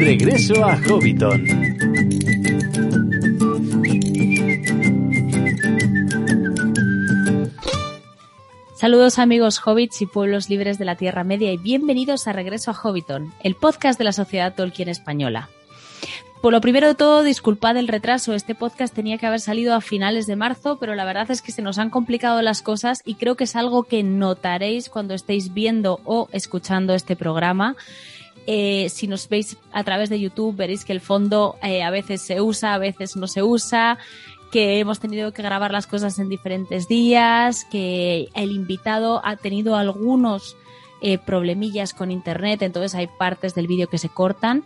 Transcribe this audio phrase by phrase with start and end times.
[0.00, 1.44] Regreso a Hobbiton.
[8.76, 12.74] Saludos amigos hobbits y pueblos libres de la Tierra Media y bienvenidos a Regreso a
[12.74, 15.48] Hobbiton, el podcast de la Sociedad Tolkien Española.
[16.40, 18.32] Por lo primero de todo, disculpad el retraso.
[18.32, 21.50] Este podcast tenía que haber salido a finales de marzo, pero la verdad es que
[21.50, 25.52] se nos han complicado las cosas y creo que es algo que notaréis cuando estéis
[25.52, 27.74] viendo o escuchando este programa.
[28.50, 32.22] Eh, si nos veis a través de YouTube, veréis que el fondo eh, a veces
[32.22, 33.98] se usa, a veces no se usa,
[34.50, 39.76] que hemos tenido que grabar las cosas en diferentes días, que el invitado ha tenido
[39.76, 40.56] algunos
[41.02, 44.64] eh, problemillas con internet, entonces hay partes del vídeo que se cortan.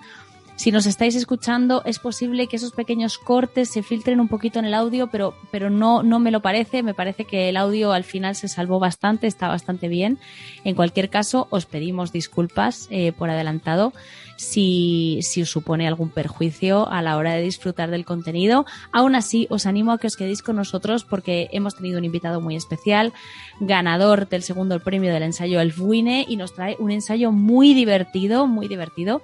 [0.56, 4.66] Si nos estáis escuchando, es posible que esos pequeños cortes se filtren un poquito en
[4.66, 6.83] el audio, pero, pero no, no me lo parece.
[6.83, 10.19] Me parece que el audio al final se salvó bastante, está bastante bien.
[10.65, 13.92] En cualquier caso, os pedimos disculpas eh, por adelantado
[14.36, 18.66] si, si os supone algún perjuicio a la hora de disfrutar del contenido.
[18.92, 22.41] Aún así, os animo a que os quedéis con nosotros porque hemos tenido un invitado
[22.41, 23.12] muy especial,
[23.61, 28.69] ganador del segundo premio del ensayo Elfwine y nos trae un ensayo muy divertido, muy
[28.69, 29.22] divertido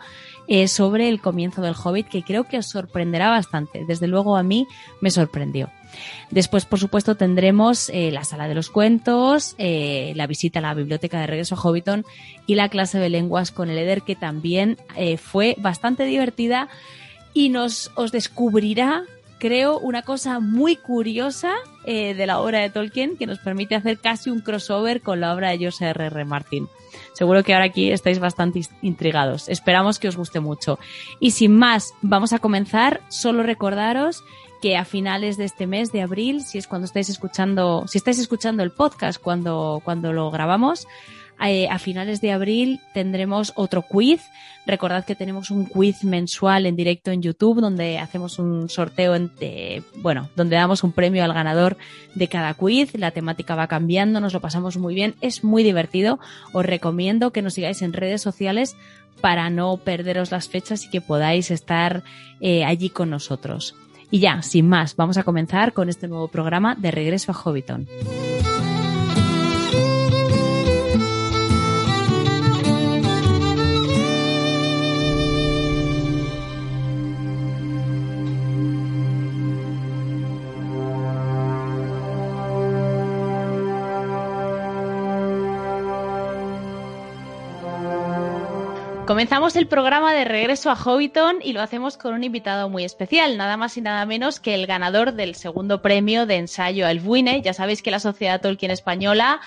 [0.51, 3.85] eh, sobre el comienzo del Hobbit, que creo que os sorprenderá bastante.
[3.87, 4.67] Desde luego a mí
[5.03, 5.69] me sorprendió.
[6.31, 10.73] Después, por supuesto, tendremos eh, la sala de los cuentos, eh, la visita a la
[10.73, 12.07] biblioteca de regreso a Hobbiton
[12.47, 14.79] y la clase de lenguas con el Eder, que también
[15.23, 16.69] fue bastante divertida
[17.35, 19.05] y nos os descubrirá
[19.39, 21.53] creo, una cosa muy curiosa
[21.85, 25.51] de la obra de Tolkien que nos permite hacer casi un crossover con la obra
[25.51, 26.07] de José R.
[26.07, 26.25] R.
[26.25, 26.69] Martin.
[27.19, 29.49] Seguro que ahora aquí estáis bastante intrigados.
[29.49, 30.79] Esperamos que os guste mucho.
[31.19, 33.01] Y sin más, vamos a comenzar.
[33.09, 34.23] Solo recordaros
[34.63, 38.21] que a finales de este mes de abril, si es cuando estáis escuchando, si estáis
[38.21, 40.87] escuchando el podcast cuando, cuando lo grabamos,
[41.47, 44.23] eh, a finales de abril tendremos otro quiz.
[44.67, 49.15] Recordad que tenemos un quiz mensual en directo en YouTube donde hacemos un sorteo,
[49.97, 51.77] bueno, donde damos un premio al ganador
[52.15, 52.95] de cada quiz.
[52.95, 56.19] La temática va cambiando, nos lo pasamos muy bien, es muy divertido.
[56.53, 58.77] Os recomiendo que nos sigáis en redes sociales
[59.21, 62.03] para no perderos las fechas y que podáis estar
[62.41, 63.75] eh, allí con nosotros.
[64.11, 67.87] Y ya, sin más, vamos a comenzar con este nuevo programa de Regreso a Hobbiton.
[89.09, 93.39] Comenzamos el programa de regreso a Hobbiton y lo hacemos con un invitado muy especial,
[93.39, 97.41] nada más y nada menos que el ganador del segundo premio de ensayo Elfwine.
[97.41, 99.41] Ya sabéis que la Sociedad Tolkien Española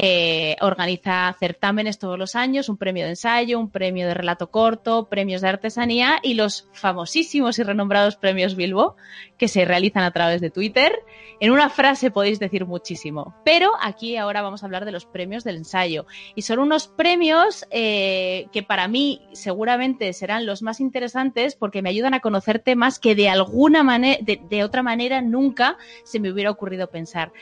[0.00, 5.08] eh, organiza certámenes todos los años, un premio de ensayo, un premio de relato corto,
[5.08, 8.94] premios de artesanía y los famosísimos y renombrados premios Bilbo,
[9.38, 10.92] que se realizan a través de Twitter.
[11.40, 15.42] En una frase podéis decir muchísimo, pero aquí ahora vamos a hablar de los premios
[15.42, 16.06] del ensayo.
[16.36, 21.90] Y son unos premios eh, que para mí seguramente serán los más interesantes porque me
[21.90, 26.52] ayudan a conocer temas que de alguna manera, de otra manera nunca se me hubiera
[26.52, 27.32] ocurrido pensar.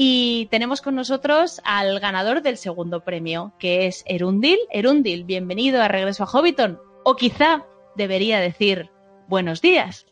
[0.00, 4.60] Y tenemos con nosotros al ganador del segundo premio, que es Erundil.
[4.70, 6.78] Erundil, bienvenido a Regreso a Hobbiton.
[7.04, 7.66] O quizá
[7.96, 8.92] debería decir
[9.26, 10.06] buenos días.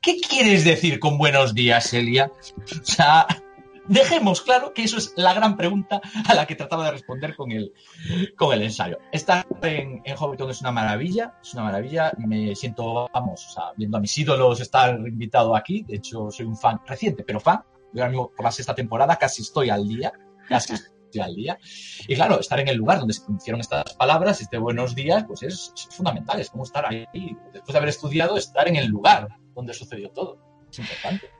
[0.00, 2.32] ¿Qué quieres decir con buenos días, Elia?
[2.72, 3.28] O sea,
[3.86, 7.52] dejemos claro que eso es la gran pregunta a la que trataba de responder con
[7.52, 7.72] el,
[8.36, 8.98] con el ensayo.
[9.12, 12.10] Estar en, en Hobbiton es una maravilla, es una maravilla.
[12.18, 15.84] Me siento, vamos, o sea, viendo a mis ídolos estar invitado aquí.
[15.84, 17.62] De hecho, soy un fan reciente, pero fan
[17.92, 20.12] yo ahora mismo por la sexta temporada casi estoy al día,
[20.48, 21.58] casi estoy al día.
[22.06, 25.42] Y claro, estar en el lugar donde se pronunciaron estas palabras, este buenos días, pues
[25.42, 27.06] es, fundamental, es como estar ahí,
[27.52, 30.38] después de haber estudiado, estar en el lugar donde sucedió todo.
[30.70, 31.30] Es importante.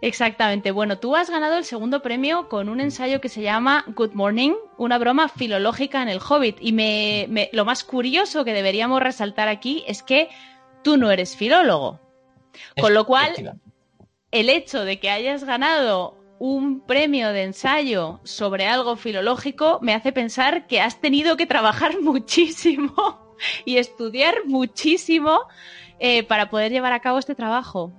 [0.00, 0.70] Exactamente.
[0.70, 4.52] Bueno, tú has ganado el segundo premio con un ensayo que se llama Good Morning,
[4.76, 6.58] una broma filológica en el Hobbit.
[6.60, 10.28] Y me, lo más curioso que deberíamos resaltar aquí es que
[10.84, 12.00] tú no eres filólogo.
[12.80, 13.60] Con lo cual,
[14.30, 20.12] el hecho de que hayas ganado un premio de ensayo sobre algo filológico me hace
[20.12, 25.40] pensar que has tenido que trabajar muchísimo y estudiar muchísimo
[25.98, 27.92] eh, para poder llevar a cabo este trabajo.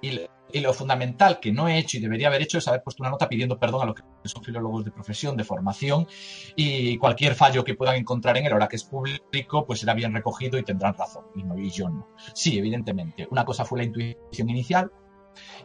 [0.00, 3.10] Y, lo fundamental que no he hecho y debería haber hecho es haber puesto una
[3.10, 6.06] nota pidiendo perdón a los que son filólogos de profesión, de formación,
[6.54, 10.14] y cualquier fallo que puedan encontrar en él, ahora que es público, pues será bien
[10.14, 12.08] recogido y tendrán razón, y, no, y yo no.
[12.32, 13.26] Sí, evidentemente.
[13.30, 14.90] Una cosa fue la intuición inicial,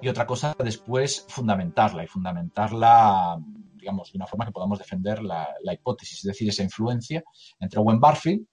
[0.01, 3.39] y otra cosa después fundamentarla y fundamentarla,
[3.75, 7.23] digamos, de una forma que podamos defender la, hipótesis, es decir, esa influencia
[7.59, 8.45] entre Owen Barfield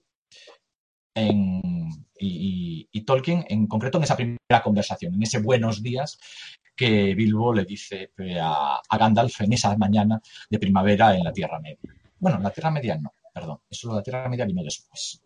[2.20, 6.18] y, Tolkien en concreto en esa primera conversación, en ese buenos días
[6.76, 8.12] que Bilbo le dice
[8.42, 10.20] a, a Gandalf en esa mañana
[10.50, 11.78] de primavera en la Tierra Media.
[12.18, 15.22] Bueno, en la Tierra Media no, perdón, eso de la Tierra Media vino después.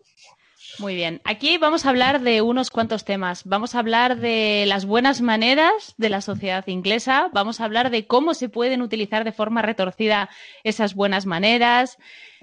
[0.79, 1.21] Muy bien.
[1.25, 3.43] Aquí vamos a hablar de unos cuantos temas.
[3.45, 7.29] Vamos a hablar de las buenas maneras de la sociedad inglesa.
[7.33, 10.31] Vamos a hablar de cómo se pueden utilizar de forma retorcida
[10.65, 11.99] esas buenas maneras,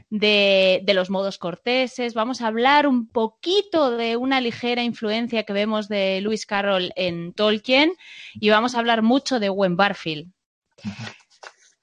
[0.09, 2.13] de, los modos corteses.
[2.13, 7.33] Vamos a hablar un poquito de una ligera influencia que vemos de Lewis Carroll en
[7.33, 7.93] Tolkien
[8.35, 10.31] y vamos a hablar mucho de Owen Barfield.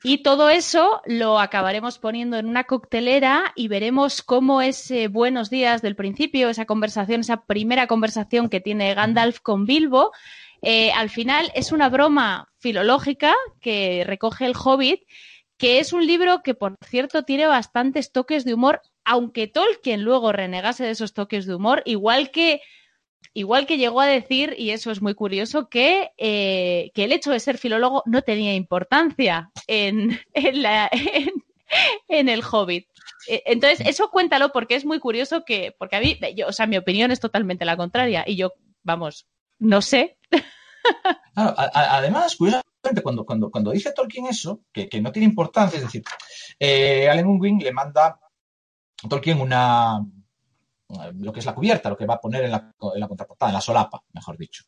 [0.08, 5.82] Y todo eso lo acabaremos poniendo en una coctelera y veremos cómo ese buenos días
[5.82, 10.12] del principio, esa conversación, esa primera conversación que tiene Gandalf con Bilbo,
[10.62, 15.00] eh, al final es una broma filológica que recoge el Hobbit,
[15.56, 20.30] que es un libro que, por cierto, tiene bastantes toques de humor, aunque Tolkien luego
[20.30, 22.60] renegase de esos toques de humor, igual que
[23.36, 27.30] Igual que llegó a decir, y eso es muy curioso, que, eh, que el hecho
[27.32, 30.18] de ser filólogo no tenía importancia en,
[32.08, 32.88] en, el Hobbit.
[33.28, 36.66] E, entonces, eso cuéntalo porque es muy curioso que, porque a mí, yo, o sea,
[36.66, 39.26] mi opinión es totalmente la contraria y yo, vamos,
[39.58, 40.16] no sé.
[41.34, 46.04] además, curiosamente, cuando, cuando, cuando dice Tolkien eso, que, no tiene importancia, es decir,
[46.58, 48.18] eh, Unwin le manda
[49.04, 50.00] a Tolkien una,
[50.88, 52.72] lo que es la cubierta, lo que va a poner en la,
[53.08, 54.64] contraportada, en la solapa, mejor dicho.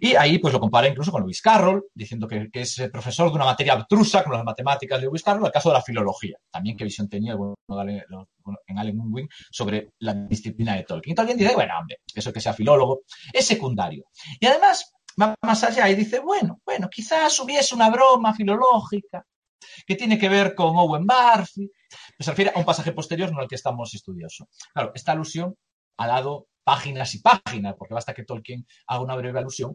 [0.00, 3.44] Y ahí pues lo compara incluso con Lewis Carroll, diciendo que, es profesor de una
[3.44, 6.36] materia abstrusa como las matemáticas de Lewis Carroll, el caso de la filología.
[6.50, 11.12] También qué visión tenía en Allen Unwin sobre la disciplina de Tolkien.
[11.12, 13.02] Y Tolkien dice, bueno, hombre, eso que sea filólogo
[13.32, 14.06] es secundario.
[14.38, 19.24] Y además va más allá y dice, bueno, bueno, quizás hubiese una broma filológica
[19.86, 21.70] que tiene que ver con Owen Barfield,
[22.18, 24.48] se refiere a un pasaje posterior, no al que estamos estudioso.
[24.72, 25.54] Claro, esta alusión
[25.98, 29.74] ha dado páginas y páginas, porque basta que Tolkien haga una breve alusión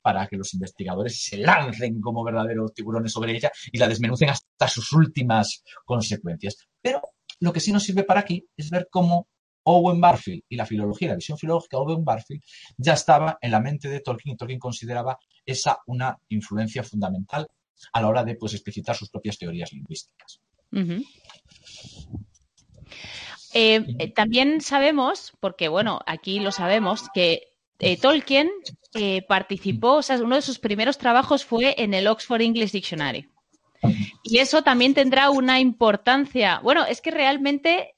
[0.00, 4.66] para que los investigadores se lancen como verdaderos tiburones sobre ella y la desmenucen hasta
[4.66, 6.56] sus últimas consecuencias.
[6.80, 7.02] Pero
[7.40, 9.28] lo que sí nos sirve para aquí es ver cómo
[9.64, 12.42] Owen Barfield y la filología, la visión filológica de Owen Barfield
[12.78, 17.46] ya estaba en la mente de Tolkien y Tolkien consideraba esa una influencia fundamental
[17.92, 20.40] a la hora de pues, explicitar sus propias teorías lingüísticas.
[23.52, 27.48] Eh, eh, también sabemos, porque bueno, aquí lo sabemos, que
[27.78, 28.50] eh, Tolkien
[29.28, 33.28] participó, o sea, uno de sus primeros trabajos fue en el Oxford English Dictionary.
[34.22, 36.60] Y eso también tendrá una importancia.
[36.62, 37.94] Bueno, es que realmente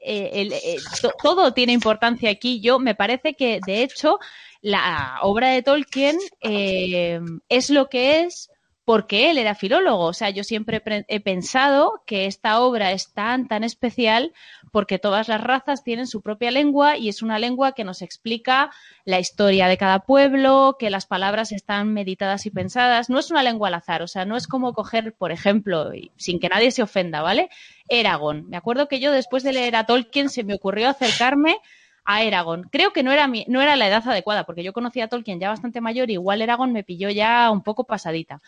[1.23, 2.61] todo tiene importancia aquí.
[2.61, 4.21] Yo me parece que, de hecho,
[4.61, 8.52] la obra de Tolkien es lo que es
[8.85, 10.05] porque él era filólogo.
[10.07, 14.33] O sea, yo siempre he pensado que esta obra es tan, tan especial
[14.73, 18.71] porque todas las razas tienen su propia lengua y es una lengua que nos explica
[19.05, 23.09] la historia de cada pueblo, que las palabras están meditadas y pensadas.
[23.09, 26.41] No es una lengua al azar, o sea, no es como coger, por ejemplo, sin
[26.41, 27.51] que nadie se ofenda, ¿vale?
[27.89, 28.49] Eragon.
[28.49, 31.59] Me acuerdo que yo después de leer a Tolkien se me ocurrió acercarme
[32.05, 32.65] a Eragon.
[32.71, 35.41] Creo que no era, mi, no era la edad adecuada, porque yo conocía a Tolkien
[35.41, 38.41] ya bastante mayor y igual Eragon me pilló ya un poco pasadita.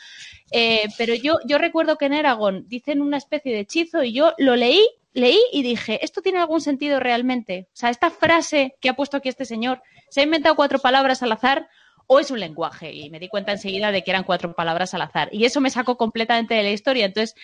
[0.51, 4.35] Eh, pero yo, yo recuerdo que en Eragon dicen una especie de hechizo y yo
[4.39, 7.69] lo leí, leí y dije, ¿esto tiene algún sentido realmente?
[7.69, 11.23] O sea, esta frase que ha puesto aquí este señor, ¿se ha inventado cuatro palabras
[11.23, 11.69] al azar
[12.07, 12.93] o es un lenguaje.
[12.93, 15.29] Y me di cuenta enseguida de que eran cuatro palabras al azar.
[15.33, 17.07] Y eso me sacó completamente de la historia.
[17.07, 17.35] Entonces,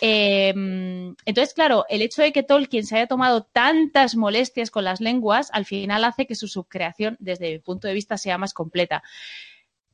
[0.00, 5.00] em, entonces, claro, el hecho de que Tolkien se haya tomado tantas molestias con las
[5.00, 9.02] lenguas, al final hace que su subcreación, desde mi punto de vista, sea más completa.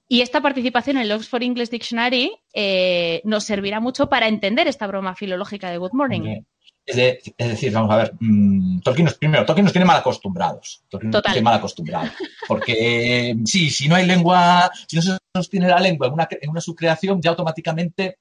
[0.07, 4.87] Y esta participación en el Oxford English Dictionary eh, nos servirá mucho para entender esta
[4.87, 6.43] broma filológica de Good Morning.
[6.87, 6.97] Es,
[7.37, 10.85] decir, vamos a ver, mm, Tolkien nos, primero, Tolkien nos tiene mal acostumbrados.
[10.89, 12.11] Tolkien nos tiene mal acostumbrados.
[12.47, 16.51] Porque sí, si no hay lengua, si no se sostiene la lengua en una, en
[16.51, 18.19] una subcreación, ya automáticamente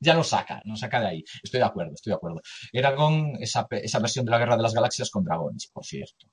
[0.00, 1.24] ya lo saca, lo saca de ahí.
[1.42, 2.40] Estoy de acuerdo, estoy de acuerdo.
[2.72, 6.26] Era con esa, esa versión de la Guerra de las Galaxias con dragones, por cierto.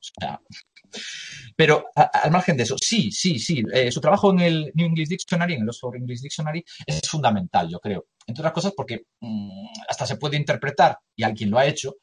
[1.55, 3.63] pero al margen de eso, sí, sí, sí.
[3.73, 7.69] Eh, su trabajo en el New English Dictionary, en el Oxford English Dictionary, es fundamental,
[7.69, 8.05] yo creo.
[8.27, 11.95] Entre otras cosas porque mm, hasta se puede interpretar, y alguien lo ha hecho,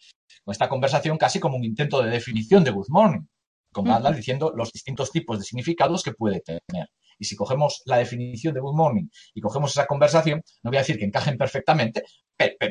[0.45, 3.26] con esta conversación casi como un intento de definición de Good Morning,
[3.73, 6.88] con Gandalf diciendo los distintos tipos de significados que puede tener.
[7.23, 10.81] Y si cogemos la definición de Good Morning y cogemos esa conversación, no voy a
[10.81, 12.02] decir que encajen perfectamente,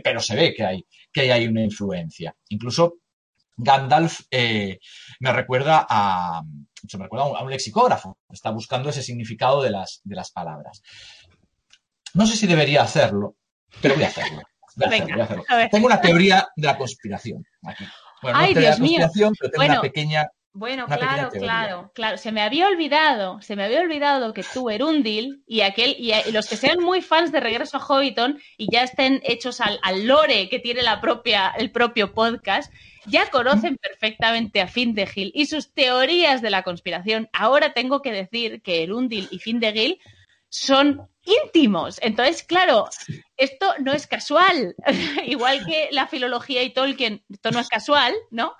[0.03, 2.35] pero, se ve que hay, que hay una influencia.
[2.49, 2.95] Incluso
[3.55, 4.77] Gandalf eh,
[5.21, 10.15] me recuerda a, me recuerda a un, lexicógrafo, está buscando ese significado de las, de
[10.17, 10.81] las palabras.
[12.13, 13.37] No sé si debería hacerlo,
[13.81, 14.41] pero voy a hacerlo.
[15.71, 17.85] Tengo una teoría de la conspiración aquí.
[18.21, 22.17] Bueno, no Ay, de la conspiración, pero tengo una pequeña Bueno, claro, claro, claro.
[22.17, 26.49] Se me había olvidado, se me había olvidado que tú, Erundil, y aquel, y, los
[26.49, 30.59] que sean muy fans de Regreso a Hobbiton y ya estén hechos al, lore que
[30.59, 32.71] tiene la propia, el propio podcast,
[33.05, 37.29] ya conocen perfectamente a Findegil y sus teorías de la conspiración.
[37.31, 39.99] Ahora tengo que decir que Erundil y Findegil
[40.49, 41.97] son íntimos.
[42.01, 42.89] Entonces, claro,
[43.37, 44.75] esto no es casual.
[45.25, 48.53] Igual que la filología y Tolkien, esto no es casual, ¿no?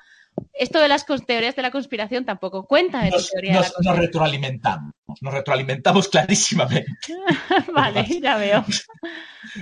[0.54, 4.94] Esto de las teorías de la conspiración tampoco cuenta de nos, teoría nos, nos retroalimentamos,
[5.22, 6.92] nos retroalimentamos clarísimamente.
[7.74, 8.66] vale, ya veo.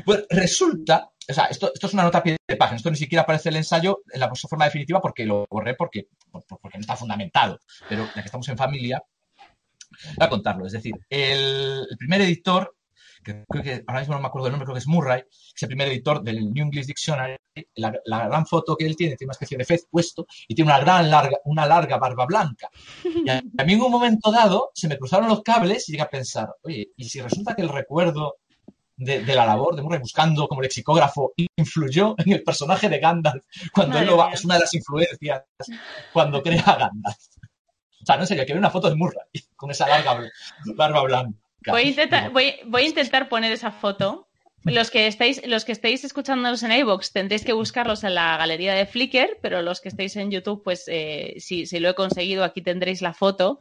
[0.05, 2.97] Pues resulta, o sea, esto, esto es una nota a pie de página, esto ni
[2.97, 6.95] siquiera aparece el ensayo en la forma definitiva porque lo borré porque, porque no está
[6.95, 9.01] fundamentado, pero ya que estamos en familia,
[10.17, 10.65] voy a contarlo.
[10.65, 12.75] Es decir, el, el primer editor
[13.23, 15.61] que creo que ahora mismo no me acuerdo del nombre, creo que es Murray, es
[15.61, 17.35] el primer editor del New English Dictionary.
[17.75, 20.71] La, la, gran foto que él tiene tiene una especie de fez puesto y tiene
[20.71, 22.69] una gran larga, una larga barba blanca.
[23.03, 26.03] Y a, a mí en un momento dado se me cruzaron los cables y llegué
[26.03, 28.38] a pensar, oye, ¿y si resulta que el recuerdo
[28.99, 33.45] de, de, la labor de Murray buscando como lexicógrafo influyó en el personaje de Gandalf
[33.73, 35.43] cuando él lo va, es una de las influencias
[36.11, 37.17] cuando crea a Gandalf.
[38.01, 40.19] O sea, no sé, que ver una foto de Murray con esa larga
[40.75, 41.38] barba blanca.
[41.67, 44.27] Voy a, intentar, voy, voy a intentar poner esa foto.
[44.65, 48.73] Los que estáis, los que estáis escuchándonos en iVoox tendréis que buscarlos en la galería
[48.73, 52.43] de Flickr, pero los que estáis en YouTube, pues eh, si, si, lo he conseguido,
[52.43, 53.57] aquí tendréis la foto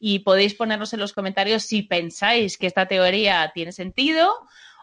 [0.00, 4.32] y podéis ponernos en los comentarios si pensáis que esta teoría tiene sentido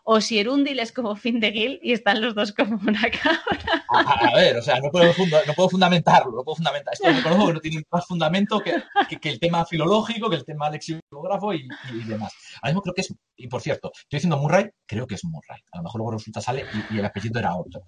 [0.07, 3.85] o si Erundil es como Findegil y están los dos como una cabra.
[3.89, 5.07] A, ver, o sea, no puedo,
[5.47, 6.93] no puedo, fundamentarlo, no puedo fundamentar.
[6.93, 8.83] Esto reconozco que no tiene más fundamento que,
[9.29, 12.33] el tema filológico, que el tema lexicógrafo y, y, demás.
[12.61, 15.59] Ahora mismo creo que es, y por cierto, estoy diciendo Murray, creo que es Murray.
[15.71, 17.81] A lo mejor luego resulta sale y, el apellido era otro.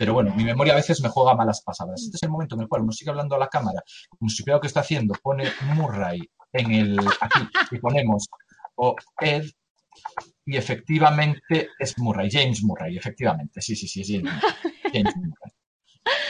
[0.00, 2.02] Pero bueno, mi memoria a veces me juega malas pasadas.
[2.02, 3.82] Este es el momento en el cual uno sigue hablando a la cámara,
[4.18, 5.44] como si creo que está haciendo, pone
[5.76, 6.20] Murray
[6.52, 8.26] en el, aquí, y ponemos
[8.74, 9.44] o Ed
[10.46, 13.60] y efectivamente es Murray, James Murray, efectivamente.
[13.60, 14.32] Sí, sí, sí, es James,
[14.92, 15.52] James Murray.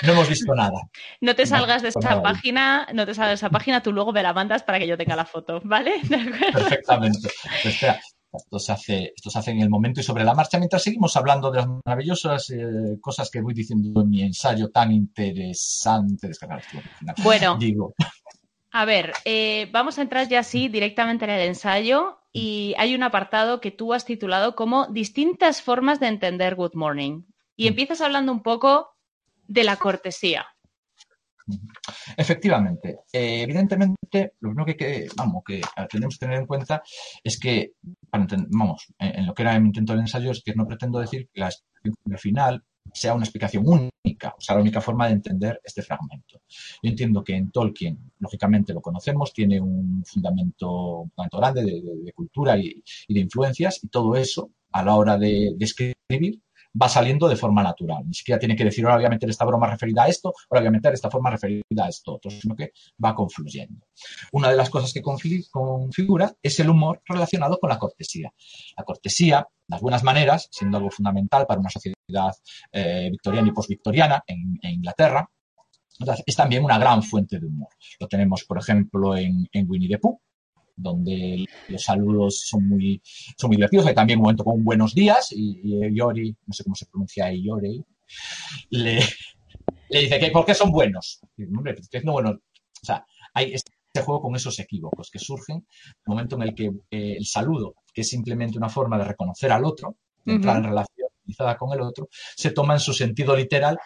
[0.03, 0.81] No hemos visto nada.
[1.21, 4.23] No te salgas de esta página, no te salgas de esa página, tú luego me
[4.23, 6.01] la mandas para que yo tenga la foto, ¿vale?
[6.53, 7.29] Perfectamente.
[7.63, 8.01] Pues espera,
[8.33, 11.17] esto se, hace, esto se hace en el momento y sobre la marcha mientras seguimos
[11.17, 16.31] hablando de las maravillosas eh, cosas que voy diciendo en mi ensayo tan interesante.
[17.23, 17.95] Bueno, Digo.
[18.73, 23.03] a ver, eh, vamos a entrar ya sí directamente en el ensayo y hay un
[23.03, 27.23] apartado que tú has titulado como distintas formas de entender Good Morning.
[27.57, 28.91] Y empiezas hablando un poco
[29.47, 30.45] de la cortesía.
[32.15, 32.99] Efectivamente.
[33.11, 36.83] Eh, evidentemente, lo primero que, que, vamos, que tenemos que tener en cuenta
[37.25, 37.73] es que,
[38.11, 41.31] vamos, en, en lo que era mi intento del ensayo, es que no pretendo decir
[41.33, 45.61] que la explicación final sea una explicación única, o sea, la única forma de entender
[45.65, 46.41] este fragmento.
[46.83, 52.57] Yo entiendo que en Tolkien, lógicamente lo conocemos, tiene un fundamento, un grande de, cultura
[52.57, 56.41] y, y, de influencias, y todo eso, a la hora de, de escribir,
[56.81, 58.05] va saliendo de forma natural.
[58.07, 60.61] Ni siquiera tiene que decir, ahora voy a meter esta broma referida a esto, ahora
[60.61, 63.87] voy a meter esta forma referida a esto sino que va confluyendo.
[64.33, 68.33] Una de las cosas que configura es el humor relacionado con la cortesía.
[68.77, 71.97] La cortesía, las buenas maneras, siendo algo fundamental para una sociedad
[72.73, 75.29] eh, victoriana y postvictoriana en, en Inglaterra,
[76.27, 77.69] es también una gran fuente de humor.
[77.99, 80.21] Lo tenemos, por ejemplo, en, en Winnie the Pooh,
[80.77, 83.01] donde los saludos son muy,
[83.37, 83.87] son muy divertidos.
[83.87, 87.33] Hay también un momento con buenos días y, y Yori, no sé cómo se pronuncia
[87.33, 87.83] Yori,
[88.71, 89.01] le,
[89.89, 91.21] le dice que ¿por qué son buenos?
[91.39, 92.35] Hombre, estoy diciendo buenos.
[92.37, 93.05] O sea,
[93.35, 97.17] hay este juego con esos equívocos que surgen en el momento en el que eh,
[97.17, 100.65] el saludo, que es simplemente una forma de reconocer al otro, de entrar uh -huh.
[100.65, 101.09] en relación
[101.59, 103.77] con el otro, se toma en su sentido literal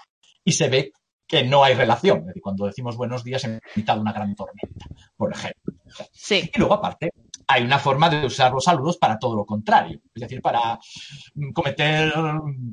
[0.45, 0.93] y se ve
[1.31, 2.19] que no hay relación.
[2.19, 5.75] Es decir, cuando decimos buenos días en mitad de una gran tormenta, por ejemplo.
[6.13, 6.51] Sí.
[6.53, 7.13] Y luego, aparte,
[7.47, 10.77] hay una forma de usar los saludos para todo lo contrario, es decir, para
[11.55, 12.13] cometer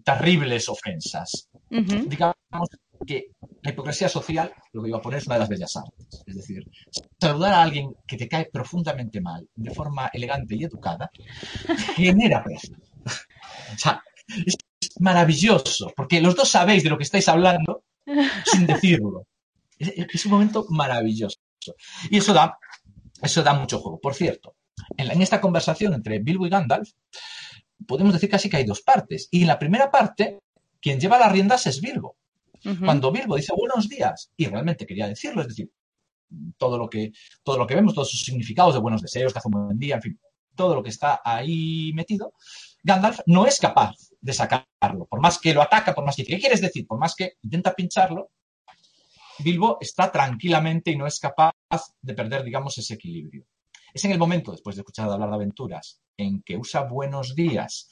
[0.03, 1.49] terribles ofensas.
[1.69, 2.07] Uh -huh.
[2.07, 2.69] Digamos
[3.05, 3.27] que
[3.61, 6.23] la hipocresía social, lo que iba a poner, es una de las bellas artes.
[6.25, 6.63] Es decir,
[7.21, 11.11] saludar a alguien que te cae profundamente mal, de forma elegante y educada,
[11.95, 12.81] genera presión.
[13.05, 14.01] O sea,
[14.45, 14.55] es
[14.99, 17.83] maravilloso, porque los dos sabéis de lo que estáis hablando
[18.45, 19.27] sin decirlo.
[19.77, 21.37] Es, es un momento maravilloso.
[22.09, 22.57] Y eso da,
[23.21, 23.99] eso da mucho juego.
[23.99, 24.55] Por cierto,
[24.95, 26.89] en, la, en, esta conversación entre Bilbo y Gandalf,
[27.85, 29.27] podemos decir casi que hay dos partes.
[29.31, 30.39] Y en la primera parte,
[30.81, 32.17] quien lleva las riendas es Bilbo.
[32.65, 32.85] Uh -huh.
[32.85, 35.69] Cuando Bilbo dice buenos días, y realmente quería decirlo, es decir,
[36.57, 37.11] todo lo que,
[37.43, 39.95] todo lo que vemos, todos sus significados de buenos deseos, que hace un buen día,
[39.95, 40.19] en fin,
[40.55, 42.33] todo lo que está ahí metido,
[42.83, 46.39] Gandalf no es capaz de sacarlo, por más que lo ataca, por más que ¿qué
[46.39, 46.85] quieres decir?
[46.87, 48.31] Por más que intenta pincharlo,
[49.39, 51.53] Bilbo está tranquilamente y no es capaz
[52.01, 53.45] de perder, digamos, ese equilibrio.
[53.93, 57.89] Es en el momento, después de escuchar hablar de aventuras, en que usa buenos días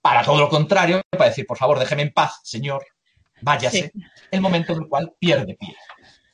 [0.00, 2.84] para todo lo contrario, para decir, por favor, déjeme en paz, señor,
[3.42, 3.92] váyase,
[4.30, 5.76] el momento en el cual pierde pie.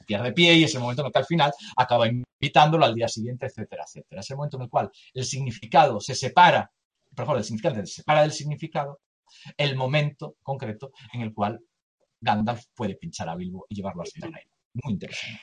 [0.07, 3.09] Pierde pie y es el momento en el que al final acaba invitándolo al día
[3.09, 4.21] siguiente, etcétera, etcétera.
[4.21, 6.71] Es el momento en el cual el significado se separa,
[7.15, 9.01] por favor, el significado se separa del significado,
[9.57, 11.61] el momento concreto en el cual
[12.21, 14.39] Gandalf puede pinchar a Bilbo y llevarlo al reino.
[14.75, 15.41] Muy interesante.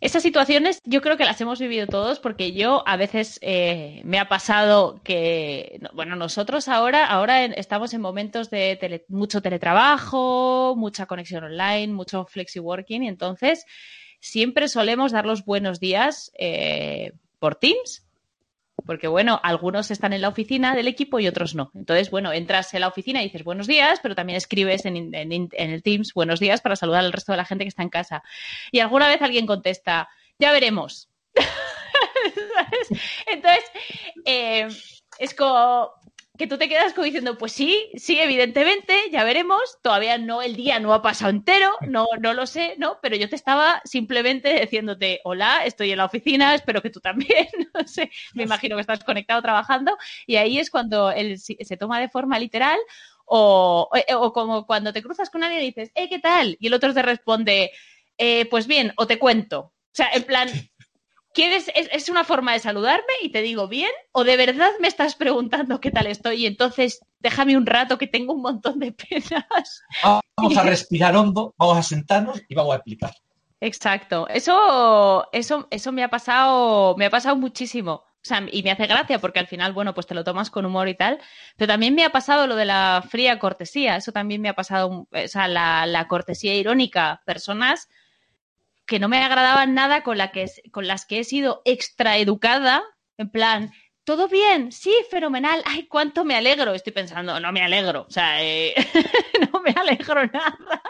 [0.00, 4.18] Esas situaciones yo creo que las hemos vivido todos porque yo a veces eh, me
[4.18, 11.44] ha pasado que, bueno, nosotros ahora, ahora estamos en momentos de mucho teletrabajo, mucha conexión
[11.44, 13.64] online, mucho flexi working y entonces
[14.20, 18.05] siempre solemos dar los buenos días eh, por Teams
[18.86, 21.70] porque bueno, algunos están en la oficina del equipo y otros no.
[21.74, 25.82] Entonces, bueno, entras en la oficina y dices buenos días, pero también escribes en, el
[25.82, 28.22] Teams buenos días para saludar al resto de la gente que está en casa.
[28.70, 31.08] Y alguna vez alguien contesta, ya veremos.
[33.26, 33.64] Entonces,
[34.24, 34.68] eh,
[35.18, 35.90] es como,
[36.36, 40.56] que tú te quedas como diciendo, pues sí, sí, evidentemente, ya veremos, todavía no, el
[40.56, 42.98] día no ha pasado entero, no, no lo sé, ¿no?
[43.02, 47.48] Pero yo te estaba simplemente diciéndote, hola, estoy en la oficina, espero que tú también,
[47.74, 52.00] no sé, me imagino que estás conectado trabajando, y ahí es cuando él se toma
[52.00, 52.78] de forma literal,
[53.26, 56.56] o, o, como cuando te cruzas con alguien y dices, eh, ¿qué tal?
[56.60, 57.72] Y el otro te responde,
[58.18, 59.60] eh, pues bien, o te cuento.
[59.60, 60.48] O sea, en plan,
[61.36, 63.90] ¿Quieres, es, una forma de saludarme y te digo bien?
[64.12, 68.06] ¿O de verdad me estás preguntando qué tal estoy y entonces déjame un rato que
[68.06, 69.82] tengo un montón de penas?
[70.34, 73.14] Vamos a respirar hondo, vamos a sentarnos y vamos a explicar.
[73.60, 74.26] Exacto.
[74.28, 77.92] Eso, eso, eso me ha pasado, me ha pasado muchísimo.
[77.92, 80.64] O sea, y me hace gracia porque al final, bueno, pues te lo tomas con
[80.64, 81.20] humor y tal.
[81.58, 83.96] Pero también me ha pasado lo de la fría cortesía.
[83.96, 87.20] Eso también me ha pasado, o sea, la, la cortesía irónica.
[87.26, 87.90] Personas
[88.86, 92.82] que no me agradaban nada con, la que, con las que he sido extraeducada,
[93.18, 93.72] en plan,
[94.04, 94.70] ¿todo bien?
[94.72, 95.62] Sí, fenomenal.
[95.66, 96.72] Ay, cuánto me alegro.
[96.74, 98.06] Estoy pensando, no me alegro.
[98.08, 98.74] O sea, eh,
[99.52, 100.82] no me alegro nada.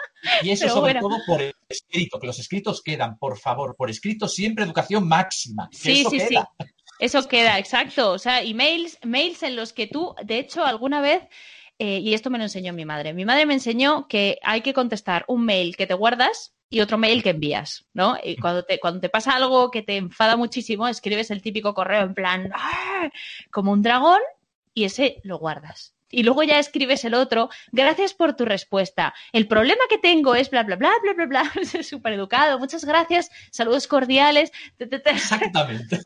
[0.43, 4.65] Y eso sobre todo por escrito, que los escritos quedan, por favor, por escrito siempre
[4.65, 5.69] educación máxima.
[5.73, 6.37] sí, sí, sí.
[6.99, 8.13] Eso queda, exacto.
[8.13, 11.23] O sea, emails, mails en los que tú, de hecho, alguna vez
[11.79, 13.13] eh, y esto me lo enseñó mi madre.
[13.13, 16.99] Mi madre me enseñó que hay que contestar un mail que te guardas y otro
[16.99, 18.17] mail que envías, ¿no?
[18.23, 22.03] Y cuando te, cuando te pasa algo que te enfada muchísimo, escribes el típico correo
[22.03, 23.11] en plan, ¡Ah!
[23.51, 24.21] como un dragón,
[24.75, 25.95] y ese lo guardas.
[26.11, 29.15] Y luego ya escribes el otro, gracias por tu respuesta.
[29.33, 31.53] El problema que tengo es bla, bla, bla, bla, bla, bla.
[31.75, 32.59] Es súper educado.
[32.59, 33.31] Muchas gracias.
[33.51, 34.53] Saludos cordiales.
[34.79, 36.01] Exactamente.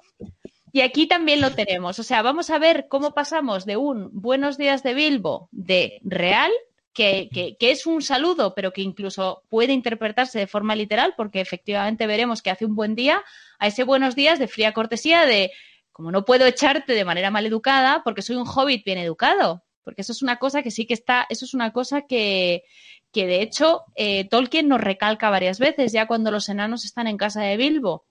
[0.73, 1.99] Y aquí también lo tenemos.
[1.99, 6.51] O sea, vamos a ver cómo pasamos de un buenos días de Bilbo de real,
[6.93, 12.43] que, es un saludo, pero que incluso puede interpretarse de forma literal, porque efectivamente veremos
[12.43, 13.23] que hace un buen día,
[13.59, 15.53] a ese buenos días de fría cortesía de
[15.93, 19.65] como no puedo echarte de manera mal educada porque soy un hobbit bien educado.
[19.83, 22.65] Porque eso es una cosa que sí que está, eso es una cosa que,
[23.13, 27.17] que de hecho eh, Tolkien nos recalca varias veces, ya cuando los enanos están en
[27.17, 28.05] casa de Bilbo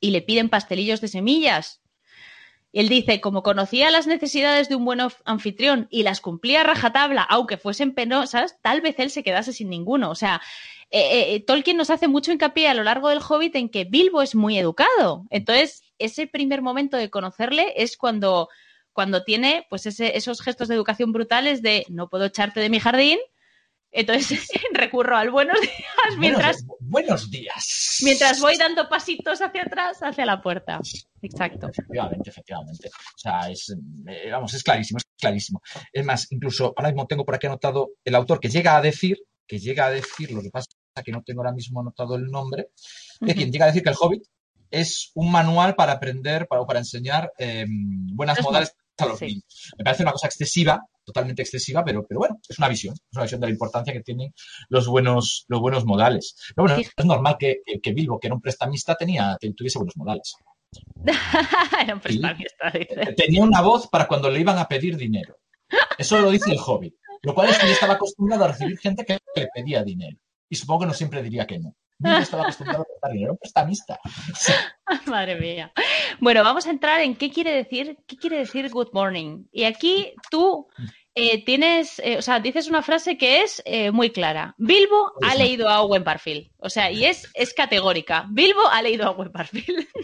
[0.00, 1.80] y le piden pastelillos de semillas.
[2.72, 7.22] Él dice, como conocía las necesidades de un buen anfitrión y las cumplía a rajatabla,
[7.22, 10.10] aunque fuesen penosas, tal vez él se quedase sin ninguno.
[10.10, 10.40] O sea,
[10.90, 13.84] eh, eh, eh, Tolkien nos hace mucho hincapié a lo largo del Hobbit en que
[13.84, 15.26] Bilbo es muy educado.
[15.30, 18.48] Entonces, ese primer momento de conocerle es cuando,
[18.92, 23.18] cuando tiene pues esos gestos de educación brutales de no puedo echarte de mi jardín,
[23.92, 26.64] entonces recurro al buenos días mientras.
[26.80, 28.00] Buenos, días.
[28.02, 30.80] Mientras voy dando pasitos hacia atrás, hacia la puerta.
[31.22, 31.68] Exacto.
[31.68, 32.88] Efectivamente, efectivamente.
[32.88, 33.74] O sea, es,
[34.08, 35.62] eh, vamos, es clarísimo, es clarísimo.
[35.92, 39.18] Es más, incluso ahora mismo tengo por aquí anotado el autor que llega a decir,
[39.46, 42.26] que llega a decir, lo que pasa es que no tengo ahora mismo anotado el
[42.26, 42.70] nombre,
[43.20, 44.24] de quien llega a decir que el Hobbit
[44.70, 49.44] es un manual para aprender, para, para enseñar eh, buenas modales a los niños.
[49.78, 53.24] Me parece una cosa excesiva, totalmente excesiva, pero, pero bueno, es una visión, es una
[53.24, 54.32] visión de la importancia que tienen
[54.68, 56.34] los buenos, los buenos modales.
[56.54, 60.34] Pero bueno, es normal que, que, Bilbo, que era un prestamista, tenía, tuviese buenos modales.
[61.82, 63.14] era un prestamista, dice.
[63.16, 65.36] Tenía una voz para cuando le iban a pedir dinero.
[65.98, 66.94] Eso lo dice el hobbit.
[67.22, 70.16] Lo cual es que estaba acostumbrado a recibir gente que le pedía dinero.
[70.48, 71.74] Y supongo que no siempre diría que no.
[71.98, 74.00] Bilbo estaba acostumbrado a prestar dinero, un prestamista.
[75.06, 75.72] Madre mía.
[76.18, 79.44] Bueno, vamos a entrar en qué quiere decir, qué quiere decir good morning.
[79.52, 80.66] Y aquí tú
[81.14, 84.54] eh, tienes, eh, o sea, dices una frase que es eh, muy clara.
[84.58, 86.50] Bilbo ha leído a Owen Parfield.
[86.58, 88.26] O sea, y es, es categórica.
[88.30, 89.86] Bilbo ha leído a Owen Parfield.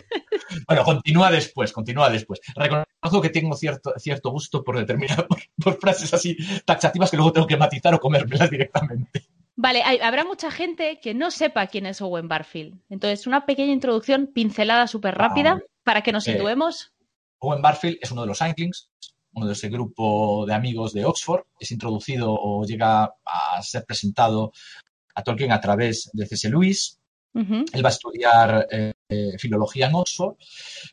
[0.68, 2.40] Bueno, continúa después, continúa después.
[2.54, 5.26] Reconozco que tengo cierto, cierto gusto por determinar,
[5.62, 9.26] por, frases así taxativas que luego tengo que matizar o comérmelas directamente.
[9.56, 12.80] Vale, hay- habrá mucha gente que no sepa quién es Owen Barfield.
[12.90, 15.64] Entonces, una pequeña introducción, pincelada súper rápida, Vale.
[15.82, 16.92] para que nos situemos.
[17.38, 18.90] Owen Barfield es uno de los Inklings,
[19.36, 21.44] uno de ese grupo de amigos de Oxford.
[21.60, 24.52] Es introducido o llega a ser presentado
[25.14, 26.48] a Tolkien a través de C.S.
[26.48, 26.98] Lewis.
[27.34, 28.94] Él va a estudiar eh,
[29.38, 30.36] filología en Oxford,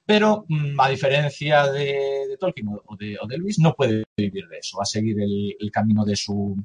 [0.06, 4.50] pero mm, a diferencia de, de Tolkien o de, o de Lewis, no puede vivir
[4.50, 4.78] de eso.
[4.78, 6.62] Va a seguir el, el camino de su,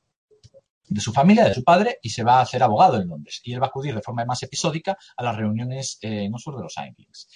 [0.88, 3.40] de su familia, de su padre, y se va a hacer abogado en Londres.
[3.44, 6.56] Y él va a acudir de forma más episódica a las reuniones eh, en Oxford
[6.56, 7.28] de los Inklings.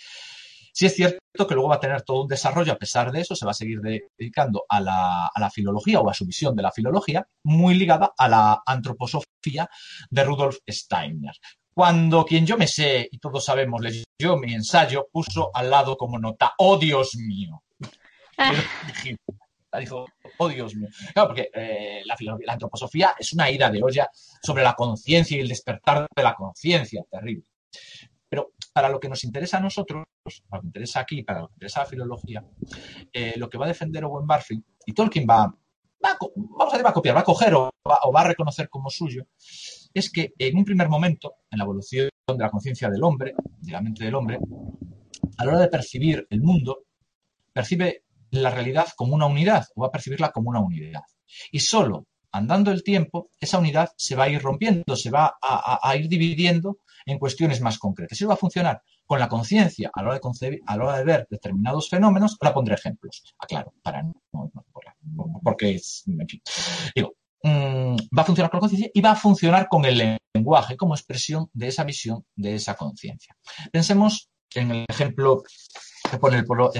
[0.74, 3.36] Sí es cierto que luego va a tener todo un desarrollo, a pesar de eso,
[3.36, 6.56] se va a seguir de- dedicando a la, a la filología o a su visión
[6.56, 9.68] de la filología, muy ligada a la antroposofía
[10.10, 11.32] de Rudolf Steiner.
[11.74, 16.18] Cuando quien yo me sé, y todos sabemos, leyó mi ensayo, puso al lado como
[16.18, 17.62] nota, ¡oh Dios mío!
[18.38, 18.52] Ah.
[19.78, 20.06] Dijo,
[20.38, 20.88] oh Dios mío.
[21.14, 24.10] Claro, porque eh, la, la antroposofía es una ida de olla
[24.42, 27.44] sobre la conciencia y el despertar de la conciencia, terrible.
[28.28, 31.54] Pero para lo que nos interesa a nosotros, lo que interesa aquí, para lo que
[31.54, 32.44] interesa la filología,
[33.12, 35.52] eh, lo que va a defender Owen Barfield, y Tolkien va, a,
[36.00, 38.68] vamos a decir, va a copiar, va a coger o va, o va a reconocer
[38.68, 39.26] como suyo,
[39.94, 43.72] es que en un primer momento, en la evolución de la conciencia del hombre, de
[43.72, 44.38] la mente del hombre,
[45.38, 46.84] a la hora de percibir el mundo,
[47.52, 51.02] percibe la realidad como una unidad o va a percibirla como una unidad.
[51.50, 55.96] Y solo andando el tiempo, esa unidad se va a ir rompiendo, se va a,
[55.96, 58.18] ir dividiendo en cuestiones más concretas.
[58.18, 60.08] Eso va a funcionar con la conciencia a la
[60.84, 62.36] hora de ver determinados fenómenos.
[62.40, 64.50] Ahora pondré ejemplos, aclaro, para no,
[65.42, 66.40] porque es, en fin.
[66.94, 70.76] Digo, mm, va a funcionar con la conciencia y va a funcionar con el lenguaje
[70.76, 73.36] como expresión de esa visión, de esa conciencia.
[73.70, 75.42] Pensemos en el ejemplo
[76.10, 76.72] que pone el propio,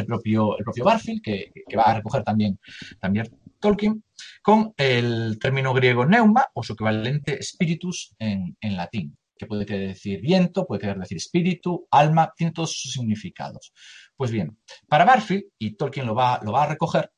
[0.57, 2.59] el propio Barfield, que, que va a recoger también,
[3.01, 3.27] también
[3.63, 4.05] Tolkien,
[4.43, 10.21] con el término griego neuma o su equivalente spiritus en, latín, que puede querer decir
[10.21, 13.73] viento, puede querer decir espíritu, alma, tiene todos sus significados.
[14.15, 17.11] Pues bien, para Barfield, y Tolkien lo va, lo va a recoger,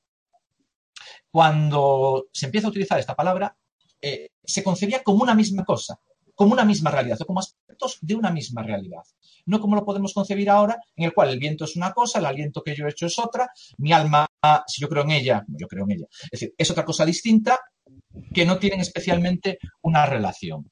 [1.31, 3.57] cuando se empieza a utilizar esta palabra,
[4.01, 5.99] eh, se concebía como una misma cosa,
[6.35, 9.03] como una misma realidad, o como aspectos de una misma realidad.
[9.47, 12.27] No como lo podemos concebir ahora, en el cual el viento es una cosa, el
[12.27, 14.27] aliento que yo he hecho es otra, mi alma,
[14.67, 17.59] si yo creo en ella, yo creo en ella, es decir, es otra cosa distinta
[18.33, 20.69] que no tienen especialmente una relación.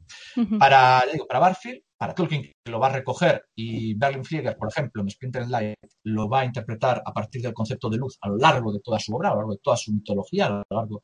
[0.58, 4.68] Para, digo, para Barfield, para Tolkien, que lo va a recoger, y Berlin Flieger, por
[4.68, 8.28] ejemplo, en Splinter Light, lo va a interpretar a partir del concepto de luz a
[8.28, 10.64] lo largo de toda su obra, a lo largo de toda su mitología, a lo
[10.70, 11.02] largo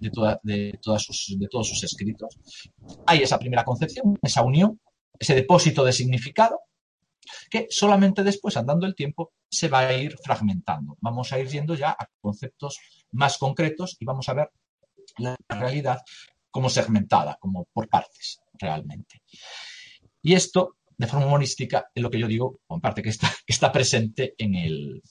[0.00, 2.36] de, toda- de, todas sus, de todos sus escritos.
[3.06, 4.80] Hay esa primera concepción, esa unión,
[5.18, 6.58] ese depósito de significado,
[7.50, 10.96] que solamente después, andando el tiempo, se va a ir fragmentando.
[11.00, 12.78] Vamos a ir yendo ya a conceptos
[13.12, 14.50] más concretos y vamos a ver
[15.18, 16.00] la realidad
[16.50, 19.22] como segmentada, como por partes, realmente.
[20.22, 23.52] Y esto, de forma humorística, es lo que yo digo, en parte que está, que
[23.52, 25.02] está presente en el,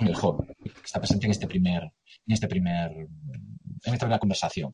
[0.00, 4.18] en el joven, que está presente en este primer, en este primer, en esta primera
[4.18, 4.72] conversación.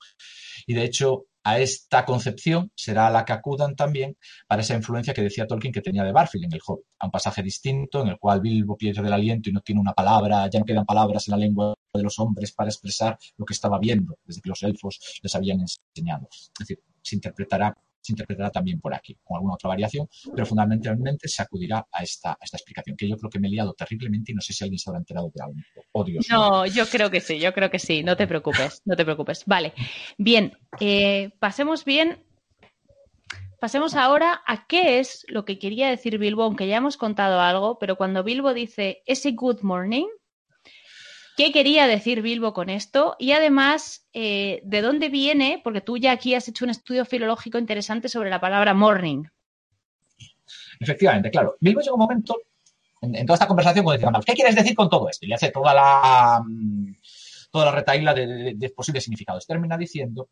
[0.67, 5.23] Y de hecho, a esta concepción será la que acudan también para esa influencia que
[5.23, 8.19] decía Tolkien que tenía de Barfield en el Hobbit, a un pasaje distinto en el
[8.19, 11.33] cual Bilbo pierde el aliento y no tiene una palabra, ya no quedan palabras en
[11.33, 15.01] la lengua de los hombres para expresar lo que estaba viendo, desde que los elfos
[15.23, 16.29] les habían enseñado.
[16.31, 21.29] Es decir, se interpretará, se interpretará también por aquí, con alguna otra variación, pero fundamentalmente
[21.29, 24.33] se acudirá a esta, a esta explicación, que yo creo que me he liado terriblemente
[24.33, 25.57] y no sé si alguien se habrá enterado de algo.
[25.93, 26.27] Oh, Dios.
[26.31, 29.45] No, yo creo que sí, yo creo que sí, no te preocupes, no te preocupes.
[29.47, 29.73] Vale,
[30.17, 32.25] bien, eh, pasemos bien,
[33.61, 37.79] pasemos ahora a qué es lo que quería decir Bilbo, aunque ya hemos contado algo,
[37.79, 40.07] pero cuando Bilbo dice ese good morning,
[41.39, 43.15] ¿qué quería decir Bilbo con esto?
[43.17, 45.61] Y además, eh, ¿de dónde viene?
[45.63, 49.23] Porque tú ya aquí has hecho un estudio filológico interesante sobre la palabra morning.
[50.81, 51.57] Efectivamente, claro.
[51.61, 52.37] Bilbo llega un momento
[53.01, 55.27] en, toda esta conversación cuando Gandalf, ¿qué quieres decir con todo esto?
[55.27, 56.95] Y hace toda la, mm,
[57.53, 59.47] toda la retaíla de, posibles significados.
[59.47, 60.31] Termina diciendo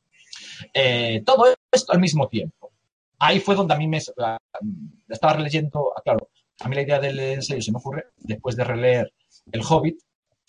[0.75, 2.73] eh, todo esto al mismo tiempo.
[3.21, 4.41] Ahí fue donde a mí me estaba
[5.37, 9.13] releyendo, ah, claro, a mí la idea del ensayo se me ocurre después de releer
[9.53, 10.01] El Hobbit,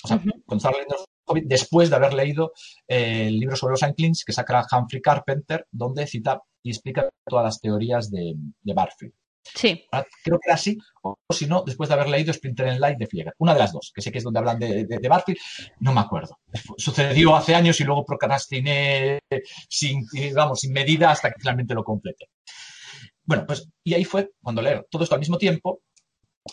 [0.04, 2.52] o sea, cuando estaba leyendo El Hobbit, después de haber leído
[2.88, 7.46] eh, el libro sobre los Anklings que saca Humphrey Carpenter, donde cita y explica todas
[7.46, 9.14] las teorías de, de Barfield.
[9.56, 12.68] Sí, Ahora, Creo que era así, o, o si no, después de haber leído Splinter
[12.68, 13.34] in Light de Flieger.
[13.40, 15.40] Una de las dos, que sé que es donde hablan de, de, de Barfield,
[15.80, 16.38] no me acuerdo.
[16.78, 19.20] Sucedió hace años y luego procrastiné
[19.70, 22.26] sin, sin medida hasta que finalmente lo completé.
[23.24, 25.82] Bueno, pues, y ahí fue cuando leer todo esto al mismo tiempo,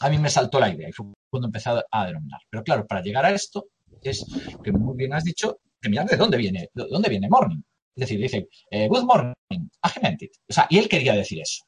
[0.01, 2.41] a mí me saltó la idea y fue cuando empecé a, denominar.
[2.51, 3.67] Pero claro, para llegar a esto,
[4.03, 4.25] es
[4.63, 7.61] que muy bien has dicho, que de dónde viene, de dónde viene Morning.
[7.97, 10.33] Es decir, dice, eh, good morning, agementit.
[10.49, 11.65] O sea, y él quería decir eso.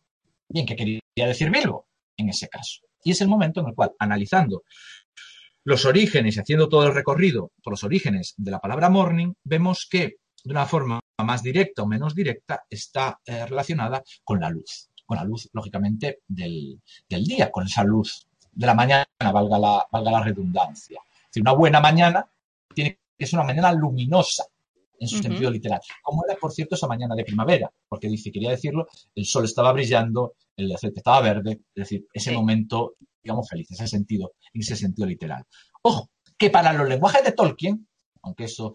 [0.48, 2.80] Bien, ¿qué quería decir Bilbo en ese caso?
[3.04, 4.64] Y es el momento en el cual, analizando
[5.64, 9.86] los orígenes y haciendo todo el recorrido por los orígenes de la palabra morning, vemos
[9.90, 14.90] que de una forma más directa o menos directa está eh, relacionada con la luz.
[15.06, 20.10] Con la luz, lógicamente, del, día, con esa luz de la mañana, valga la, valga
[20.10, 21.00] la redundancia.
[21.06, 22.28] Es decir, una buena mañana
[22.74, 24.44] tiene que ser una mañana luminosa,
[24.98, 25.80] en su sentido literal.
[26.02, 29.72] Como era, por cierto, esa mañana de primavera, porque dice, quería decirlo, el sol estaba
[29.72, 34.76] brillando, el aceite estaba verde, es decir, ese momento, digamos, feliz, ese sentido, en ese
[34.76, 35.44] sentido literal.
[35.82, 37.86] Ojo, que para los lenguajes de Tolkien,
[38.22, 38.74] aunque eso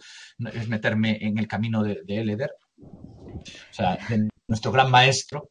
[0.53, 5.49] es meterme en el camino de, de Eleder, o sea, de nuestro gran maestro,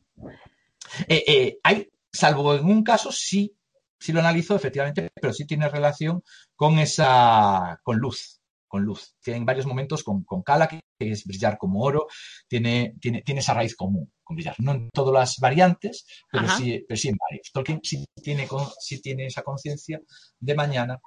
[1.09, 3.57] eh, eh, hay, salvo en un caso, sí,
[3.99, 6.23] sí lo analizo efectivamente, pero sí tiene relación
[6.57, 9.17] con esa, con luz, con luz.
[9.23, 12.07] Tiene varios momentos con, con Kala, que es brillar como oro,
[12.49, 14.55] tiene, tiene, tiene esa raíz común con brillar.
[14.59, 17.51] No en todas las variantes, pero, sí, pero sí en varios.
[17.53, 18.49] Tolkien sí tiene,
[18.79, 20.01] sí tiene esa conciencia
[20.39, 21.01] de mañana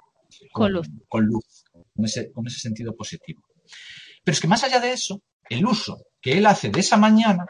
[0.52, 0.88] con, luz.
[1.08, 3.42] Con luz, con ese, con ese sentido positivo.
[4.22, 7.46] Pero es que más allá de eso, el uso que él hace de esa mañana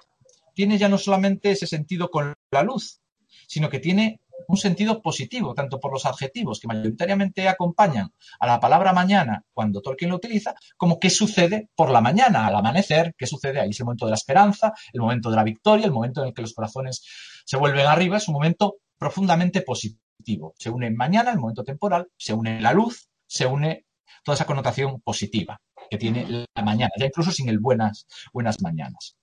[0.54, 3.00] tiene ya no solamente ese sentido con la luz,
[3.46, 8.60] sino que tiene un sentido positivo, tanto por los adjetivos que mayoritariamente acompañan a la
[8.60, 13.26] palabra mañana cuando Tolkien lo utiliza, como qué sucede por la mañana, al amanecer, qué
[13.26, 16.22] sucede ahí, es el momento de la esperanza, el momento de la victoria, el momento
[16.22, 17.02] en el que los corazones
[17.44, 20.54] se vuelven arriba, es un momento profundamente positivo.
[20.58, 23.86] Se une mañana, el momento temporal, se une la luz, se une
[24.24, 29.16] toda esa connotación positiva que tiene la mañana, ya incluso sin el buenas, buenas mañanas.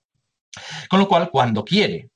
[0.88, 2.10] Con lo cual, cuando quiere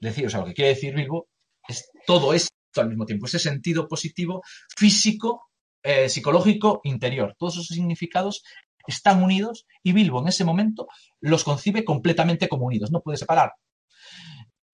[0.00, 1.28] decir, o sea, lo que quiere decir Bilbo
[1.68, 4.42] es todo esto al mismo tiempo, ese sentido positivo
[4.76, 5.50] físico,
[5.82, 7.34] eh, psicológico, interior.
[7.38, 8.42] Todos esos significados
[8.86, 10.88] están unidos y Bilbo en ese momento
[11.20, 13.52] los concibe completamente como unidos, no puede separar.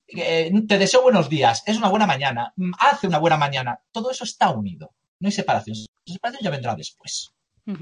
[0.07, 4.11] Eh, te deseo buenos días, es una buena mañana, mm, hace una buena mañana, todo
[4.11, 5.77] eso está unido, no hay separación.
[6.07, 7.33] La separación ya vendrá después.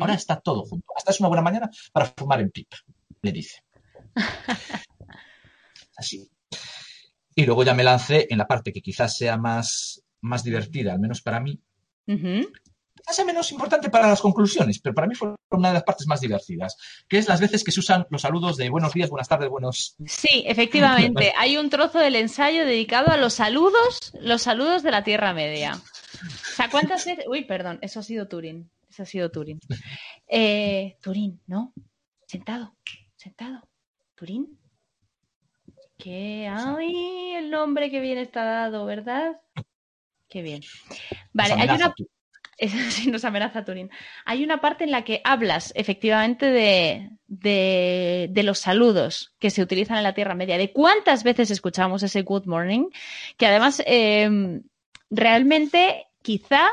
[0.01, 0.93] Ahora está todo junto.
[0.97, 2.77] Hasta es una buena mañana para fumar en pipa,
[3.23, 3.63] le dice.
[5.97, 6.31] Así.
[7.35, 11.01] Y luego ya me lancé en la parte que quizás sea más, más divertida, al
[11.01, 11.61] menos para mí.
[12.07, 16.07] Quizás sea menos importante para las conclusiones, pero para mí fue una de las partes
[16.07, 16.77] más divertidas,
[17.09, 19.97] que es las veces que se usan los saludos de buenos días, buenas tardes, buenos.
[20.07, 21.33] Sí, efectivamente.
[21.39, 25.75] Hay un trozo del ensayo dedicado a los saludos, los saludos de la Tierra Media.
[25.75, 27.27] O sea, ¿cuántas veces?
[27.29, 28.71] Uy, perdón, eso ha sido Turín.
[28.89, 29.61] Eso ha sido Turín.
[30.27, 31.75] Eh, Turín, ¿no?
[32.27, 32.75] Sentado,
[33.17, 33.69] sentado.
[34.15, 34.59] Turín,
[35.97, 39.41] que ay, el nombre que bien está dado, ¿verdad?
[40.29, 40.63] Qué bien.
[41.33, 41.95] Vale, hay una
[42.91, 43.91] sí, nos amenaza Turín.
[44.25, 49.99] Hay una parte en la que hablas efectivamente de, de, los saludos que se utilizan
[49.99, 52.89] en la Tierra Media, de cuántas veces escuchamos ese good morning,
[53.37, 54.63] que además em,
[55.11, 56.69] realmente quizá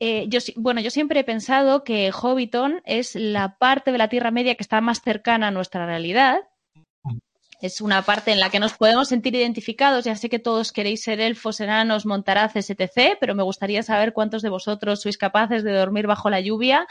[0.00, 4.30] eh, yo, bueno, yo siempre he pensado que Hobbiton es la parte de la Tierra
[4.30, 6.40] Media que está más cercana a nuestra realidad,
[7.60, 10.04] es una parte en la que nos podemos sentir identificados.
[10.04, 14.42] Ya sé que todos queréis ser elfos, enanos, montaraces, etc., pero me gustaría saber cuántos
[14.42, 16.86] de vosotros sois capaces de dormir bajo la lluvia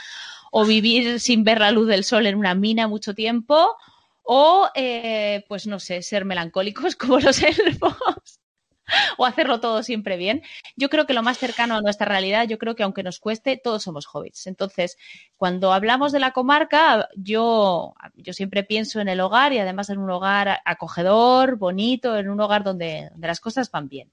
[0.51, 3.75] o vivir sin ver la luz del sol en una mina mucho tiempo
[4.23, 8.39] o, eh, pues no sé, ser melancólicos como los elfos.
[9.17, 10.41] o hacerlo todo siempre bien.
[10.75, 13.57] Yo creo que lo más cercano a nuestra realidad, yo creo que aunque nos cueste,
[13.57, 14.47] todos somos hobbits.
[14.47, 14.97] Entonces,
[15.35, 19.99] cuando hablamos de la comarca, yo, yo siempre pienso en el hogar y además en
[19.99, 24.11] un hogar acogedor, bonito, en un hogar donde, las cosas van bien.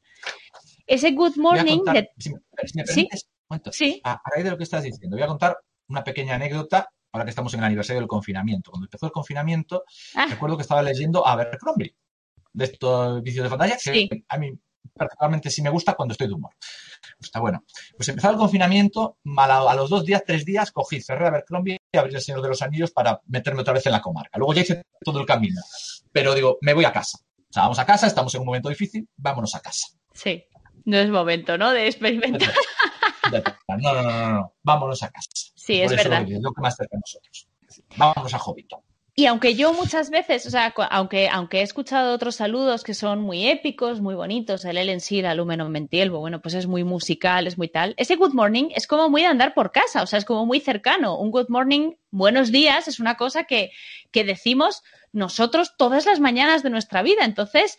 [0.87, 1.81] Ese good morning.
[3.71, 4.01] ¿Sí?
[4.05, 5.59] A, raíz de lo que estás diciendo, voy a contar
[5.89, 8.71] una pequeña anécdota ahora que estamos en el aniversario del confinamiento.
[8.71, 9.85] Cuando empezó el confinamiento,
[10.15, 10.27] ah.
[10.29, 11.95] recuerdo que estaba leyendo a Abercrombie
[12.55, 14.59] de estos vicios de pantalla, que a mí
[14.97, 16.53] particularmente sí me gusta cuando estoy de humor.
[17.21, 17.64] Está bueno.
[17.97, 22.14] Pues empezó el confinamiento, a, los dos días, tres días, cogí, cerré Abercrombie y abrí
[22.14, 24.38] el Señor de los Anillos para meterme otra vez en la comarca.
[24.38, 25.61] Luego ya hice todo el camino.
[26.12, 27.19] Pero digo, me voy a casa.
[27.19, 29.88] O sea, vamos a casa, estamos en un momento difícil, vámonos a casa.
[30.12, 30.45] Sí,
[30.85, 31.73] no es momento, ¿no?
[31.73, 32.53] De experimentar.
[33.69, 35.31] No, no, no, no, vámonos a casa.
[35.55, 36.27] Sí, es verdad.
[36.29, 37.49] Lo que más cerca de nosotros.
[37.97, 38.81] Vámonos a Hobbiton.
[39.16, 43.20] Y aunque yo muchas veces, o sea, aunque, aunque he escuchado otros saludos que son
[43.20, 47.57] muy épicos, muy bonitos, el Ellen Sir, Alumeno Mentielvo, bueno, pues es muy musical, es
[47.57, 47.94] muy tal.
[47.96, 50.59] Ese good morning es como muy de andar por casa, o sea, es como muy
[50.59, 51.16] cercano.
[51.16, 53.70] Un good morning, buenos días, es una cosa que,
[54.11, 57.24] que decimos nosotros todas las mañanas de nuestra vida.
[57.24, 57.79] Entonces,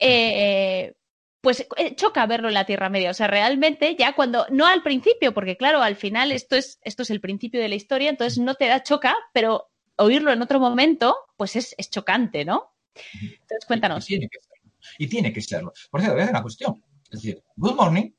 [0.00, 0.94] eh,
[1.42, 3.10] pues eh, choca verlo en la Tierra Media.
[3.10, 7.04] O sea, realmente ya cuando, no al principio, porque claro, al final esto es, esto
[7.04, 10.60] es el principio de la historia, entonces no te da choca, pero oírlo en otro
[10.60, 12.74] momento, pues es, es chocante, ¿no?
[13.14, 14.04] Entonces, cuéntanos.
[14.10, 14.72] Y tiene que serlo.
[14.98, 15.72] Y tiene que serlo.
[15.90, 16.82] Por cierto, voy a hacer una cuestión.
[17.10, 18.10] Es decir, good morning,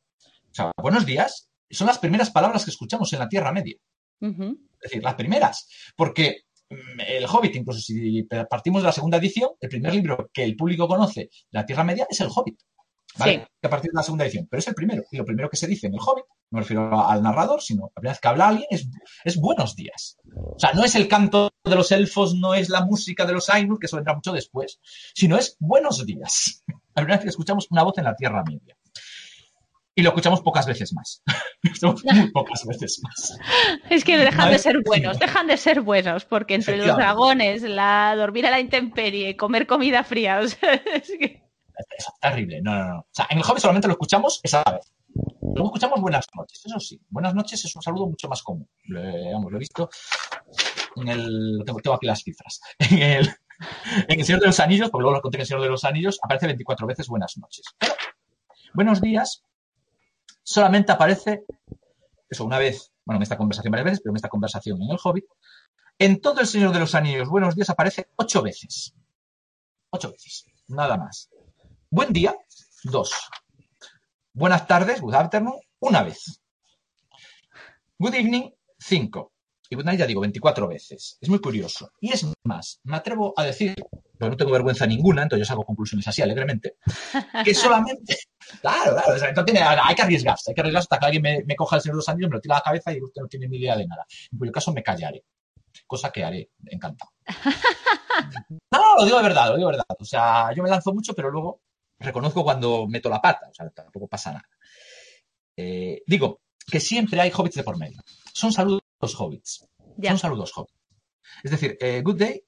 [0.51, 3.75] o sea, buenos días, son las primeras palabras que escuchamos en la Tierra Media.
[4.19, 5.67] Es decir, las primeras.
[5.95, 10.43] Porque mm, el Hobbit, incluso si partimos de la segunda edición, el primer libro que
[10.43, 12.59] el público conoce de la Tierra Media es el Hobbit.
[13.17, 13.33] ¿Vale?
[13.33, 13.41] Sí.
[13.61, 14.47] Que a partir de la segunda edición.
[14.49, 15.03] Pero es el primero.
[15.11, 17.83] Y lo primero que se dice en el Hobbit, no me refiero al narrador, sino
[17.83, 18.87] la primera vez que habla alguien, es,
[19.23, 20.17] es buenos días.
[20.35, 23.49] O sea, no es el canto de los elfos, no es la música de los
[23.49, 24.79] Ainur, que eso vendrá mucho después,
[25.13, 26.63] sino es buenos días.
[26.95, 28.75] La primera vez que escuchamos una voz en la Tierra Media.
[29.97, 31.23] Y lo escuchamos pocas veces más.
[31.63, 33.35] Lo escuchamos muy pocas veces más.
[33.89, 38.15] Es que dejan de ser buenos, dejan de ser buenos, porque entre los dragones, la
[38.15, 41.46] dormir a la intemperie, comer comida fría, o sea, es que...
[42.21, 42.61] Terrible.
[42.61, 42.99] No, no, no.
[42.99, 44.91] O sea, en el Hobbit solamente lo escuchamos esa vez.
[45.41, 47.01] Luego escuchamos buenas noches, eso sí.
[47.09, 48.67] Buenas noches es un saludo mucho más común.
[48.85, 49.01] Lo,
[49.49, 49.89] lo he visto
[50.95, 51.63] en el.
[51.65, 52.61] Tengo, tengo aquí las cifras.
[52.79, 53.29] En el,
[54.07, 55.83] en el Señor de los Anillos, porque luego lo conté en el Señor de los
[55.83, 57.65] Anillos, aparece 24 veces buenas noches.
[57.79, 57.93] Pero
[58.75, 59.43] buenos días
[60.47, 61.43] solamente aparece,
[62.29, 64.97] eso, una vez, bueno, en esta conversación varias veces, pero en esta conversación en el
[65.03, 65.25] Hobbit.
[65.99, 68.93] En todo el Señor de los Anillos, buenos días aparece ocho veces.
[69.89, 71.29] Ocho veces, nada más.
[71.89, 72.35] Buen día,
[72.83, 73.11] dos.
[74.33, 76.41] Buenas tardes, good afternoon, una vez.
[77.97, 79.33] Good evening, cinco.
[79.69, 81.17] Y good night, ya digo, 24 veces.
[81.19, 81.91] Es muy curioso.
[81.99, 83.75] Y es más, me atrevo a decir,
[84.17, 86.75] pero no tengo vergüenza ninguna, entonces yo saco conclusiones así alegremente,
[87.43, 88.17] que solamente.
[88.61, 91.21] Claro, claro, o sea, no tiene- hay que arriesgarse, hay que arriesgarse hasta que alguien
[91.21, 93.01] me, me coja el Señor de los Anillos, me lo tira a la cabeza y
[93.03, 94.05] usted no tiene ni idea de nada.
[94.31, 95.25] En cuyo caso me callaré.
[95.85, 97.11] Cosa que haré, encantado.
[98.71, 99.85] No, lo digo de verdad, lo digo de verdad.
[99.99, 101.61] O sea, yo me lanzo mucho, pero luego
[101.99, 104.49] reconozco cuando meto la pata, o sea, tampoco pasa nada.
[105.55, 108.01] Eh, digo que siempre hay hobbits de por medio.
[108.33, 108.81] Son saludos
[109.17, 109.67] hobbits.
[110.03, 110.79] Son saludos hobbits.
[111.43, 112.43] Es decir, eh, Good Day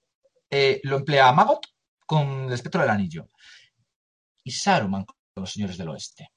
[0.50, 1.68] eh, lo emplea Magot
[2.06, 3.30] con el espectro del anillo
[4.44, 6.32] y Saruman con los señores del oeste.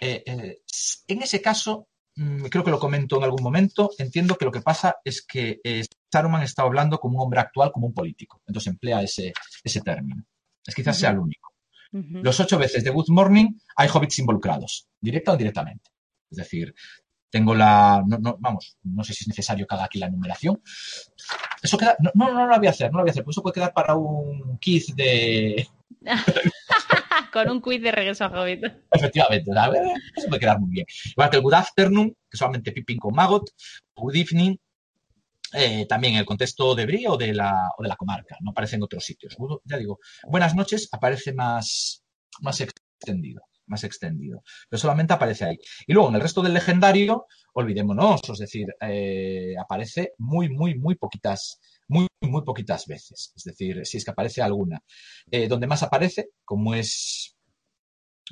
[0.00, 4.62] En ese caso, mm, creo que lo comento en algún momento, entiendo que lo que
[4.62, 5.60] pasa es que
[6.12, 8.42] Saruman está hablando como un hombre actual, como un político.
[8.46, 10.24] Entonces emplea ese, ese término.
[10.66, 11.49] Es quizás sea el único.
[11.92, 15.90] Los ocho veces de Good Morning hay hobbits involucrados, directa o indirectamente.
[16.30, 16.74] Es decir,
[17.30, 18.02] tengo la.
[18.06, 20.62] No, no, vamos, no sé si es necesario que haga aquí la numeración.
[21.62, 21.96] Eso queda.
[22.00, 23.54] No, no, no lo voy a hacer, no lo voy a hacer, porque eso puede
[23.54, 25.66] quedar para un quiz de.
[27.32, 28.64] Con un quiz de regreso a Hobbit.
[28.90, 29.80] Efectivamente, ¿sabes?
[30.16, 30.86] eso puede quedar muy bien.
[31.10, 33.50] Igual que el Good Afternoon, que solamente Pippin con Magot,
[33.94, 34.56] Good Evening,
[35.52, 38.50] eh, también en el contexto de Brie o de la, o de la comarca, no
[38.50, 39.36] aparece en otros sitios.
[39.64, 42.04] Ya digo, Buenas noches aparece más,
[42.40, 45.58] más extendido, más extendido, pero solamente aparece ahí.
[45.86, 50.94] Y luego en el resto del legendario, olvidémonos, es decir, eh, aparece muy, muy, muy
[50.94, 53.32] poquitas, muy, muy poquitas veces.
[53.34, 54.80] Es decir, si es que aparece alguna.
[55.30, 57.36] Eh, donde más aparece, como es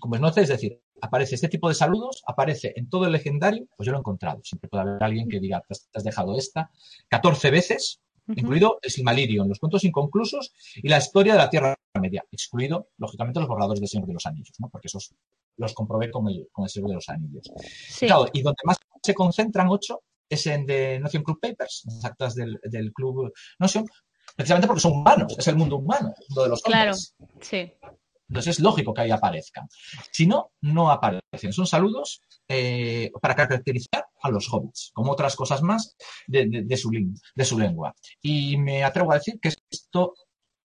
[0.00, 3.66] como es noche, es decir, aparece este tipo de saludos, aparece en todo el legendario,
[3.76, 4.40] pues yo lo he encontrado.
[4.44, 6.70] Siempre puede haber alguien que diga, te has, dejado esta,
[7.08, 12.24] 14 veces, incluido el Silmarillion, los cuentos inconclusos y la historia de la Tierra Media,
[12.30, 14.68] excluido, lógicamente, los borradores del Señor de los Anillos, ¿no?
[14.68, 15.14] porque esos
[15.56, 17.50] los comprobé con el, con el Señor de los Anillos.
[17.88, 18.06] Sí.
[18.06, 22.34] Claro, y donde más se concentran ocho es en The Notion Club Papers, las actas
[22.34, 23.86] del, del Club Notion,
[24.36, 26.92] precisamente porque son humanos, es el mundo humano, el mundo de los Claro.
[26.92, 27.14] hombres.
[27.40, 27.72] Sí.
[28.28, 29.68] Entonces es lógico que ahí aparezcan.
[30.12, 31.52] Si no, no aparecen.
[31.52, 37.56] Son saludos eh, para caracterizar a los hobbits, como otras cosas más de, su, de
[37.56, 37.94] lengua.
[38.20, 40.14] Y me atrevo a decir que esto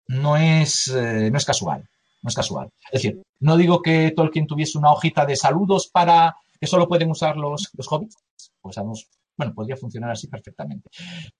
[0.08, 1.88] no es, eh, no es casual.
[2.22, 2.68] No es casual.
[2.90, 7.10] Es decir, no digo que Tolkien tuviese una hojita de saludos para que solo pueden
[7.10, 8.16] usar los, hobbits.
[8.60, 8.76] Pues
[9.36, 10.88] bueno, podría funcionar así perfectamente.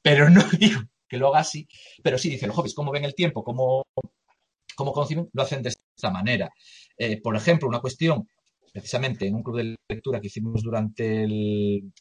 [0.01, 1.67] Pero no digo que lo haga así.
[2.03, 3.85] Pero sí dice los hobbits, cómo ven el tiempo, cómo
[4.75, 4.93] cómo
[5.33, 6.51] lo hacen de esta manera.
[6.99, 8.29] Eh, por ejemplo, una cuestión,
[8.73, 11.93] precisamente en un club de lectura que hicimos durante el,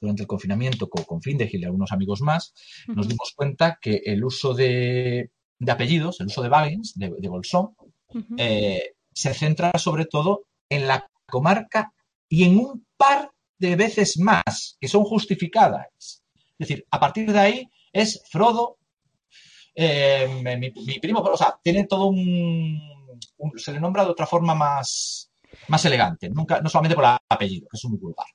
[0.00, 2.52] durante el confinamiento con, con Findegil y algunos amigos más,
[2.88, 7.28] nos dimos cuenta que el uso de, de apellidos, el uso de Baggins, de, de
[7.28, 7.74] Bolsón,
[8.36, 11.92] eh, se centra sobre todo en la comarca
[12.28, 16.22] y en un par de veces más que son justificadas.
[16.58, 18.76] Es decir, a partir de ahí es Frodo,
[19.74, 22.93] eh, mi, mi primo, o sea, tiene todo un,
[23.38, 25.30] un- se le nombra de otra forma más,
[25.68, 28.26] más elegante, nunca, no solamente por el apellido, que es muy vulgar.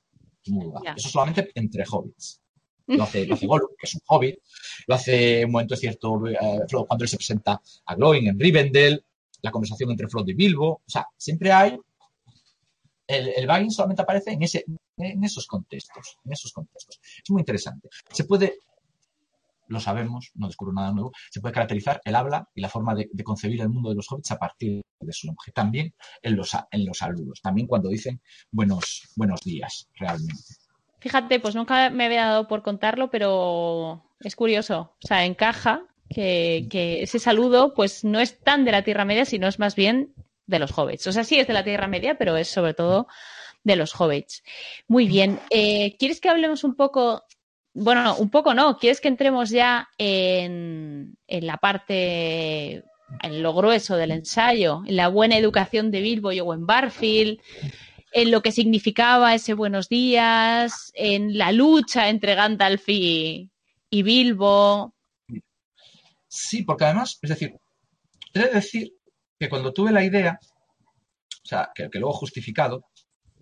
[0.48, 0.98] muy vulgar.
[0.98, 2.40] Eso solamente entre hobbits.
[2.90, 4.36] Lo hace, lo hace Gollum, que es un hobbit.
[4.88, 6.36] Lo hace un momento cierto eh,
[6.88, 9.04] cuando él se presenta a Glowing en Rivendell.
[9.42, 10.72] La conversación entre Frodo y Bilbo.
[10.84, 11.78] O sea, siempre hay.
[13.06, 14.64] El, el Baggins solamente aparece en, ese,
[14.96, 16.18] en esos contextos.
[16.24, 16.98] En esos contextos.
[17.22, 17.88] Es muy interesante.
[18.10, 18.58] Se puede
[19.70, 23.08] lo sabemos, no descubro nada nuevo, se puede caracterizar el habla y la forma de,
[23.24, 25.52] concebir el mundo de los hobbits a partir de su lenguaje.
[25.52, 30.42] También en los, en los saludos, también cuando dicen buenos, buenos días, realmente.
[30.98, 34.96] Fíjate, pues nunca me había dado por contarlo, pero es curioso.
[35.02, 39.24] O sea, encaja que, que, ese saludo pues no es tan de la Tierra Media,
[39.24, 40.12] sino es más bien
[40.46, 41.06] de los hobbits.
[41.06, 43.06] O sea, sí es de la Tierra Media, pero es sobre todo
[43.62, 44.42] de los hobbits.
[44.88, 45.38] Muy bien.
[45.50, 47.24] Eh, ¿Quieres que hablemos un poco
[47.74, 48.76] bueno, un poco no.
[48.78, 52.84] ¿Quieres que entremos ya en, la parte,
[53.22, 57.40] en lo grueso del ensayo, en la buena educación de Bilbo y Owen Barfield,
[58.12, 63.50] en lo que significaba ese buenos días, en la lucha entre Gandalf y,
[63.90, 64.94] Bilbo?
[66.26, 67.54] Sí, porque además, es decir,
[68.34, 68.92] he de decir
[69.38, 70.38] que cuando tuve la idea,
[71.42, 72.89] o sea, que, que luego justificado,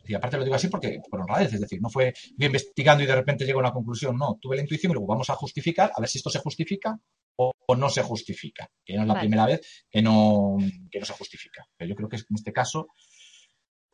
[0.09, 3.07] y aparte lo digo así porque por honradez, es decir, no fue yo investigando y
[3.07, 5.93] de repente llego a una conclusión, no, tuve la intuición y luego vamos a justificar,
[5.95, 6.99] a ver si esto se justifica
[7.37, 11.65] o, no se justifica, que no es la primera vez que no, no se justifica.
[11.77, 12.89] Pero yo creo que en este caso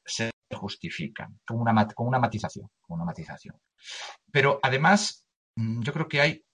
[0.07, 3.61] se justifica con una, con una matización, con una matización.
[4.31, 6.45] Pero además, mm, yo creo que hay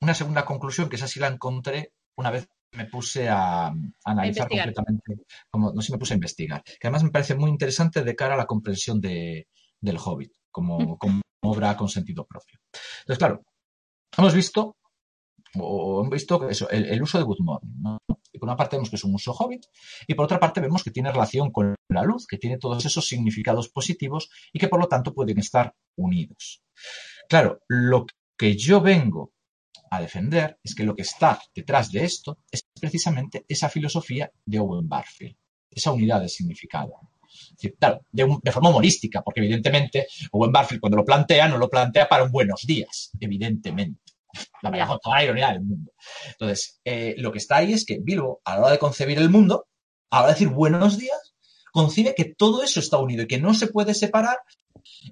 [0.00, 3.72] una segunda conclusión, que esa sí la encontré una vez me puse a,
[4.04, 8.02] analizar completamente, como no sé, me puse a investigar, que además me parece muy interesante
[8.02, 9.48] de cara a la comprensión de,
[9.80, 12.58] del Hobbit como, como, obra con sentido propio.
[13.00, 13.42] Entonces, claro,
[14.16, 14.76] hemos visto
[15.58, 17.82] o hemos visto eso, el, uso de Good Morning.
[17.82, 17.98] ¿no?
[18.32, 19.64] Y por una parte vemos que es un uso hobbit
[20.06, 23.06] y por otra parte vemos que tiene relación con la luz, que tiene todos esos
[23.06, 26.62] significados positivos y que por lo tanto pueden estar unidos.
[27.28, 28.06] Claro, lo
[28.36, 29.32] que yo vengo
[29.90, 34.58] a defender es que lo que está detrás de esto es precisamente esa filosofía de
[34.58, 35.36] Owen Barfield,
[35.70, 36.92] esa unidad de significado.
[37.78, 42.24] claro, de, forma humorística, porque evidentemente Owen Barfield cuando lo plantea, no lo plantea para
[42.24, 44.00] un buenos días, evidentemente.
[44.62, 45.92] La verdad, toda la ironía del mundo.
[46.28, 49.30] Entonces, eh, lo que está ahí es que Bilbo, a la hora de concebir el
[49.30, 49.66] mundo,
[50.10, 51.34] a la hora de decir buenos días,
[51.72, 54.38] concibe que todo eso está unido y que no se puede separar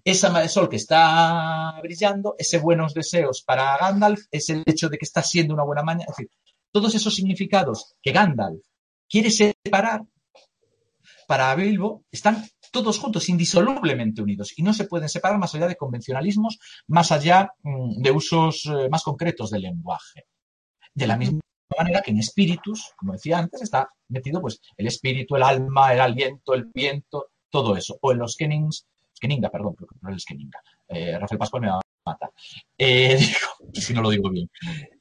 [0.05, 4.99] esa de sol que está brillando, ese buenos deseos para Gandalf, es el hecho de
[4.99, 6.07] que está siendo una buena mañana.
[6.11, 6.31] Es decir,
[6.73, 8.61] todos esos significados que Gandalf
[9.09, 10.03] quiere separar
[11.27, 15.77] para Bilbo están todos juntos, indisolublemente unidos, y no se pueden separar más allá de
[15.77, 16.59] convencionalismos,
[16.89, 20.27] más allá mm, de usos eh, más concretos del lenguaje.
[20.93, 21.41] De la misma
[21.77, 26.01] manera que en espíritus, como decía antes, está metido pues el espíritu, el alma, el
[26.01, 27.97] aliento, el viento, todo eso.
[28.01, 28.87] O en los Kennings
[29.21, 30.62] Keninga, perdón, no es Keninga.
[30.89, 32.31] Eh, Rafael Pascual me va a matar.
[32.79, 34.51] Eh, digo, si no lo digo bien.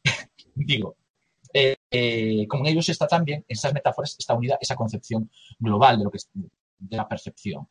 [0.55, 0.95] digo,
[1.53, 6.03] eh, como en ellos está también, en esas metáforas está unida esa concepción global de
[6.05, 7.67] lo que es de la percepción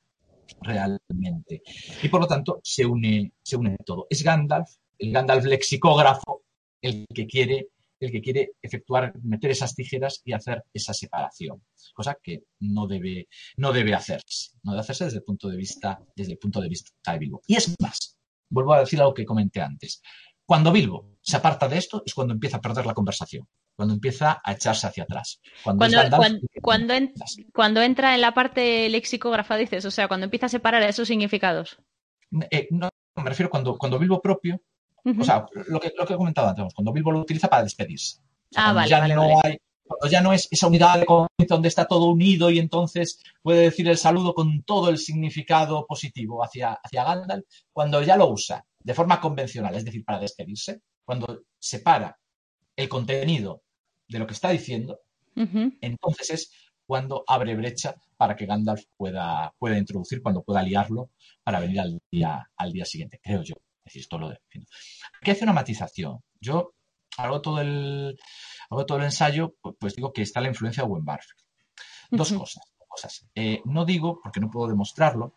[0.61, 1.63] realmente.
[2.03, 4.07] Y por lo tanto se une, se une todo.
[4.09, 4.69] Es Gandalf,
[4.99, 6.43] el Gandalf lexicógrafo,
[6.81, 7.69] el que quiere
[8.07, 11.63] el que quiere efectuar, meter esas tijeras y hacer esa separación,
[11.95, 16.01] cosa que no debe, no debe hacerse, no debe hacerse desde el punto de vista,
[16.17, 17.41] desde el punto de vista de Bilbo.
[17.47, 20.03] Y es más, vuelvo a decir algo que comenté antes.
[20.45, 23.47] Cuando Bilbo se aparta de esto es cuando empieza a perder la conversación,
[23.77, 25.41] cuando empieza a echarse hacia atrás.
[25.63, 25.87] Cuando,
[27.53, 31.79] cuando, entra en la parte lexicógrafa, dices, o sea, cuando empieza a separar esos significados.
[32.51, 34.61] Eh, no, me refiero cuando, cuando Bilbo propio
[35.05, 38.21] o sea, lo que, lo que he comentado antes, cuando Bilbo lo utiliza para despedirse.
[38.57, 39.59] ah, vale, ya no hay
[39.93, 43.89] cuando ya no es esa unidad de donde está todo unido y entonces puede decir
[43.89, 48.95] el saludo con todo el significado positivo hacia, hacia Gandalf, cuando ya lo usa de
[48.95, 52.19] forma convencional, es decir, para despedirse, cuando separa
[52.77, 53.63] el contenido
[54.09, 55.01] de lo que está diciendo,
[55.35, 56.53] entonces es
[56.87, 61.11] cuando abre brecha para que Gandalf pueda, pueda introducir, cuando pueda liarlo
[61.43, 63.55] para venir al día, al día siguiente, creo yo.
[63.85, 64.65] Es decir, esto lo defino.
[65.21, 66.21] Aquí hace una matización.
[66.41, 66.75] Yo
[67.17, 68.17] hago todo el,
[68.71, 71.05] hago todo el ensayo, pues, pues digo que está la influencia de Owen
[72.11, 72.65] Dos cosas.
[72.87, 73.27] cosas.
[73.35, 75.35] Eh, no digo, porque no puedo demostrarlo,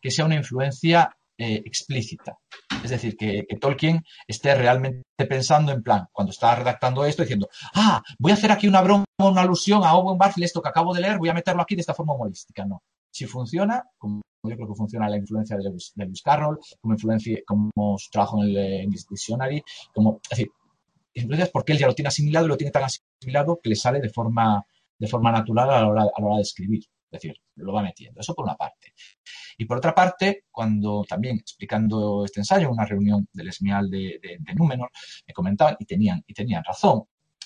[0.00, 2.38] que sea una influencia eh, explícita.
[2.82, 8.02] Es decir, que, Tolkien esté realmente pensando en plan, cuando está redactando esto, diciendo, ah,
[8.18, 11.00] voy a hacer aquí una broma, una alusión a Owen Barfield, esto que acabo de
[11.00, 12.64] leer, voy a meterlo aquí de esta forma humorística.
[12.64, 12.82] No.
[13.14, 17.70] Si funciona, como yo creo que funciona la influencia de Lewis, Carroll, como influencia, como
[17.96, 19.62] su trabajo en el Dictionary,
[19.94, 20.48] como, es decir,
[21.14, 24.00] influencias porque él ya lo tiene asimilado y lo tiene tan asimilado que le sale
[24.00, 24.66] de forma,
[24.98, 26.82] de forma natural a la, hora, a la hora de escribir.
[26.82, 28.20] Es decir, lo va metiendo.
[28.20, 28.94] Eso por una parte.
[29.58, 34.18] Y por otra parte, cuando también explicando este ensayo en una reunión del Esmial de,
[34.20, 34.90] de, Númenor,
[35.24, 37.04] me comentaban, y tenían, y tenían razón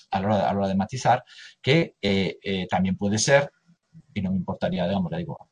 [0.09, 1.23] a la hora, a la hora de matizar,
[1.61, 3.51] que eh, eh, también puede ser,
[4.15, 5.48] y no me importaría, digamos, le digo,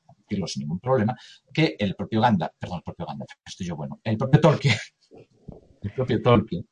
[0.47, 1.15] sin ningún problema,
[1.53, 4.75] que el propio Gandalf, perdón, el propio Gandalf, estoy yo bueno, el propio Tolkien,
[5.81, 6.67] el propio Tolkien,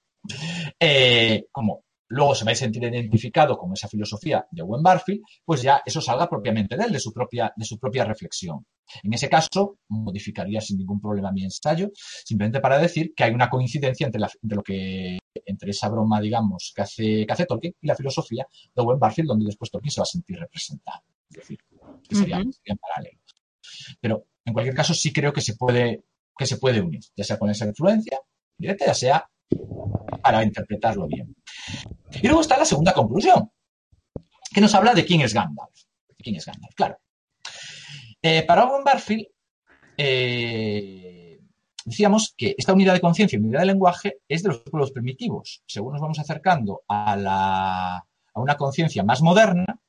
[0.79, 5.61] eh, como luego se va a sentir identificado con esa filosofía de Owen Barfield, pues
[5.61, 8.65] ya eso salga propiamente de él, de su propia, de su propia reflexión.
[9.03, 13.49] En ese caso, modificaría sin ningún problema mi ensayo, simplemente para decir que hay una
[13.49, 17.95] coincidencia entre, lo que, entre esa broma, digamos, que hace, que hace Tolkien y la
[17.95, 18.45] filosofía
[18.75, 21.01] de Owen Barfield, donde después Tolkien se va a sentir representado.
[21.29, 21.57] Es decir,
[22.07, 23.24] que serían, paralelos.
[23.99, 26.03] Pero, en cualquier caso, sí creo que se puede,
[26.37, 28.19] que se puede unir, ya sea con esa influencia
[28.57, 29.29] directa, ya sea
[30.21, 31.35] para interpretarlo bien.
[32.21, 33.51] Y luego está la segunda conclusión,
[34.53, 35.73] que nos habla de quién es Gandalf.
[36.17, 36.73] ¿Quién es Gandalf?
[36.75, 36.97] Claro.
[38.21, 39.27] Eh, para Owen Barfield,
[39.97, 41.39] eh,
[41.85, 45.63] decíamos que esta unidad de conciencia y unidad de lenguaje es de los pueblos primitivos.
[45.67, 48.03] Según nos vamos acercando a,
[48.33, 49.79] una conciencia más moderna,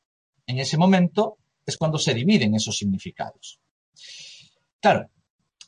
[0.46, 3.58] en ese momento es cuando se dividen esos significados.
[4.80, 5.10] Claro,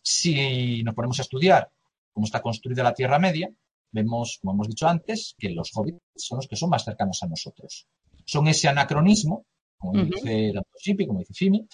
[0.02, 1.70] si nos ponemos a estudiar
[2.12, 3.50] cómo está construida la Tierra Media,
[3.90, 7.26] vemos, como hemos dicho antes, que los hobbits son los que son más cercanos a
[7.26, 7.86] nosotros.
[8.24, 9.46] Son ese anacronismo,
[9.78, 11.66] como dice Sipi, como dice Fimi,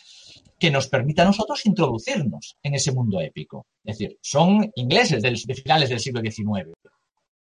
[0.58, 3.66] que nos permite a nosotros introducirnos en ese mundo épico.
[3.82, 6.72] Es decir, son ingleses de finales del siglo XIX,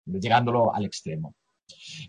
[0.05, 1.35] llegándolo al extremo.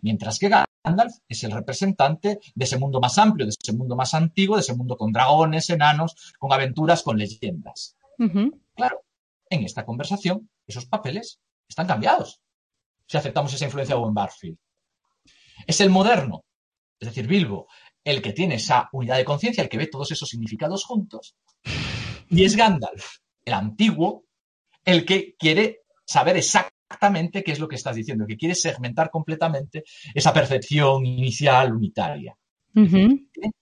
[0.03, 0.51] Mientras que
[0.87, 4.63] Gandalf es el representante de ese mundo más amplio, de ese mundo más antiguo, de
[4.63, 7.97] ese mundo con dragones, enanos, con aventuras, con leyendas.
[8.75, 9.03] Claro,
[9.51, 12.41] en esta conversación, esos papeles están cambiados
[13.09, 14.59] si aceptamos esa influencia de Owen Barfield.
[15.67, 16.45] Es el moderno,
[17.01, 17.67] es decir, Bilbo,
[18.05, 21.35] el que tiene esa unidad de conciencia, el que ve todos esos significados juntos.
[22.29, 24.25] Y es Gandalf, el antiguo,
[24.85, 26.76] el que quiere saber exactamente
[27.45, 29.85] qué es lo que estás diciendo, que quiere segmentar completamente
[30.15, 32.37] esa percepción inicial unitaria.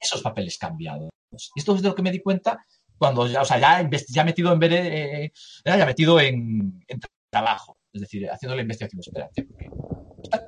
[0.01, 1.11] esos papeles cambiados.
[1.55, 2.64] Y esto es de lo que me di cuenta
[2.97, 5.33] cuando ya, o sea, ya, ya metido en ver, eh,
[5.64, 6.81] ya metido en
[7.31, 9.01] trabajo es decir, haciendo la investigación.
[9.01, 9.70] Espérate, porque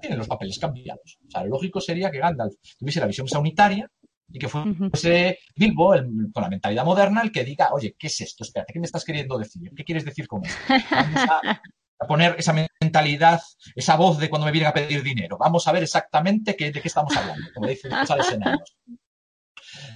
[0.01, 1.19] tienen los papeles cambiados.
[1.27, 3.89] O sea, lo lógico sería que Gandalf tuviese la visión esa unitaria
[4.29, 5.95] y que fuese Bilbo,
[6.33, 8.43] con la mentalidad moderna, el que diga, oye, ¿qué es esto?
[8.43, 9.71] Espérate, ¿qué me estás queriendo decir?
[9.77, 10.59] ¿Qué quieres decir con esto?
[10.91, 11.63] Vamos a,
[12.05, 13.41] poner esa mentalidad,
[13.75, 15.39] esa voz de cuando me vienen a pedir dinero.
[15.39, 18.77] Vamos a ver exactamente de qué estamos hablando, como dicen los enanos.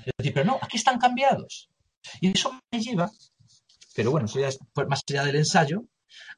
[0.05, 1.71] Es decir, pero no, aquí están cambiados.
[2.21, 3.11] Y eso me lleva,
[3.95, 5.85] pero bueno, eso ya es más allá del ensayo,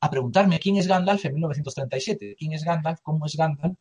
[0.01, 3.77] a preguntarme quién es Gandalf en 1937, quién es Gandalf, cómo es Gandalf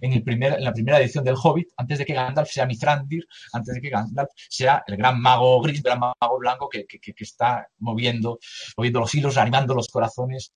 [0.00, 3.26] en, el primer, en la primera edición del Hobbit, antes de que Gandalf sea Mithrandir,
[3.52, 7.66] antes de que Gandalf sea el gran mago gris, el gran mago blanco que, está
[7.78, 8.38] moviendo,
[8.76, 10.52] moviendo los hilos, animando los corazones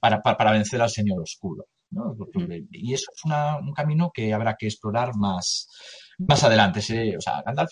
[0.00, 1.64] para, vencer al Señor Oscuro.
[2.70, 5.68] Y eso es un camino que habrá que explorar más,
[6.18, 6.80] más adelante.
[7.16, 7.70] O sea, Gandalf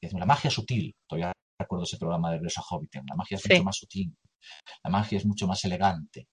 [0.00, 0.94] es una magia sutil.
[1.06, 2.94] Todavía recuerdo ese programa de Regreso a Hobbit.
[2.94, 4.16] La magia es mucho más sutil.
[4.84, 6.28] La magia es mucho más elegante.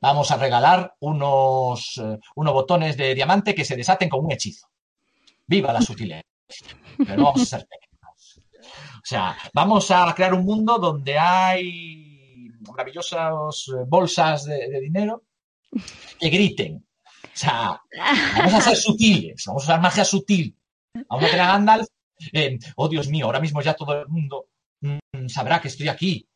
[0.00, 4.66] Vamos a regalar unos, eh, unos botones de diamante que se desaten con un hechizo.
[5.46, 6.22] ¡Viva la sutileza!
[6.98, 7.90] Pero vamos a ser pequeños.
[8.96, 12.09] O sea, vamos a crear un mundo donde hay
[12.60, 15.24] maravillosas eh, bolsas de, dinero
[16.18, 16.86] que griten.
[17.22, 17.80] O sea,
[18.36, 20.56] vamos a ser sutiles, vamos a usar magia sutil.
[21.08, 21.86] Vamos a tener a Gandalf.
[22.32, 24.48] Eh, oh, Dios mío, ahora mismo ya todo el mundo
[24.80, 26.26] mm, sabrá que estoy aquí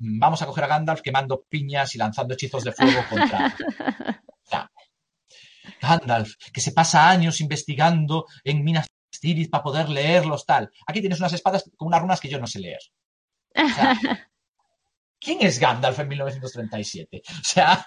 [0.00, 3.54] vamos a coger a Gandalf quemando piñas y lanzando hechizos de fuego contra.
[5.80, 8.86] Gandalf, que se pasa años investigando en Minas
[9.20, 10.70] Tirith para poder leerlos, tal.
[10.86, 12.80] Aquí tienes unas espadas con unas runas que yo no sé leer.
[15.20, 17.22] ¿Quién es Gandalf en 1937?
[17.40, 17.86] O sea,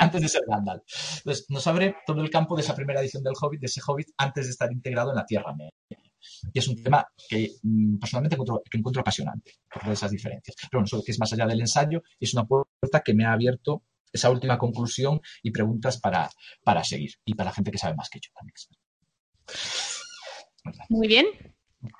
[0.00, 0.82] antes de ser Gandalf.
[1.18, 4.08] Entonces, nos abre todo el campo de esa primera edición del Hobbit, de ese Hobbit,
[4.16, 5.72] antes de estar integrado en la Tierra Media.
[6.52, 10.56] Y es un tema que mm, personalmente encuentro, que encuentro apasionante por esas diferencias.
[10.56, 13.32] Pero bueno, eso que es más allá del ensayo, es una puerta que me ha
[13.32, 16.30] abierto esa última conclusión y preguntas para,
[16.64, 17.12] para seguir.
[17.24, 18.54] Y para la gente que sabe más que yo también.
[20.88, 21.26] Muy bien.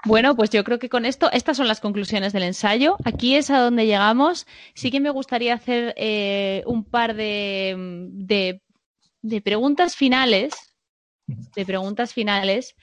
[0.04, 2.96] Bueno, pues yo creo que con esto, estas son las conclusiones del ensayo.
[3.04, 4.46] Aquí es a donde llegamos.
[4.74, 8.60] Sí que me gustaría hacer eh, un par de,
[9.42, 10.54] preguntas finales,
[11.26, 12.76] de preguntas finales,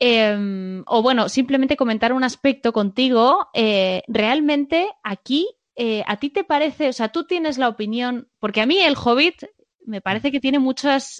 [0.00, 3.48] Em, o bueno, simplemente comentar un aspecto contigo.
[3.52, 8.60] Eh, realmente aquí, eh, ¿a ti te parece, o sea, tú tienes la opinión, porque
[8.60, 9.44] a mí el Hobbit
[9.88, 10.58] me parece que tiene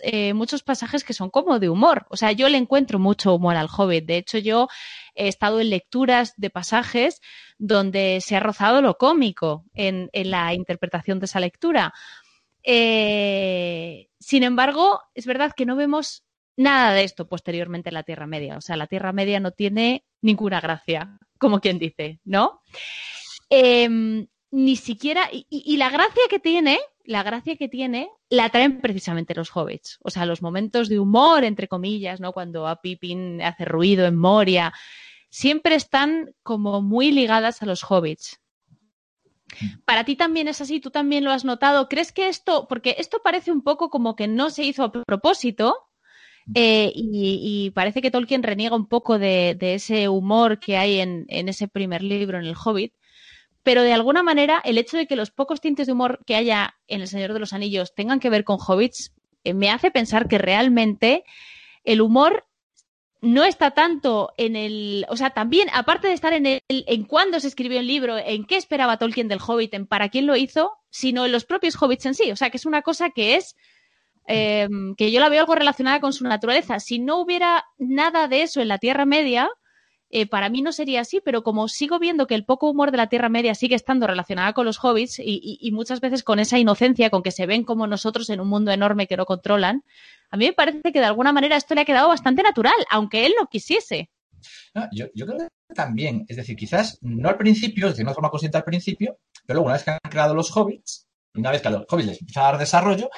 [0.03, 2.07] eh, muchos pasajes que son como de humor.
[2.11, 4.05] O sea, yo le encuentro mucho humor al Hobbit.
[4.05, 4.69] De hecho, yo
[5.15, 7.21] he estado en lecturas de pasajes
[7.59, 11.93] donde se ha rozado lo cómico en, en la interpretación de esa lectura.
[12.63, 16.25] sin embargo, es verdad que no vemos
[16.59, 18.59] nada de esto posteriormente en la Tierra Media.
[18.59, 22.61] O sea, la Tierra Media no tiene ninguna gracia, como quien dice, ¿no?
[23.49, 26.79] Em, ni siquiera, y, la gracia que tiene,
[27.09, 29.99] la gracia que tiene la traen precisamente los hobbits.
[30.03, 32.33] O sea, los momentos de humor, entre comillas, ¿no?
[32.33, 34.75] Cuando a Pippin hace ruido en Moria,
[35.31, 38.43] siempre están como muy ligadas a los hobbits.
[39.87, 41.89] Para ti también es así, tú también lo has notado.
[41.89, 45.89] ¿Crees que esto, porque esto parece un poco como que no se hizo a propósito,
[46.55, 51.69] eh, y, parece que Tolkien reniega un poco de, ese humor que hay en, ese
[51.69, 52.93] primer libro, en El Hobbit,
[53.69, 56.79] pero de alguna manera el hecho de que los pocos tintes de humor que haya
[56.87, 59.13] en El Señor de los Anillos tengan que ver con hobbits,
[59.45, 61.23] eh, me hace pensar que realmente
[61.85, 62.47] el humor
[63.21, 67.41] no está tanto en el, o sea, también, aparte de estar en el, en cuándo
[67.41, 70.73] se escribió el libro, en qué esperaba Tolkien del Hobbit, en para quién lo hizo,
[70.89, 72.33] sino en los propios hobbits en sí.
[72.33, 73.55] O sea, que es una cosa que es,
[74.29, 74.67] eh,
[74.97, 76.81] que yo la veo algo relacionada con su naturaleza.
[76.81, 79.51] Si no hubiera nada de eso en la Tierra Media,
[80.11, 82.97] eh, para mí no sería así, pero como sigo viendo que el poco humor de
[82.97, 87.11] la Tierra Media sigue estando relacionada con los hobbits y, muchas veces con esa inocencia,
[87.11, 89.85] con que se ven como nosotros en un mundo enorme que no controlan,
[90.31, 93.27] a mí me parece que de alguna manera esto le ha quedado bastante natural, aunque
[93.27, 94.11] él no quisiese.
[94.93, 98.31] yo, creo que también, es decir, quizás no al principio, es decir, no de forma
[98.31, 101.69] consciente al principio, pero luego una vez que han creado los hobbits, una vez que
[101.69, 103.11] a los hobbits les empieza a dar desarrollo,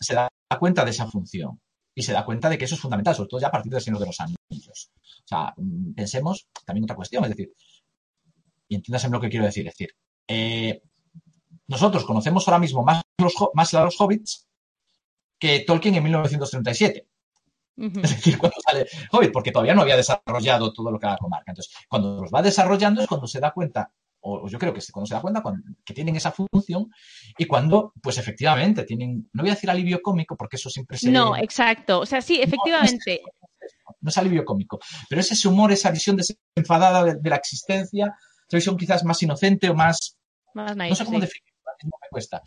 [0.00, 1.60] se da cuenta de esa función
[1.94, 3.82] y se da cuenta de que eso es fundamental, sobre todo ya a partir del
[3.82, 4.90] Señor de los Anillos.
[5.30, 7.52] O sea, mm, pensemos también otra cuestión, es decir,
[8.68, 9.94] y entiéndase lo que quiero decir, es decir,
[10.26, 10.82] eh,
[11.68, 14.48] nosotros conocemos ahora mismo más, los, más a los hobbits
[15.38, 17.06] que Tolkien en 1937.
[17.76, 21.18] Es decir, cuando sale Hobbit, porque todavía no había desarrollado todo lo que era la
[21.18, 21.52] comarca.
[21.52, 25.06] Entonces, cuando los va desarrollando es cuando se da cuenta o, yo creo que cuando
[25.06, 25.42] se da cuenta
[25.84, 26.90] que tienen esa función
[27.38, 31.10] y cuando, pues efectivamente, tienen, no voy a decir alivio cómico porque eso siempre se...
[31.10, 33.22] No, exacto, o sea, sí, efectivamente.
[33.24, 38.14] No, es, alivio cómico, pero es ese humor, esa visión desenfadada de, la existencia,
[38.48, 40.16] esa visión quizás más inocente o más...
[40.54, 42.42] más no sé cómo definirlo, me cuesta.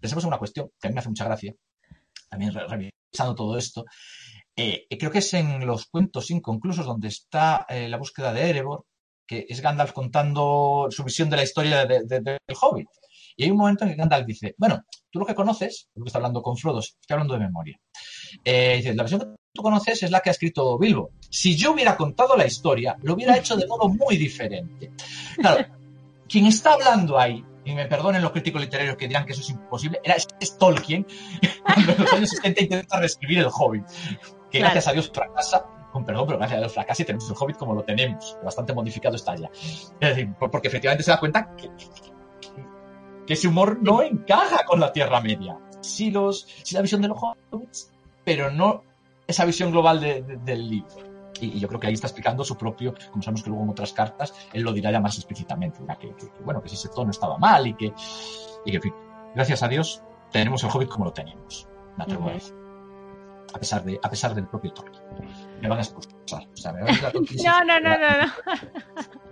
[0.00, 1.54] pensemos en una cuestión que a mí me hace mucha gracia,
[2.28, 3.84] también revisando todo esto,
[4.56, 8.86] eh, creo que es en los cuentos inconclusos donde está eh, la búsqueda de Erebor,
[9.26, 12.88] que es Gandalf contando su visión de la historia del Hobbit.
[13.36, 16.08] Y hay un momento en que Gandalf dice, bueno, tú lo que conoces, lo que
[16.08, 17.78] está hablando con Frodo, estoy hablando de memoria,
[18.44, 19.26] eh, dice, la versión que
[19.56, 21.10] tú conoces es la que ha escrito Bilbo.
[21.30, 24.92] Si yo hubiera contado la historia, lo hubiera hecho de modo muy diferente.
[25.36, 25.66] Claro,
[26.28, 29.50] quien está hablando ahí, y me perdonen los críticos literarios que dirán que eso es
[29.50, 31.04] imposible, era es Tolkien,
[31.64, 33.84] cuando en los años 60 intenta reescribir el Hobbit,
[34.50, 37.36] que gracias a Dios fracasa, con perdón, pero gracias a Dios fracasa y tenemos el
[37.36, 39.50] Hobbit como lo tenemos, bastante modificado está ya.
[40.00, 41.70] Es decir, porque efectivamente se da cuenta que,
[43.26, 45.58] que ese humor no encaja con la Tierra Media.
[45.80, 47.90] Sí, los, sí la visión de los hobbits,
[48.24, 48.84] pero no
[49.26, 50.94] esa visión global del libro.
[51.40, 53.92] Y, yo creo que ahí está explicando su propio, como sabemos que luego en otras
[53.92, 56.14] cartas, él lo dirá ya más explícitamente, que,
[56.44, 57.92] bueno, que si ese tono estaba mal y que,
[58.64, 58.94] y que, en fin,
[59.34, 60.02] gracias a Dios,
[60.32, 61.68] tenemos el Hobbit como lo tenemos,
[61.98, 65.04] a pesar, de, a pesar del propio Tolkien.
[65.60, 66.16] Me van a expulsar.
[66.52, 67.12] O sea, me van a
[67.64, 68.32] no, no, no, no, no.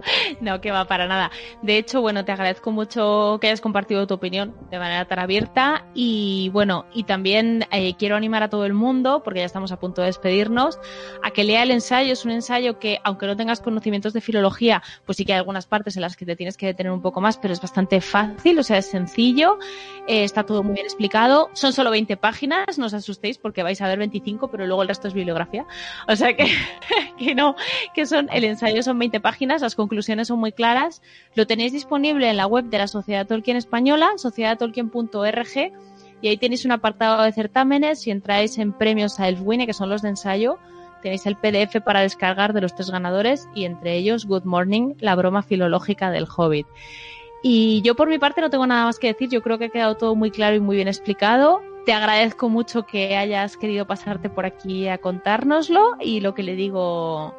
[0.40, 1.30] no, que va para nada.
[1.62, 5.86] De hecho, bueno, te agradezco mucho que hayas compartido tu opinión de manera tan abierta
[5.94, 9.78] y bueno, y también eh, quiero animar a todo el mundo, porque ya estamos a
[9.78, 10.78] punto de despedirnos,
[11.22, 12.12] a que lea el ensayo.
[12.12, 15.66] Es un ensayo que, aunque no tengas conocimientos de filología, pues sí que hay algunas
[15.66, 18.58] partes en las que te tienes que detener un poco más, pero es bastante fácil,
[18.58, 19.58] o sea, es sencillo,
[20.06, 21.50] eh, está todo muy bien explicado.
[21.54, 24.88] Son solo 20 páginas, no os asustéis porque vais a ver 25, pero luego el
[24.88, 25.66] resto es bibliografía.
[26.08, 26.46] O sea que,
[27.18, 27.56] que no,
[27.94, 31.02] que son, el ensayo son 20 páginas, las conclusiones conclusiones son muy claras.
[31.36, 35.72] Lo tenéis disponible en la web de la Sociedad Tolkien Española, sociedadtolkien.org,
[36.20, 38.00] y ahí tenéis un apartado de certámenes.
[38.00, 40.58] Si entráis en premios a Elfwine, que son los de ensayo,
[41.00, 45.14] tenéis el PDF para descargar de los tres ganadores y entre ellos Good Morning, la
[45.14, 46.66] broma filológica del Hobbit.
[47.42, 49.68] Y yo por mi parte no tengo nada más que decir, yo creo que ha
[49.68, 51.60] quedado todo muy claro y muy bien explicado.
[51.84, 56.54] Te agradezco mucho que hayas querido pasarte por aquí a contárnoslo y lo que le
[56.54, 57.34] digo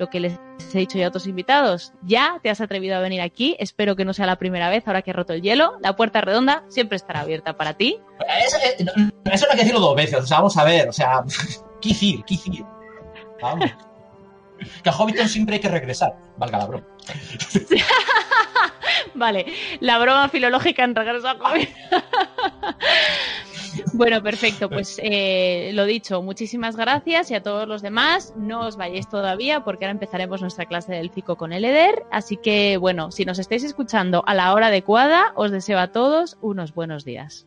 [0.00, 0.38] lo que les
[0.72, 1.92] he dicho ya a otros invitados.
[2.02, 5.02] Ya te has atrevido a venir aquí, espero que no sea la primera vez, ahora
[5.02, 5.76] que he roto el hielo.
[5.82, 8.00] La puerta redonda siempre estará abierta para ti.
[8.46, 11.22] Eso, eh, no, hay que decirlo dos veces, o sea, vamos a ver, o sea,
[11.82, 12.24] qué
[13.42, 13.70] Vamos.
[14.82, 16.86] Que a Hobbiton siempre hay que regresar, valga la broma.
[19.14, 19.46] vale,
[19.80, 21.74] la broma filológica en regreso a Hobbiton.
[23.92, 24.68] Bueno, perfecto.
[24.68, 28.34] Pues eh, lo dicho, muchísimas gracias y a todos los demás.
[28.36, 32.04] No os vayáis todavía porque ahora empezaremos nuestra clase del FICO con el EDER.
[32.10, 36.36] Así que, bueno, si nos estáis escuchando a la hora adecuada, os deseo a todos
[36.40, 37.46] unos buenos días.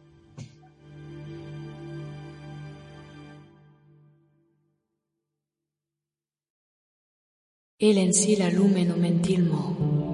[7.80, 10.12] En sí la lumen mentilmo.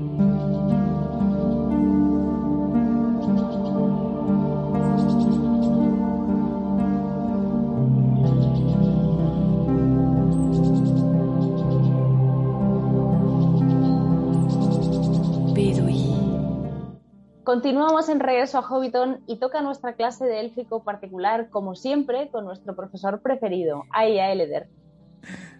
[17.50, 22.46] Continuamos en regreso a Hobbiton y toca nuestra clase de élfico particular, como siempre, con
[22.46, 24.68] nuestro profesor preferido, Aya Eleder.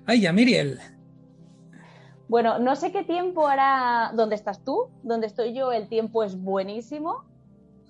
[0.06, 0.78] ¡Ay, ya, Miriel!
[2.28, 6.40] Bueno, no sé qué tiempo hará donde estás tú, donde estoy yo, el tiempo es
[6.40, 7.26] buenísimo.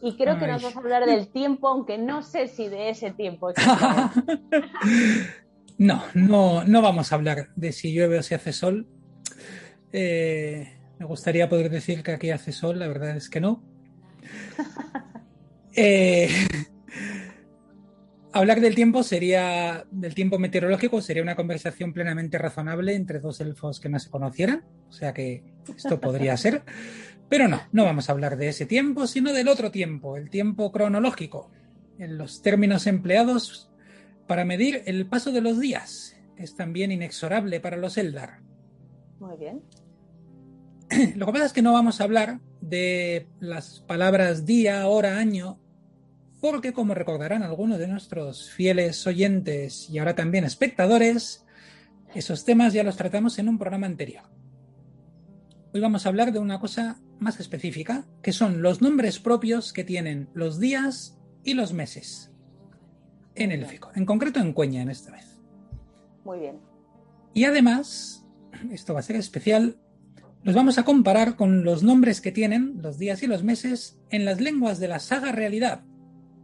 [0.02, 3.12] Y creo que nos vas a hablar del tiempo, aunque no sé si de ese
[3.12, 3.52] tiempo.
[5.78, 8.88] no, no, no vamos a hablar de si llueve o si hace sol.
[9.92, 10.70] Eh,
[11.00, 13.62] me gustaría poder decir que aquí hace sol, la verdad es que no.
[15.82, 16.28] Eh,
[18.34, 23.80] hablar del tiempo sería, del tiempo meteorológico, sería una conversación plenamente razonable entre dos elfos
[23.80, 24.66] que no se conocieran.
[24.90, 25.44] O sea que
[25.76, 26.64] esto podría ser.
[27.30, 30.72] Pero no, no vamos a hablar de ese tiempo, sino del otro tiempo, el tiempo
[30.72, 31.52] cronológico,
[32.00, 33.72] en los términos empleados
[34.28, 38.42] para medir el paso de los días, que es también inexorable para los Eldar.
[39.20, 39.62] Muy bien.
[41.16, 45.60] Lo que pasa es que no vamos a hablar de las palabras día, hora, año,
[46.42, 51.46] porque como recordarán algunos de nuestros fieles oyentes y ahora también espectadores,
[52.14, 54.24] esos temas ya los tratamos en un programa anterior.
[55.74, 59.84] Hoy vamos a hablar de una cosa más específica, que son los nombres propios que
[59.84, 62.32] tienen los días y los meses
[63.36, 65.40] en élfico, en concreto en Cueña en esta vez.
[66.26, 66.60] Muy bien.
[67.34, 68.26] Y además,
[68.72, 69.78] esto va a ser especial,
[70.44, 74.26] los vamos a comparar con los nombres que tienen los días y los meses en
[74.26, 75.82] las lenguas de la saga realidad,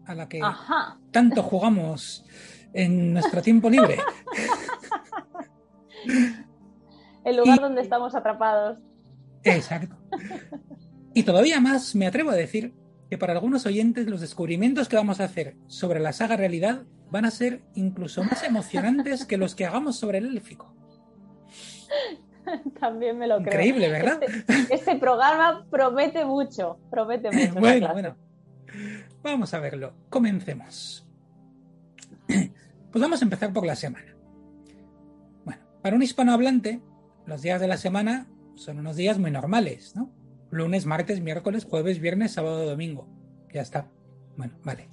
[0.06, 1.00] a la que Ajá.
[1.12, 2.26] tanto jugamos
[2.74, 3.98] en nuestro tiempo libre.
[7.24, 8.80] El lugar Y- donde estamos atrapados.
[9.44, 9.96] Exacto.
[11.14, 12.74] Y todavía más me atrevo a decir
[13.10, 17.26] que para algunos oyentes los descubrimientos que vamos a hacer sobre la saga realidad van
[17.26, 20.76] a ser incluso más emocionantes que los que hagamos sobre el élfico.
[22.80, 23.48] También me lo creo.
[23.48, 24.20] Increíble, ¿verdad?
[24.22, 26.80] Este, este programa promete mucho.
[26.90, 27.54] Promete mucho.
[27.60, 28.16] bueno, bueno.
[29.24, 29.94] Vamos a verlo.
[30.10, 31.08] Comencemos.
[32.92, 34.16] Pues vamos a empezar por la semana.
[35.44, 36.80] Bueno, para un hispanohablante,
[37.26, 38.26] los días de la semana
[38.56, 40.10] son unos días muy normales, ¿no?
[40.50, 43.06] Lunes, martes, miércoles, jueves, viernes, sábado, domingo.
[43.54, 43.90] Ya está.
[44.38, 44.88] Bueno, vale.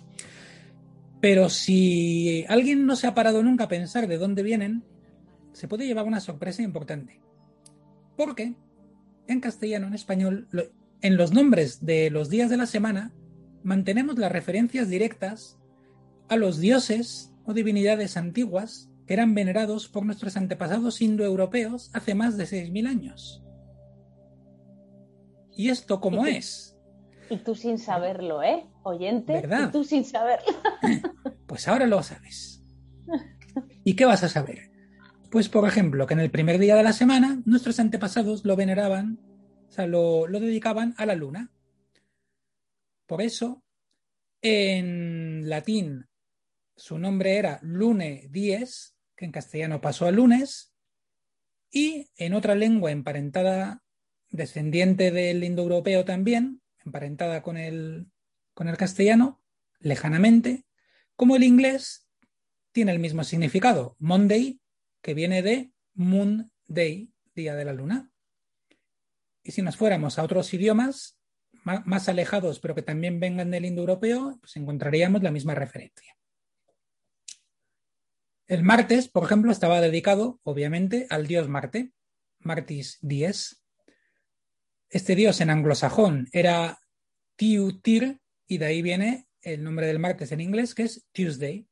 [1.20, 4.82] Pero si alguien no se ha parado nunca a pensar de dónde vienen,
[5.52, 7.20] se puede llevar una sorpresa importante.
[8.16, 8.54] Porque
[9.26, 10.64] en castellano, en español, lo-
[11.00, 13.12] en los nombres de los días de la semana
[13.64, 15.58] mantenemos las referencias directas
[16.28, 22.36] a los dioses o divinidades antiguas que eran venerados por nuestros antepasados indoeuropeos hace más
[22.36, 23.42] de 6.000 años.
[25.54, 26.36] ¿Y esto cómo ¿Y tú?
[26.38, 26.76] es?
[27.30, 28.66] Y tú sin saberlo, ¿eh?
[28.84, 29.32] Oyente.
[29.34, 29.68] ¿Verdad?
[29.68, 30.46] Y tú sin saberlo.
[31.46, 32.62] Pues ahora lo sabes.
[33.84, 34.70] ¿Y qué vas a saber?
[35.32, 39.18] Pues, por ejemplo, que en el primer día de la semana nuestros antepasados lo veneraban,
[39.66, 41.50] o sea, lo, dedicaban a la luna.
[43.06, 43.64] Por eso,
[44.42, 46.06] en latín,
[46.76, 50.74] su nombre era Lune Dies, que en castellano pasó a lunes,
[51.70, 53.82] y en otra lengua emparentada,
[54.28, 58.10] descendiente del indoeuropeo también, emparentada con el,
[58.52, 59.42] con el castellano,
[59.78, 60.66] lejanamente,
[61.16, 62.06] como el inglés
[62.70, 64.61] tiene el mismo significado, Monday,
[65.02, 68.10] que viene de Moon Day, día de la luna.
[69.42, 71.18] Y si nos fuéramos a otros idiomas
[71.64, 76.16] ma- más alejados, pero que también vengan del indoeuropeo, pues encontraríamos la misma referencia.
[78.46, 81.92] El martes, por ejemplo, estaba dedicado, obviamente, al dios Marte,
[82.40, 83.64] Martis Dies.
[84.90, 86.78] Este dios en anglosajón era
[87.36, 91.66] Tiutir, y de ahí viene el nombre del martes en inglés, que es Tuesday.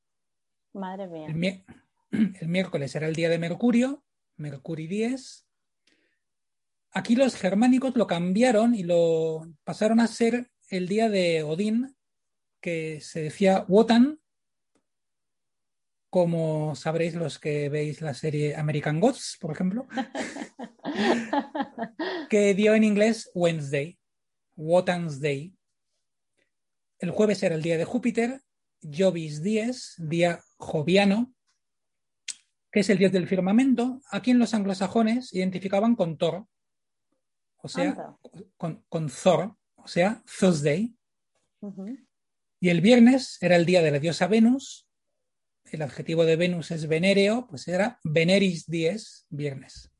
[0.73, 1.27] Madre mía.
[1.67, 1.80] El,
[2.11, 4.05] el miércoles era el día de Mercurio,
[4.37, 5.47] Mercuri 10.
[6.93, 11.97] Aquí los germánicos lo cambiaron y lo pasaron a ser el día de Odín,
[12.61, 14.21] que se decía Wotan,
[16.11, 19.87] como sabréis los que veis la serie American Gods, por ejemplo,
[22.29, 23.97] que dio en inglés Wednesday,
[24.57, 25.55] Wotan's Day.
[26.99, 28.43] El jueves era el día de Júpiter,
[28.83, 31.33] Jovis 10, día joviano,
[32.71, 34.01] que es el dios del firmamento.
[34.11, 36.47] Aquí en los anglosajones identificaban con Thor,
[37.63, 38.19] o sea, Anda.
[38.57, 40.95] con, con Thor, o sea, Thursday.
[42.61, 44.87] Y el viernes era el día de la diosa Venus.
[45.71, 49.91] El adjetivo de Venus es venéreo, pues era Veneris 10, viernes.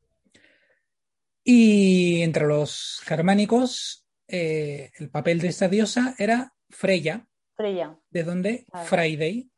[1.43, 7.97] Y entre los germánicos, eh, el papel de esta diosa era Freya, Freya.
[8.09, 8.65] de donde.
[8.85, 9.49] Friday.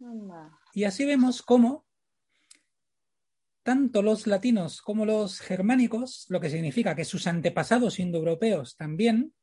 [0.00, 0.61] Anda.
[0.72, 1.86] Y así vemos cómo
[3.62, 9.34] tanto los latinos como los germánicos, lo que significa que sus antepasados indoeuropeos también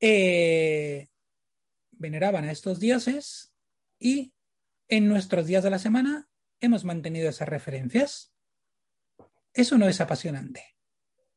[0.00, 1.08] eh,
[1.92, 3.54] veneraban a estos dioses
[3.98, 4.34] y
[4.88, 6.28] en nuestros días de la semana
[6.60, 8.34] hemos mantenido esas referencias.
[9.54, 10.76] Eso no es apasionante.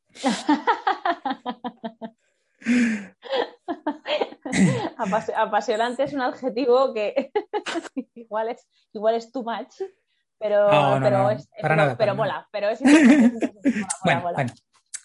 [4.98, 7.32] Apas- apasionante es un adjetivo que
[8.16, 9.76] igual es igual es too much,
[10.38, 12.80] pero, No, no, pero, no, es, para pero, nada, pero para mola, pero es
[14.04, 14.34] Bueno, mola.
[14.34, 14.54] bueno,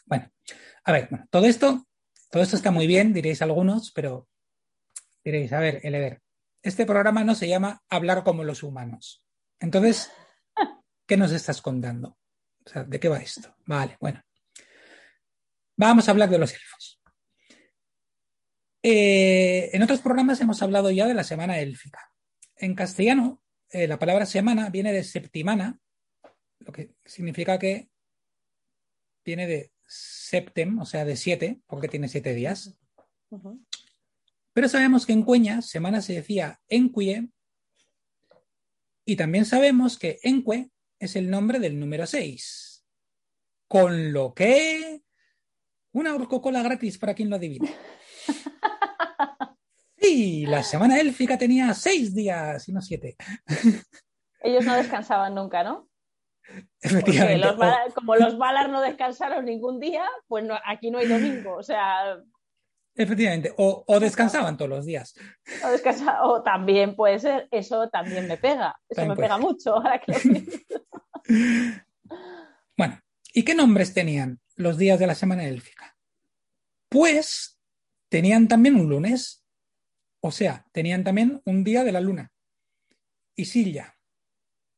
[0.07, 0.31] bueno.
[0.85, 1.87] A ver, bueno, todo esto,
[2.31, 4.29] todo esto está muy bien, diréis algunos, pero
[5.25, 6.21] diréis, a ver, Eleder,
[6.63, 9.23] este programa no se llama Hablar como los humanos.
[9.61, 10.13] Entonces,
[11.07, 12.19] ¿qué nos estás contando?
[12.67, 13.55] O sea, ¿de qué va esto?
[13.67, 14.23] Vale, bueno.
[15.77, 17.01] Vamos a hablar de los elfos.
[18.87, 22.13] Eh, en otros programas hemos hablado ya de la semana élfica.
[22.55, 25.81] En castellano, eh, la palabra semana viene de septimana,
[26.59, 27.89] lo que significa que
[29.25, 32.77] viene de septem, o sea, de siete, porque tiene siete días.
[34.53, 37.31] Pero sabemos que en Cueña, semana se decía encuie,
[39.07, 40.69] y también sabemos que encue
[40.99, 42.85] es el nombre del número 6.
[43.67, 45.03] Con lo que
[45.93, 47.75] una Coca-Cola gratis para quien lo adivine.
[50.47, 53.17] La semana élfica tenía seis días y no siete.
[54.41, 55.89] Ellos no descansaban nunca, ¿no?
[56.81, 57.39] Efectivamente.
[57.39, 61.07] los O- Valar- como los Valar no descansaron ningún día, pues no- aquí no hay
[61.09, 62.19] domingo, o sea,
[62.95, 63.55] efectivamente.
[63.57, 65.15] O, o descansaban todos los días.
[65.71, 69.43] descansa, o también puede ser, eso también me pega, eso También me pega ser.
[69.45, 70.19] mucho, ahora que lo.
[72.77, 73.01] Bueno,
[73.33, 75.97] ¿y qué nombres tenían los días de la semana élfica?
[76.89, 77.59] Pues
[78.09, 79.44] tenían también un lunes,
[80.27, 82.33] o sea, tenían también un día de la luna.
[83.37, 83.99] Isilla,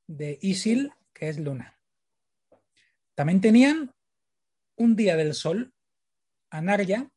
[0.08, 1.78] de Isil, que es luna.
[3.14, 3.94] También tenían
[4.74, 5.72] un día del sol,
[6.50, 7.08] Anarya,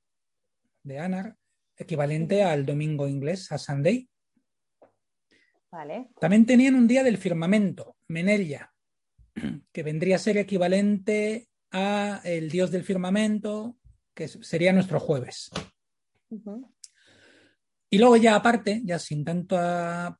[0.84, 1.38] de Anar,
[1.76, 4.08] equivalente al domingo inglés, a Sunday.
[5.72, 8.72] Vale, También tenían un día del firmamento, Menelia,
[9.74, 13.80] que vendría a ser equivalente a el dios del firmamento,
[14.14, 15.50] que sería nuestro jueves.
[17.90, 19.58] Y luego ya aparte, ya sin tanto,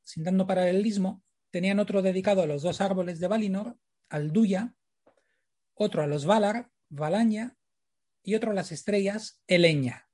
[0.04, 3.78] sin paralelismo, tenían otro dedicado a los dos árboles de Valinor,
[4.10, 4.74] al Duya,
[5.76, 7.56] otro a los Valar, Valaña,
[8.24, 10.10] y otro a las estrellas, Eleña.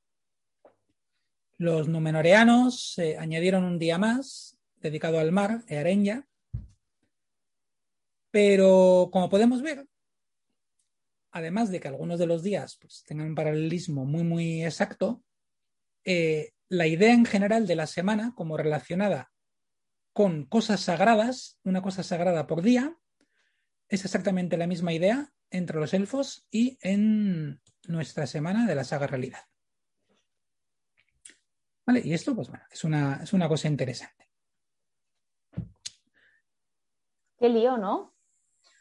[1.58, 6.28] Los numenoreanos eh, añadieron un día más, dedicado al mar, Eareña,
[8.32, 9.88] pero como podemos ver,
[11.32, 15.24] además de que algunos de los días pues, tengan un paralelismo muy, muy exacto,
[16.03, 19.32] eh, la idea en general de la semana, como relacionada
[20.13, 22.97] con cosas sagradas, una cosa sagrada por día,
[23.89, 29.07] es exactamente la misma idea entre los elfos y en nuestra semana de la saga
[29.07, 29.41] realidad.
[31.86, 32.01] ¿Vale?
[32.03, 34.26] Y esto, pues bueno, es una, es una cosa interesante.
[37.45, 38.13] qué lío, ¿no?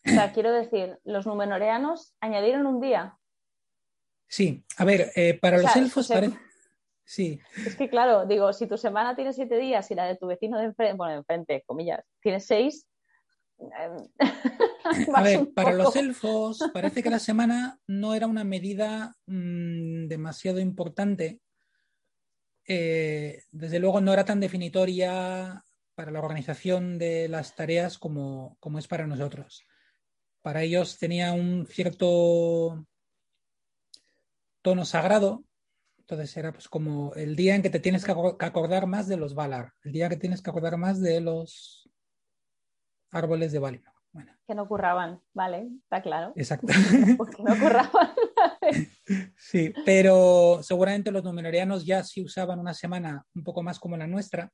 [0.06, 3.18] O sea, quiero decir, los numenoreanos añadieron un día.
[4.26, 6.38] Sí, a ver, eh, para O los sea, elfos se-.
[7.04, 10.26] Sí, Es que claro, digo, si tu semana tiene siete días y la de tu
[10.26, 12.86] vecino de enfrente, bueno, de enfrente, comillas, tiene seis.
[13.58, 14.08] em,
[15.14, 20.06] A ver, para poco- los elfos parece que la semana no era una medida mm,
[20.08, 21.40] demasiado importante.
[22.66, 25.62] Eh, desde luego no era tan definitoria
[25.94, 29.66] para la organización de las tareas como, como es para nosotros.
[30.42, 32.86] Para ellos tenía un cierto
[34.62, 35.44] tono sagrado,
[36.06, 39.08] entonces era pues como el día en que te tienes que aco- que acordar más
[39.08, 41.88] de los Valar, el día que tienes que acordar más de los
[43.10, 43.92] árboles de Valinor.
[44.12, 46.32] Bueno, Que no curraban, vale, está claro.
[46.36, 46.66] exacto.
[47.18, 48.14] Porque no curraban.
[49.36, 54.06] Sí, pero seguramente los numenorianos ya sí usaban una semana un poco más como la
[54.06, 54.50] nuestra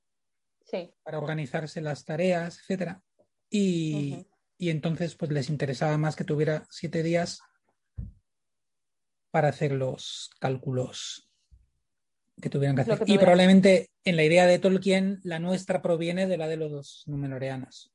[0.64, 3.01] Sí, para organizarse las tareas, etcétera.
[3.48, 4.26] Y,
[4.59, 7.40] y entonces pues les interesaba más que tuviera siete días
[9.30, 11.30] para hacer los cálculos
[12.41, 12.99] que tuvieran que hacer.
[13.05, 17.05] que y probablemente en la idea de Tolkien, la nuestra proviene de la de los
[17.07, 17.93] numenorianos.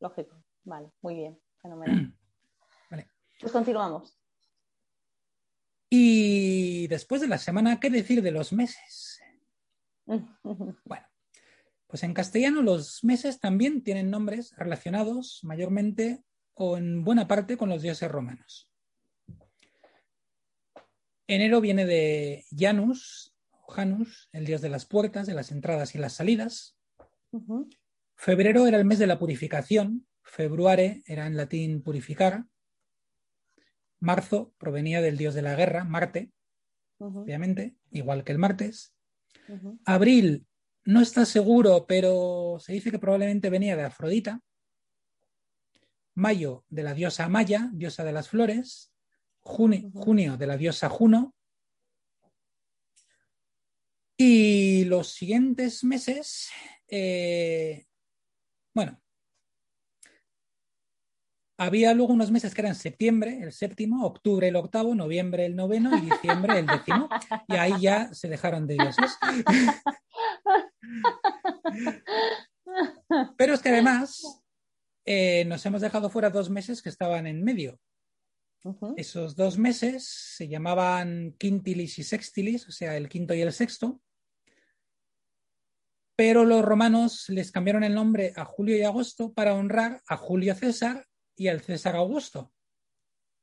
[0.00, 0.42] lógico.
[0.64, 2.14] Vale, muy bien, fenomenal.
[2.90, 3.08] Vale.
[3.40, 4.18] Pues continuamos.
[5.90, 9.20] Y después de la semana, ¿qué decir de los meses?
[10.84, 11.06] Bueno,
[11.86, 16.22] pues en castellano los meses también tienen nombres relacionados mayormente
[16.54, 18.68] o en buena parte con los dioses romanos.
[21.26, 23.33] Enero viene de Janus,
[23.68, 26.76] Janus, el dios de las puertas, de las entradas y las salidas.
[28.16, 32.46] Febrero era el mes de la purificación, Februare era en latín purificar.
[34.00, 36.32] Marzo provenía del dios de la guerra, Marte,
[36.98, 38.94] obviamente, igual que el martes.
[39.84, 40.46] Abril
[40.84, 44.40] no está seguro, pero se dice que probablemente venía de Afrodita.
[46.14, 48.92] Mayo de la diosa Maya, diosa de las flores.
[49.40, 51.33] Junio de la diosa Juno.
[54.16, 56.50] Y los siguientes meses,
[56.88, 57.86] eh,
[58.74, 59.00] bueno,
[61.58, 65.96] había luego unos meses que eran septiembre, el séptimo, octubre el octavo, noviembre el noveno
[65.96, 67.08] y diciembre el décimo.
[67.48, 69.16] Y ahí ya se dejaron de dioses.
[73.36, 74.42] Pero es que además
[75.04, 77.78] eh, nos hemos dejado fuera dos meses que estaban en medio.
[78.96, 84.00] Esos dos meses se llamaban quintilis y sextilis, o sea, el quinto y el sexto.
[86.16, 90.54] Pero los romanos les cambiaron el nombre a Julio y Agosto para honrar a Julio
[90.54, 91.06] César
[91.36, 92.52] y al César Augusto.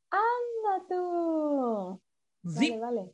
[0.09, 2.01] Anda tú.
[2.57, 3.11] Sí, Vale, vale.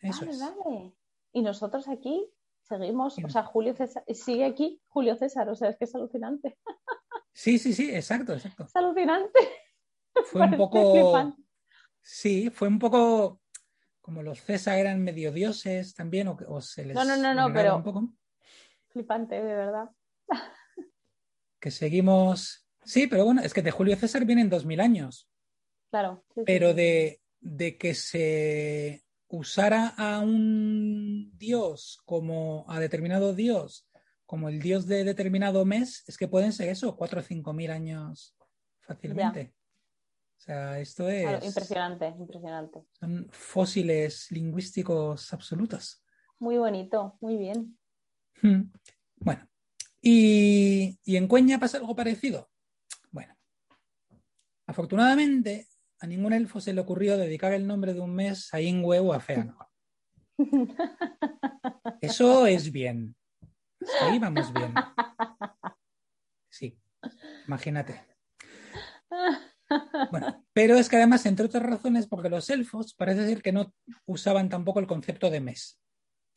[0.00, 0.40] eso Vale, es.
[0.40, 0.92] vale.
[1.32, 2.30] Y nosotros aquí
[2.62, 3.24] seguimos, Sí.
[3.24, 6.58] o sea, Julio César, sigue aquí Julio César, o sea, es que es alucinante.
[7.32, 8.64] Sí, sí, sí, exacto, exacto.
[8.64, 9.38] Es alucinante.
[10.24, 11.36] Fue un poco.
[12.02, 13.40] Sí, fue un poco
[14.00, 16.94] como los César eran medio dioses también, o, o se les.
[16.94, 18.08] No, no, no, no, pero- un poco.
[18.88, 19.90] Flipante, de verdad.
[21.58, 22.68] Que seguimos.
[22.84, 25.28] Sí, pero bueno, es que de Julio César vienen dos mil años.
[25.90, 26.24] Claro.
[26.34, 26.74] sí, pero sí.
[26.76, 33.88] de, de que se usara a un dios como a determinado dios,
[34.26, 37.70] como el dios de determinado mes, es que pueden ser eso, cuatro o cinco mil
[37.72, 38.36] años
[38.82, 39.54] fácilmente.
[40.36, 41.22] O sea, esto es.
[41.22, 42.84] Claro, impresionante, impresionante.
[42.92, 46.04] Son fósiles lingüísticos absolutos.
[46.38, 47.78] Muy bonito, muy bien.
[49.16, 49.48] Bueno,
[50.00, 52.50] ¿y, y en Cueña pasa algo parecido?
[53.10, 53.34] Bueno,
[54.66, 55.68] afortunadamente
[56.00, 59.12] a ningún elfo se le ocurrió dedicar el nombre de un mes a Ingwe o
[59.12, 59.66] a Feanor.
[62.00, 63.16] Eso es bien.
[63.80, 64.74] Hasta ahí vamos bien.
[66.50, 66.78] Sí,
[67.46, 68.04] imagínate.
[70.10, 73.74] Bueno, pero es que además, entre otras razones, porque los elfos parece ser que no
[74.04, 75.80] usaban tampoco el concepto de mes.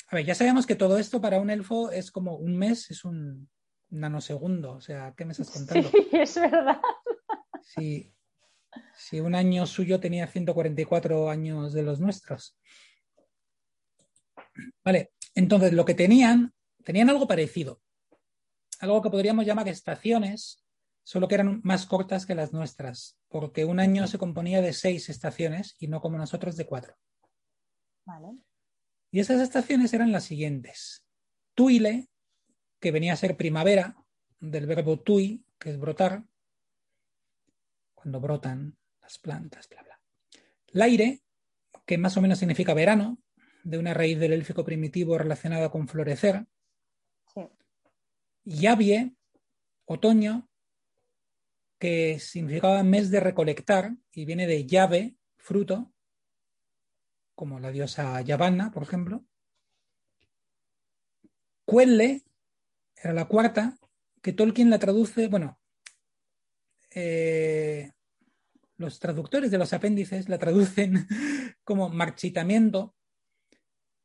[0.07, 3.05] A ver, ya sabemos que todo esto para un elfo es como un mes, es
[3.05, 3.49] un
[3.89, 4.73] nanosegundo.
[4.73, 5.89] O sea, ¿qué me estás contando?
[5.89, 6.81] Sí, es verdad.
[7.61, 8.13] Si,
[8.95, 12.57] si un año suyo tenía 144 años de los nuestros.
[14.83, 16.53] Vale, entonces lo que tenían,
[16.83, 17.81] tenían algo parecido.
[18.79, 20.63] Algo que podríamos llamar estaciones,
[21.09, 25.09] solo que eran más cortas que las nuestras, porque un año se componía de seis
[25.09, 26.95] estaciones y no como nosotros de cuatro.
[28.05, 28.37] Vale.
[29.09, 31.07] Y esas estaciones eran las siguientes.
[31.55, 32.09] Tuile,
[32.79, 33.97] que venía a ser primavera,
[34.39, 36.25] del verbo tui, que es brotar,
[37.95, 39.99] cuando brotan las plantas, bla, bla.
[40.67, 41.23] Laire,
[41.87, 43.17] que más o menos significa verano,
[43.63, 46.45] de una raíz del élfico primitivo relacionada con florecer.
[47.33, 47.41] Sí.
[48.43, 49.15] Yavie,
[49.85, 50.48] otoño,
[51.79, 55.91] que significaba mes de recolectar y viene de llave, fruto,
[57.33, 59.25] como la diosa Yavanna, por ejemplo.
[61.65, 62.23] Cuelle
[62.97, 63.77] era la cuarta,
[64.21, 65.57] que Tolkien la traduce, bueno,
[66.93, 67.91] eh,
[68.75, 71.07] los traductores de los apéndices la traducen
[71.63, 72.93] como marchitamiento,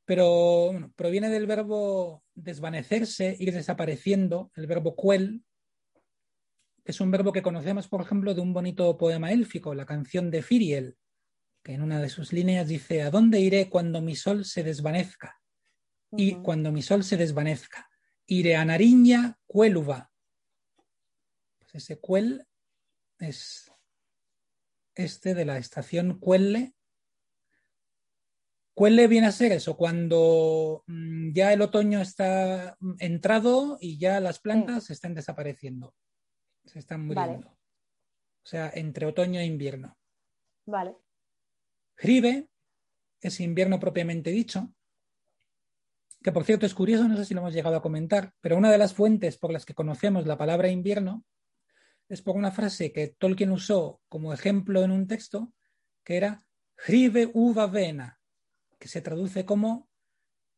[0.04, 5.42] pero proviene del verbo desvanecerse, ir desapareciendo, el verbo cuel,
[6.84, 10.42] es un verbo que conocemos, por ejemplo, de un bonito poema élfico, la canción de
[10.42, 10.98] Firiel,
[11.62, 15.40] que en una de sus líneas dice, ¿a dónde iré cuando mi sol se desvanezca?
[16.12, 17.88] Y cuando mi sol se desvanezca,
[18.26, 20.12] iré a Nariña Cuéluva.
[21.58, 22.46] Pues ese cuel
[23.18, 23.72] es
[24.94, 26.74] este de la estación Cuelle.
[28.74, 34.20] Cuelle viene a ser eso, cuando mm, ya el otoño está mm, entrado y ya
[34.20, 35.94] las plantas están desapareciendo,
[36.64, 37.32] se están Vale.
[37.32, 37.48] muriendo.
[37.48, 39.96] O sea, entre otoño e invierno.
[40.66, 40.96] Vale.
[41.96, 42.48] Gribe
[43.20, 44.74] es invierno propiamente dicho,
[46.22, 48.70] que por cierto es curioso, no sé si lo hemos llegado a comentar, pero una
[48.70, 51.24] de las fuentes por las que conocemos la palabra invierno
[52.08, 55.52] es por una frase que Tolkien usó como ejemplo en un texto,
[56.02, 56.46] que era
[56.86, 58.20] Gribe uva vena,
[58.78, 59.88] que se traduce como,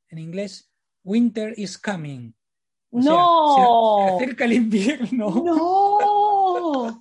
[0.08, 0.72] en inglés,
[1.04, 2.34] Winter is coming.
[2.96, 3.96] O ¡No!
[3.98, 5.30] se- se acerca el invierno.
[5.30, 7.00] ¡No!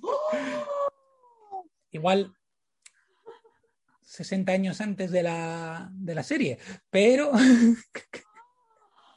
[1.90, 2.32] igual
[4.02, 6.58] 60 años antes de la, de la serie,
[6.90, 7.30] pero,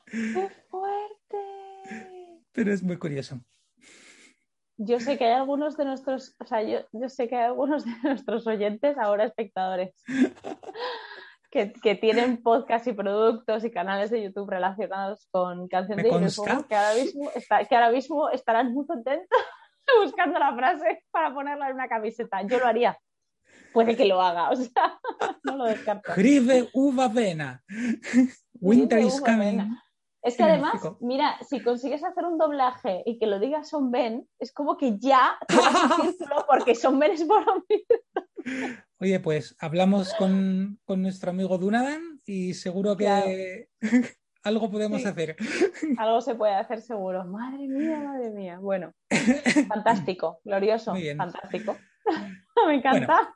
[0.06, 1.38] ¡Qué fuerte!
[2.54, 3.40] pero es muy curioso.
[4.78, 7.84] yo sé que hay algunos de nuestros, o sea, yo, yo sé que hay algunos
[7.86, 9.94] de nuestros oyentes, ahora espectadores,
[11.52, 16.10] que, que tienen podcast y productos y canales de YouTube relacionados con canción Me de.
[16.12, 19.28] Yunefuego, que ahora mismo está- que ahora mismo estarán muy contentos
[20.04, 22.42] buscando la frase para ponerla en una camiseta.
[22.44, 22.98] Yo lo haría.
[23.74, 25.00] Puede que lo haga, o sea,
[25.44, 26.12] no lo descarto.
[26.16, 27.64] Grive uva vena.
[28.62, 29.40] Winter is coming.
[29.58, 29.84] vena.
[30.22, 34.28] Es que además, mira, si consigues hacer un doblaje y que lo diga Son Ben,
[34.38, 35.66] es como que ya te vas
[36.04, 37.86] en círculo porque Son Ben es boromir.
[39.00, 43.70] Oye, pues hablamos con, con nuestro amigo Dunadan y seguro que
[44.44, 45.08] algo podemos Sí.
[45.08, 45.38] hacer.
[45.98, 47.24] Algo se puede hacer seguro.
[47.26, 48.60] Madre mía, madre mía.
[48.60, 48.94] Bueno,
[49.70, 51.18] fantástico, glorioso, Muy bien.
[51.18, 51.78] fantástico.
[52.68, 53.36] Me encanta.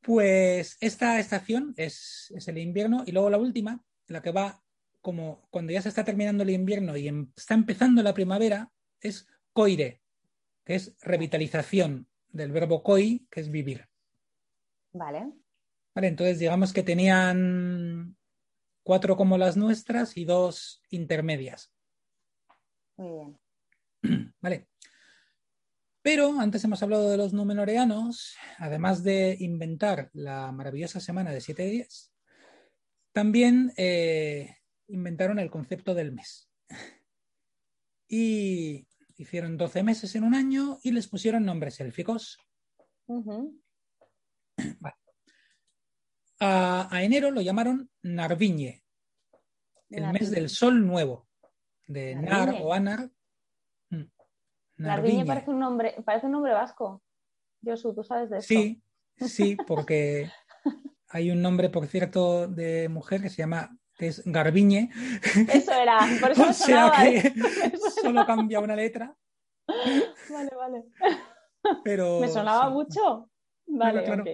[0.00, 4.61] Pues esta estación es, es el invierno y luego la última, la que va
[5.02, 9.26] como cuando ya se está terminando el invierno y em- está empezando la primavera, es
[9.52, 10.00] coire,
[10.64, 13.88] que es revitalización del verbo coi, que es vivir.
[14.92, 15.32] Vale.
[15.94, 18.16] Vale, entonces digamos que tenían
[18.82, 21.72] cuatro como las nuestras y dos intermedias.
[22.96, 23.36] Muy
[24.02, 24.34] bien.
[24.40, 24.68] Vale.
[26.02, 31.64] Pero antes hemos hablado de los numenoreanos, además de inventar la maravillosa semana de 7
[31.64, 32.12] días,
[33.12, 34.56] también eh,
[34.88, 36.50] inventaron el concepto del mes.
[38.08, 42.38] Y hicieron 12 meses en un año y les pusieron nombres élficos.
[46.40, 48.82] A, a enero lo llamaron Narviñe,
[49.90, 51.28] el mes del sol nuevo,
[51.86, 53.10] de Nar o Anar.
[53.90, 54.04] Mm.
[54.78, 55.26] Narviñe Narviñe.
[55.26, 57.02] parece un nombre, parece un nombre vasco.
[57.64, 58.54] Josu, ¿tú sabes de esto?
[58.54, 58.82] Sí,
[59.18, 60.30] sí, porque
[61.08, 64.90] hay un nombre, por cierto, de mujer que se llama, que es Garbiñe.
[65.52, 67.02] Eso era, por eso O sea sonaba.
[67.04, 67.32] que ¿eh?
[68.02, 69.16] solo cambia una letra,
[70.28, 70.84] Vale, vale.
[71.84, 72.18] pero.
[72.20, 73.30] Me sonaba sí, mucho.
[73.66, 74.24] Vale, claro.
[74.24, 74.28] ok.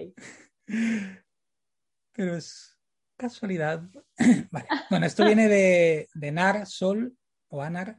[2.13, 2.77] Pero es
[3.15, 3.83] casualidad.
[4.51, 4.67] Vale.
[4.89, 7.15] Bueno, esto viene de, de Nar, sol
[7.49, 7.97] o Anar,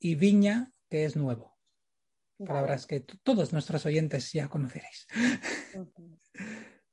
[0.00, 1.56] y Viña, que es nuevo.
[2.44, 5.06] Palabras que todos nuestros oyentes ya conoceréis.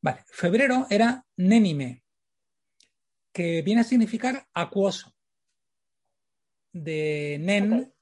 [0.01, 2.03] Vale, febrero era Nénime,
[3.39, 5.15] que viene a significar acuoso,
[6.73, 7.95] de nen,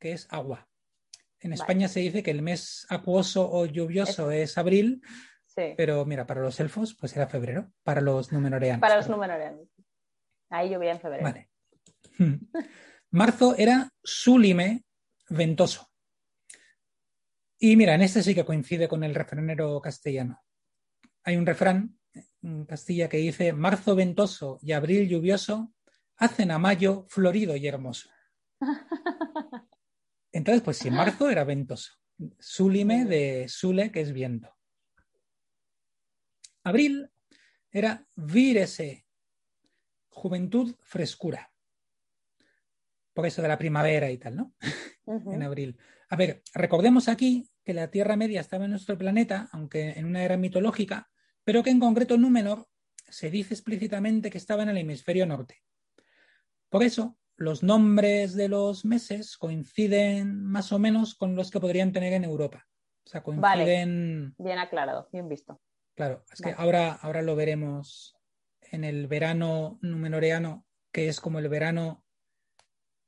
[0.00, 0.66] que es agua.
[1.40, 1.60] En Vale.
[1.60, 5.02] España se dice que el mes acuoso o lluvioso es abril,
[5.44, 5.74] Sí.
[5.76, 8.80] pero mira, para los elfos pues era febrero, para los numenoreanos.
[8.80, 9.68] Para los números.
[10.48, 11.22] Ahí llovía en febrero.
[11.22, 11.50] Vale.
[12.16, 12.36] Hmm.
[13.10, 14.86] Marzo era súlime,
[15.28, 15.90] ventoso.
[17.58, 20.42] Y mira, en este sí que coincide con el refranero castellano.
[21.24, 21.97] Hay un refrán
[22.66, 25.72] Castilla que dice, marzo ventoso y abril lluvioso
[26.16, 28.10] hacen a mayo florido y hermoso.
[30.32, 31.92] Entonces, pues si marzo era ventoso.
[32.38, 34.54] Súlime de sule, que es viento.
[36.64, 37.10] Abril
[37.70, 39.06] era virese,
[40.08, 41.52] juventud, frescura.
[43.14, 44.54] Por eso de la primavera y tal, ¿no?
[45.06, 45.78] En abril.
[46.10, 50.22] A ver, recordemos aquí que la Tierra Media estaba en nuestro planeta, aunque en una
[50.22, 51.10] era mitológica,
[51.48, 52.68] pero que en concreto Númenor
[53.08, 55.62] se dice explícitamente que estaba en el hemisferio norte.
[56.68, 61.90] Por eso, los nombres de los meses coinciden más o menos con los que podrían
[61.90, 62.66] tener en Europa.
[63.02, 64.34] O sea, coinciden.
[64.36, 65.58] Bien aclarado, bien visto.
[65.94, 66.62] Claro, es que Vale.
[66.62, 68.14] ahora, ahora lo veremos
[68.70, 72.04] en el verano numenoreano, que es como el verano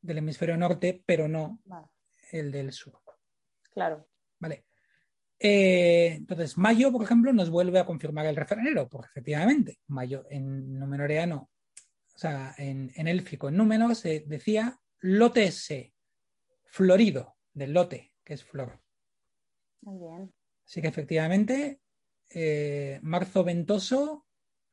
[0.01, 1.89] del hemisferio norte, pero no Vale,
[2.33, 3.03] el del sur.
[3.71, 4.09] claro.
[4.39, 4.65] Vale.
[5.43, 10.79] Eh, entonces, mayo, por ejemplo, nos vuelve a confirmar el refranero, porque efectivamente, mayo en
[10.79, 11.51] numenoreano,
[12.15, 15.95] o sea, en, en élfico, en númenor, se decía lotese,
[16.67, 18.81] florido, del lote, que es flor.
[19.81, 20.35] Muy bien.
[20.67, 21.81] Así que efectivamente,
[22.29, 24.27] eh, marzo ventoso,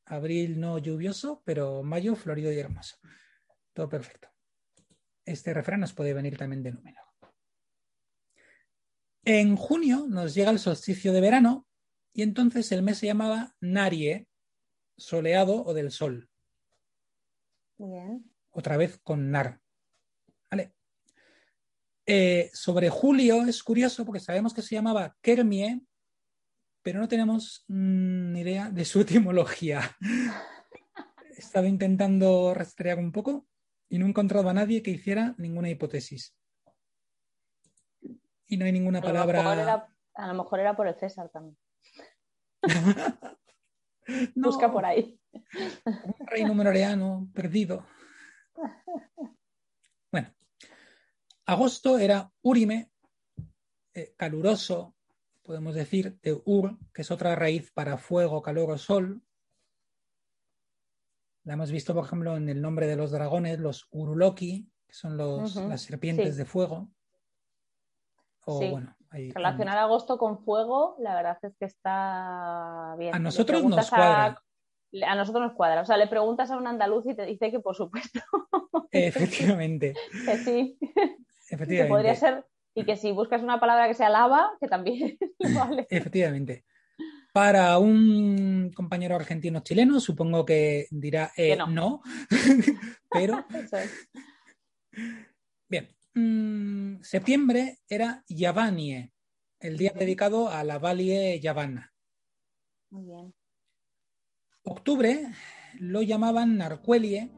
[0.06, 2.98] abril no lluvioso, pero mayo florido y hermoso.
[3.74, 4.30] Todo perfecto.
[5.24, 7.07] Este refrán nos puede venir también de número.
[9.30, 11.68] En junio nos llega el solsticio de verano
[12.14, 14.26] y entonces el mes se llamaba Narie,
[14.96, 16.30] soleado o del sol.
[17.78, 18.24] Bien.
[18.52, 19.60] Otra vez con Nar.
[20.50, 20.72] ¿Vale?
[22.06, 25.82] Eh, sobre julio es curioso porque sabemos que se llamaba Kermie,
[26.82, 29.98] pero no tenemos mm, ni idea de su etimología.
[31.36, 33.46] He estado intentando rastrear un poco
[33.90, 36.34] y no he encontrado a nadie que hiciera ninguna hipótesis.
[38.48, 39.54] Y no hay ninguna A palabra.
[39.54, 41.58] era, a lo mejor era por el César también.
[44.36, 45.20] No, Busca por ahí.
[46.42, 47.86] un numenoreano perdido.
[50.10, 50.34] Bueno,
[51.46, 52.90] agosto era Urime,
[53.94, 54.96] eh, caluroso,
[55.44, 59.22] podemos decir, de ur, que es otra raíz para fuego, calor o sol.
[61.44, 65.18] La hemos visto, por ejemplo, en el nombre de los dragones, los uruloki, que son
[65.18, 66.38] los, las serpientes sí.
[66.38, 66.90] de fuego.
[68.50, 68.70] O, Sí.
[68.70, 73.14] bueno, hay- Relacionar agosto con fuego, la verdad es que está bien.
[73.14, 74.44] A nosotros nos a- cuadra.
[75.06, 75.82] A nosotros nos cuadra.
[75.82, 78.22] O sea, le preguntas a un andaluz y te dice que por supuesto
[78.92, 79.94] Efectivamente,
[80.26, 81.90] que sí, que efectivamente.
[81.94, 82.46] podría ser.
[82.74, 85.18] Y que si buscas una palabra que sea lava, que también
[85.80, 85.88] vale.
[85.90, 86.64] Efectivamente.
[87.34, 91.68] Para un compañero argentino chileno, supongo que dirá eh, Que no.
[91.68, 92.02] no,
[93.12, 94.10] pero Eso es.
[95.70, 95.90] bien.
[96.20, 99.12] Mm, septiembre era Yavanie,
[99.60, 101.94] el día dedicado a la Valle Yavanna.
[102.90, 103.36] Muy bien.
[104.64, 105.28] Octubre
[105.80, 107.30] lo llamaban Narcuelie,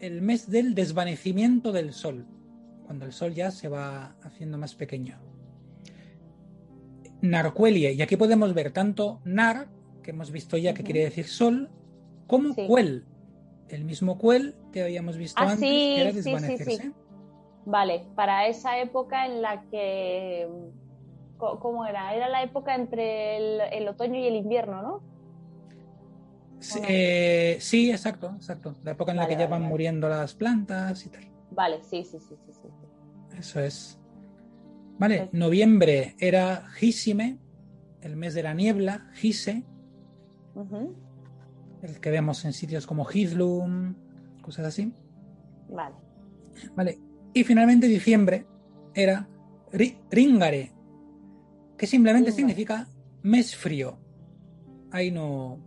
[0.00, 2.26] el mes del desvanecimiento del sol,
[2.84, 5.18] cuando el sol ya se va haciendo más pequeño.
[7.22, 9.70] Narcuelie, y aquí podemos ver tanto Nar,
[10.02, 11.70] que hemos visto ya que quiere decir sol,
[12.26, 12.66] como Sí.
[12.66, 13.06] Cuel,
[13.70, 16.92] el mismo Cuel que habíamos visto Ah, antes, sí, que era sí, sí, desvanecerse.
[17.66, 20.48] Vale, para esa época en la que.
[21.36, 22.14] ¿Cómo era?
[22.14, 25.02] Era la época entre el, el otoño y el invierno, ¿no?
[26.60, 28.76] Sí, eh, sí, exacto, exacto.
[28.84, 29.70] La época en la Vale, que ya van vale.
[29.70, 31.28] muriendo las plantas y tal.
[31.50, 32.52] Vale, sí, sí, sí, sí.
[32.52, 32.68] sí.
[33.36, 33.98] Eso es.
[34.98, 37.38] Vale, noviembre era Gisime,
[38.00, 39.64] el mes de la niebla, Gise,
[41.82, 43.94] el que vemos en sitios como Hidlum,
[44.40, 44.94] cosas así.
[45.68, 45.96] Vale.
[46.74, 46.98] Vale,
[47.36, 48.46] y finalmente diciembre
[48.94, 49.28] era
[49.72, 50.72] Ri- Ringare,
[51.76, 52.36] que simplemente Ringare.
[52.54, 52.88] significa
[53.22, 53.98] mes frío.
[54.90, 55.58] Ahí no,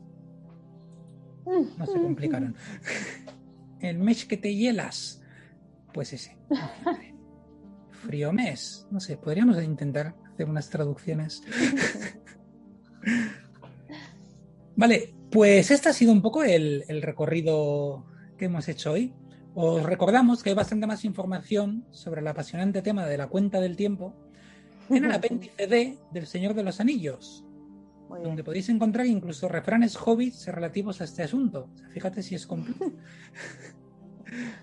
[1.45, 2.55] no se complicaron.
[3.81, 5.21] El mes que te hielas,
[5.93, 6.37] pues ese.
[7.91, 11.43] Frío mes, no sé, podríamos intentar hacer unas traducciones.
[14.75, 18.05] Vale, pues este ha sido un poco el, el recorrido
[18.37, 19.13] que hemos hecho hoy.
[19.55, 23.75] Os recordamos que hay bastante más información sobre el apasionante tema de la cuenta del
[23.75, 24.13] tiempo
[24.89, 27.43] en el apéndice D del Señor de los Anillos,
[28.23, 31.69] donde podéis encontrar incluso refranes hobbits relativos a este asunto.
[31.73, 32.47] O sea, fíjate si es.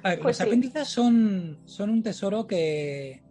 [0.03, 0.43] A ver, Pues los sí.
[0.45, 3.23] apéndices son, son un tesoro que,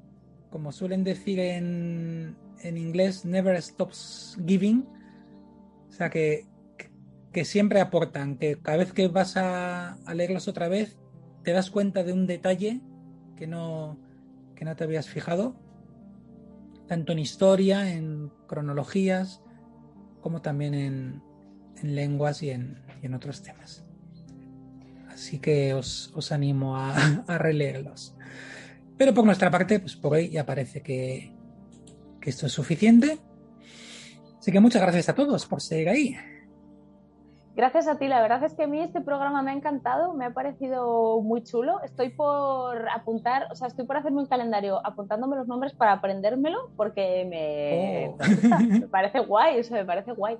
[0.49, 4.86] como suelen decir en, en inglés, never stops giving.
[5.88, 6.45] O sea, que,
[6.77, 6.90] que,
[7.32, 10.98] que siempre aportan, que cada vez que vas a, a leerlos otra vez,
[11.45, 12.81] te das cuenta de un detalle
[13.38, 13.97] que no,
[14.55, 15.55] que no te habías fijado,
[16.88, 19.41] tanto en historia, en cronologías,
[20.22, 21.22] como también en,
[21.81, 23.85] en lenguas y en, y en otros temas.
[25.07, 26.95] Así que os, os animo a,
[27.27, 28.15] a releerlos.
[28.97, 31.31] Pero por nuestra parte, pues por hoy ya parece que,
[32.19, 33.19] que esto es suficiente.
[34.39, 36.15] Así que muchas gracias a todos por seguir ahí.
[37.56, 40.26] Gracias a ti, la verdad es que a mí este programa me ha encantado, me
[40.26, 41.82] ha parecido muy chulo.
[41.84, 46.69] Estoy por apuntar, o sea, estoy por hacerme un calendario apuntándome los nombres para aprendérmelo
[46.76, 48.18] porque me, Oh.
[48.18, 50.38] me gusta, me parece guay, o sea, me parece guay.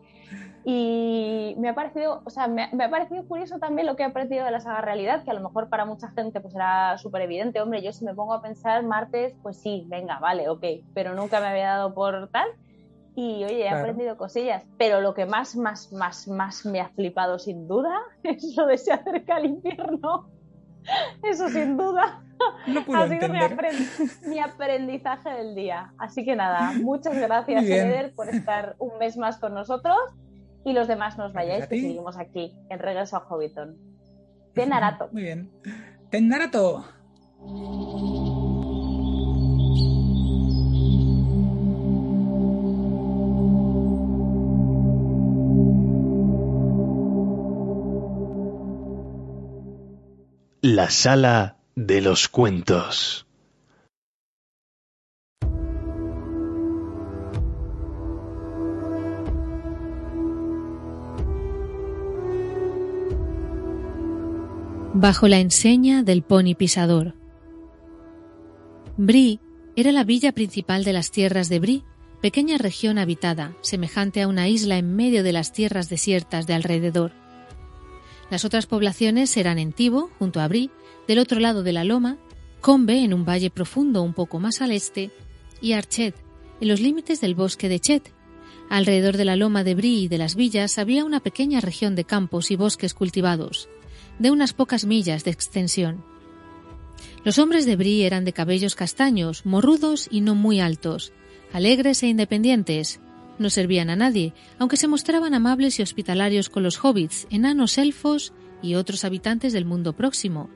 [0.66, 4.06] Y me ha parecido, o sea, me, me ha parecido curioso también lo que he
[4.06, 7.22] aprendido de la saga Realidad, que a lo mejor para mucha gente pues era súper
[7.22, 7.62] evidente.
[7.62, 11.40] Hombre, yo si me pongo a pensar martes, pues sí, venga, vale, ok, pero nunca
[11.40, 12.50] me había dado por tal.
[13.16, 13.80] Y oye, he Claro.
[13.80, 18.54] aprendido cosillas, pero lo que más, más, más, más me ha flipado sin duda es
[18.58, 20.30] lo de se acerca el invierno.
[21.24, 22.22] Eso sin duda
[22.68, 23.58] No ha sido mi, entender.
[23.58, 25.94] aprend- mi aprendizaje del día.
[25.98, 27.64] Así que nada, muchas gracias.
[27.66, 29.98] Eder, por estar un mes más con nosotros
[30.66, 33.78] y los demás nos Gracias vayáis, que seguimos aquí en Regreso a Hobbiton.
[34.54, 35.10] De Narato.
[35.12, 35.50] Muy bien.
[36.12, 36.86] Tendarato.
[50.68, 53.28] La sala de los cuentos.
[64.96, 67.14] Bajo la enseña del pony pisador.
[68.98, 69.40] Brie
[69.76, 71.84] era la villa principal de las tierras de Brie,
[72.24, 77.25] pequeña región habitada, semejante a una isla en medio de las tierras desiertas de alrededor.
[78.30, 80.72] Las otras poblaciones eran en Tibo, junto a Brie,
[81.08, 82.18] del otro lado de la loma,
[82.62, 85.12] Combe, en un valle profundo un poco más al este,
[85.62, 86.16] y Archet,
[86.62, 88.12] en los límites del bosque de Chet.
[88.70, 92.06] Alrededor de la loma de Brie y de las villas había una pequeña región de
[92.06, 93.70] campos y bosques cultivados,
[94.18, 96.04] de unas pocas millas de extensión.
[97.24, 101.14] Los hombres de Brie eran de cabellos castaños, morrudos y no muy altos,
[101.54, 103.00] alegres e independientes.
[103.38, 108.34] No servían a nadie, aunque se mostraban amables y hospitalarios con los hobbits, enanos elfos
[108.62, 110.50] y otros habitantes del mundo próximo,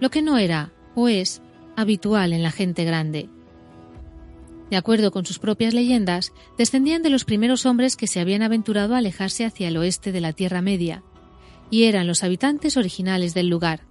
[0.00, 1.40] lo que no era, o es,
[1.76, 3.28] habitual en la gente grande.
[4.70, 8.94] De acuerdo con sus propias leyendas, descendían de los primeros hombres que se habían aventurado
[8.94, 11.02] a alejarse hacia el oeste de la Tierra Media,
[11.70, 13.82] y eran los habitantes originales del lugar.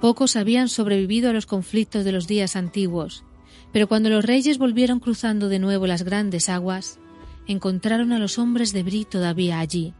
[0.00, 3.24] Pocos habían sobrevivido a los conflictos de los días antiguos,
[3.72, 6.98] pero cuando los reyes volvieron cruzando de nuevo las grandes aguas,
[7.46, 9.94] encontraron a los hombres de Bri todavía allí,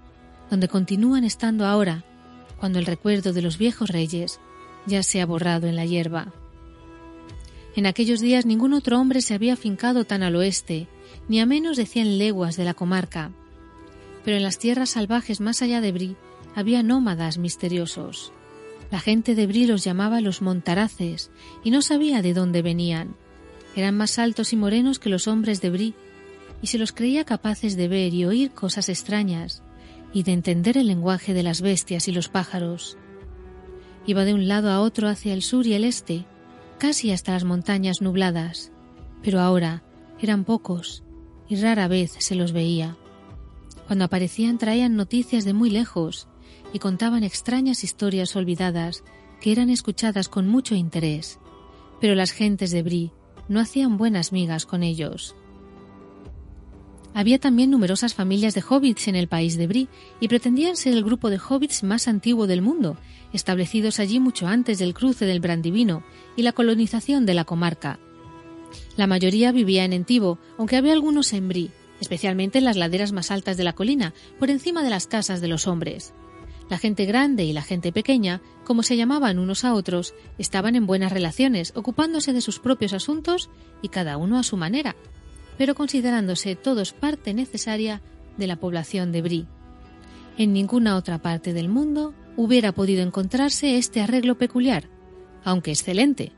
[0.51, 2.05] donde continúan estando ahora,
[2.59, 4.41] cuando el recuerdo de los viejos reyes
[4.87, 6.33] ya se ha borrado en la hierba.
[7.77, 10.89] En aquellos días ningún otro hombre se había afincado tan al oeste,
[11.29, 13.31] ni a menos de cien leguas de la comarca.
[14.25, 16.17] Pero en las tierras salvajes más allá de Bri
[16.55, 18.33] había nómadas misteriosos.
[18.91, 21.31] La gente de Bri los llamaba los montaraces
[21.63, 23.15] y no sabía de dónde venían.
[23.77, 25.95] Eran más altos y morenos que los hombres de Bri
[26.63, 29.63] y se los creía capaces de ver y oír cosas extrañas
[30.13, 32.99] y de entender el lenguaje de las bestias y los pájaros.
[34.07, 36.25] Iba de un lado a otro hacia el sur y el este,
[36.79, 38.73] casi hasta las montañas nubladas,
[39.23, 39.83] pero ahora
[40.21, 41.05] eran pocos
[41.49, 42.97] y rara vez se los veía.
[43.87, 46.29] Cuando aparecían traían noticias de muy lejos
[46.73, 49.05] y contaban extrañas historias olvidadas
[49.41, 51.39] que eran escuchadas con mucho interés,
[52.01, 53.13] pero las gentes de Bri
[53.51, 55.35] no hacían buenas migas con ellos.
[57.13, 59.89] Había también numerosas familias de hobbits en el país de Bri
[60.21, 62.97] y pretendían ser el grupo de hobbits más antiguo del mundo,
[63.33, 66.05] establecidos allí mucho antes del cruce del Brandivino
[66.37, 67.99] y la colonización de la comarca.
[68.97, 73.33] La mayoría vivía en Entivo, aunque había algunos en Bri, especialmente en las laderas más
[73.33, 76.15] altas de la colina, por encima de las casas de los hombres.
[76.71, 80.87] La gente grande y la gente pequeña, como se llamaban unos a otros, estaban en
[80.87, 83.51] buenas relaciones, ocupándose de sus propios asuntos
[83.83, 84.95] y cada uno a su manera,
[85.59, 88.01] pero considerándose todos parte necesaria
[88.39, 89.47] de la población de Brie.
[90.39, 94.89] En ninguna otra parte del mundo hubiera podido encontrarse este arreglo peculiar,
[95.43, 96.33] aunque excelente.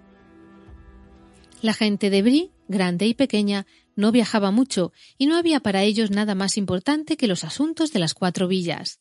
[1.60, 6.10] La gente de Brie, grande y pequeña, no viajaba mucho y no había para ellos
[6.10, 8.98] nada más importante que los asuntos de las cuatro villas.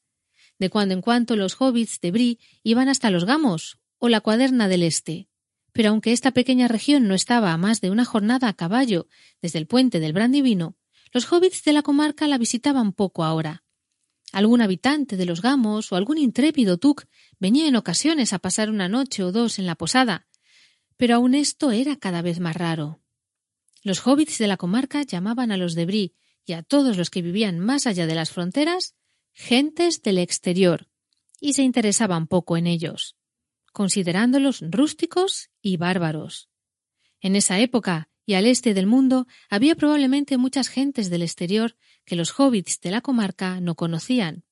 [0.61, 4.67] De cuando en cuando los hobbits de Brie iban hasta los Gamos o la Cuaderna
[4.67, 5.27] del Este,
[5.73, 9.07] pero aunque esta pequeña región no estaba a más de una jornada a caballo
[9.41, 10.75] desde el puente del Brandivino,
[11.11, 13.63] los hobbits de la comarca la visitaban poco ahora.
[14.31, 17.05] Algún habitante de los Gamos o algún intrépido Tuk
[17.39, 20.27] venía en ocasiones a pasar una noche o dos en la posada,
[20.95, 23.01] pero aun esto era cada vez más raro.
[23.81, 26.13] Los hobbits de la comarca llamaban a los de Brie
[26.45, 28.93] y a todos los que vivían más allá de las fronteras
[29.33, 30.87] gentes del exterior,
[31.39, 33.15] y se interesaban poco en ellos
[33.71, 36.49] considerándolos rústicos y bárbaros.
[37.19, 41.75] En esa época y al este del mundo había probablemente muchas gentes del exterior
[42.05, 44.43] que los hobbits de la comarca no conocían.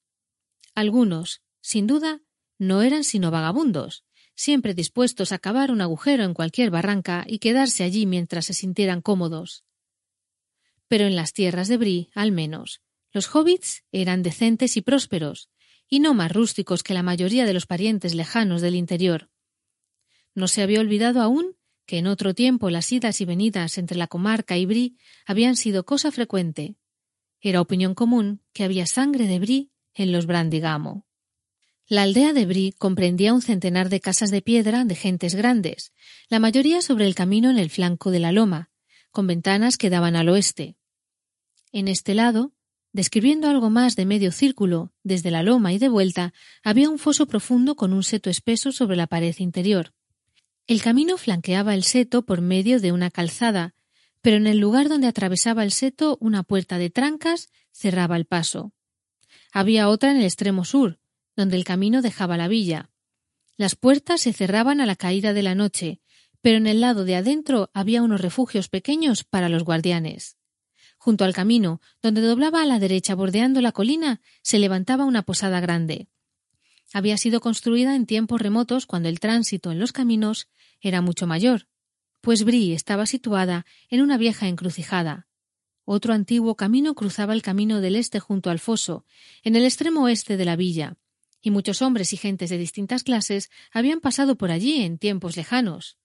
[0.76, 2.22] Algunos, sin duda,
[2.58, 7.84] no eran sino vagabundos, siempre dispuestos a cavar un agujero en cualquier barranca y quedarse
[7.84, 9.64] allí mientras se sintieran cómodos.
[10.88, 12.82] Pero en las tierras de Brie, al menos,
[13.12, 15.50] los hobbits eran decentes y prósperos,
[15.88, 19.30] y no más rústicos que la mayoría de los parientes lejanos del interior.
[20.36, 21.56] No se había olvidado aún
[21.86, 24.94] que en otro tiempo las idas y venidas entre la comarca y Brie
[25.26, 26.76] habían sido cosa frecuente.
[27.42, 31.08] Era opinión común que había sangre de Brie en los Brandigamo.
[31.88, 35.92] La aldea de Brie comprendía un centenar de casas de piedra de gentes grandes,
[36.30, 38.70] la mayoría sobre el camino en el flanco de la loma,
[39.10, 40.76] con ventanas que daban al oeste.
[41.72, 42.54] En este lado,
[42.92, 46.34] Describiendo algo más de medio círculo, desde la loma y de vuelta,
[46.64, 49.94] había un foso profundo con un seto espeso sobre la pared interior.
[50.66, 53.76] El camino flanqueaba el seto por medio de una calzada,
[54.22, 58.74] pero en el lugar donde atravesaba el seto una puerta de trancas cerraba el paso.
[59.52, 61.00] Había otra en el extremo sur,
[61.36, 62.90] donde el camino dejaba la villa.
[63.56, 66.02] Las puertas se cerraban a la caída de la noche,
[66.42, 70.39] pero en el lado de adentro había unos refugios pequeños para los guardianes.
[71.00, 75.62] Junto al camino, donde doblaba a la derecha bordeando la colina, se levantaba una posada
[75.62, 76.10] grande.
[76.94, 80.50] Había sido construida en tiempos remotos cuando el tránsito en los caminos
[80.82, 81.68] era mucho mayor,
[82.20, 85.28] pues Brie estaba situada en una vieja encrucijada.
[85.86, 89.06] Otro antiguo camino cruzaba el camino del este junto al foso,
[89.42, 90.98] en el extremo oeste de la villa,
[91.42, 95.98] y muchos hombres y gentes de distintas clases habían pasado por allí en tiempos lejanos.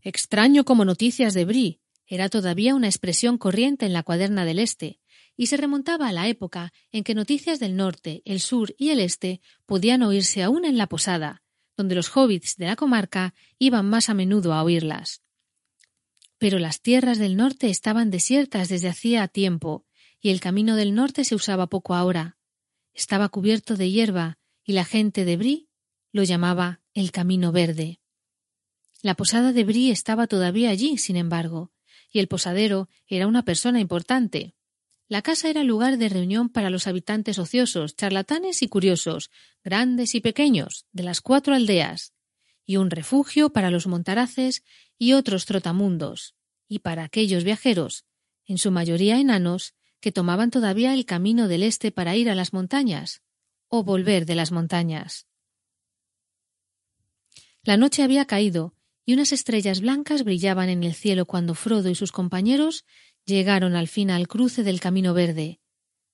[0.00, 4.98] Extraño como noticias de Brie, era todavía una expresión corriente en la cuaderna del Este,
[5.36, 8.98] y se remontaba a la época en que noticias del norte, el sur y el
[8.98, 11.42] este podían oírse aún en la posada,
[11.76, 15.22] donde los hobbits de la comarca iban más a menudo a oírlas.
[16.38, 19.84] Pero las tierras del norte estaban desiertas desde hacía tiempo,
[20.20, 22.38] y el camino del norte se usaba poco ahora.
[22.94, 25.68] Estaba cubierto de hierba, y la gente de Brie
[26.10, 28.00] lo llamaba el Camino Verde.
[29.02, 31.70] La posada de Brie estaba todavía allí, sin embargo,
[32.10, 34.54] y el posadero era una persona importante.
[35.08, 39.30] La casa era lugar de reunión para los habitantes ociosos, charlatanes y curiosos,
[39.64, 42.12] grandes y pequeños, de las cuatro aldeas,
[42.66, 44.62] y un refugio para los montaraces
[44.98, 46.34] y otros trotamundos,
[46.68, 48.04] y para aquellos viajeros,
[48.44, 52.52] en su mayoría enanos, que tomaban todavía el camino del este para ir a las
[52.52, 53.22] montañas,
[53.68, 55.26] o volver de las montañas.
[57.62, 58.74] La noche había caído,
[59.08, 62.84] y unas estrellas blancas brillaban en el cielo cuando Frodo y sus compañeros
[63.24, 65.60] llegaron al fin al cruce del camino verde,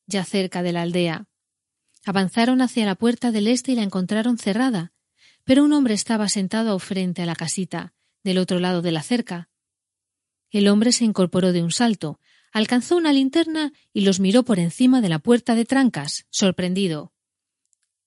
[0.07, 1.27] ya cerca de la aldea.
[2.05, 4.93] Avanzaron hacia la puerta del este y la encontraron cerrada,
[5.43, 9.49] pero un hombre estaba sentado frente a la casita, del otro lado de la cerca.
[10.53, 12.21] El hombre se incorporó de un salto,
[12.53, 17.13] alcanzó una linterna y los miró por encima de la puerta de trancas, sorprendido.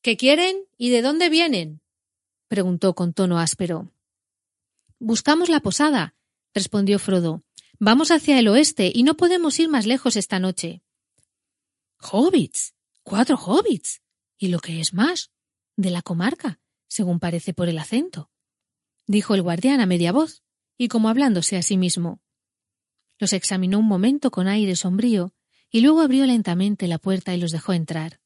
[0.01, 1.81] ¿Qué quieren y de dónde vienen?
[2.47, 3.91] preguntó con tono áspero.
[4.99, 6.15] Buscamos la posada,
[6.56, 7.44] respondió Frodo.
[7.80, 10.82] Vamos hacia el oeste y no podemos ir más lejos esta noche.
[11.99, 12.74] Hobbits.
[13.03, 14.02] Cuatro hobbits.
[14.40, 15.32] Y lo que es más,
[15.76, 18.32] de la comarca, según parece por el acento,
[19.06, 20.44] dijo el guardián a media voz,
[20.78, 22.19] y como hablándose a sí mismo.
[23.19, 25.34] Los examinó un momento con aire sombrío,
[25.69, 28.19] y luego abrió lentamente la puerta y los dejó entrar.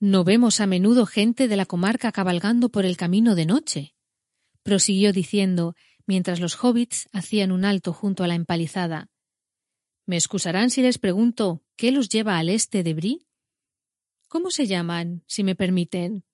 [0.00, 3.94] No vemos a menudo gente de la comarca cabalgando por el camino de noche,
[4.64, 5.76] prosiguió diciendo,
[6.06, 9.08] mientras los hobbits hacían un alto junto a la empalizada.
[10.06, 13.26] ¿Me excusarán si les pregunto qué los lleva al este de Brie?
[14.26, 16.24] ¿Cómo se llaman, si me permiten?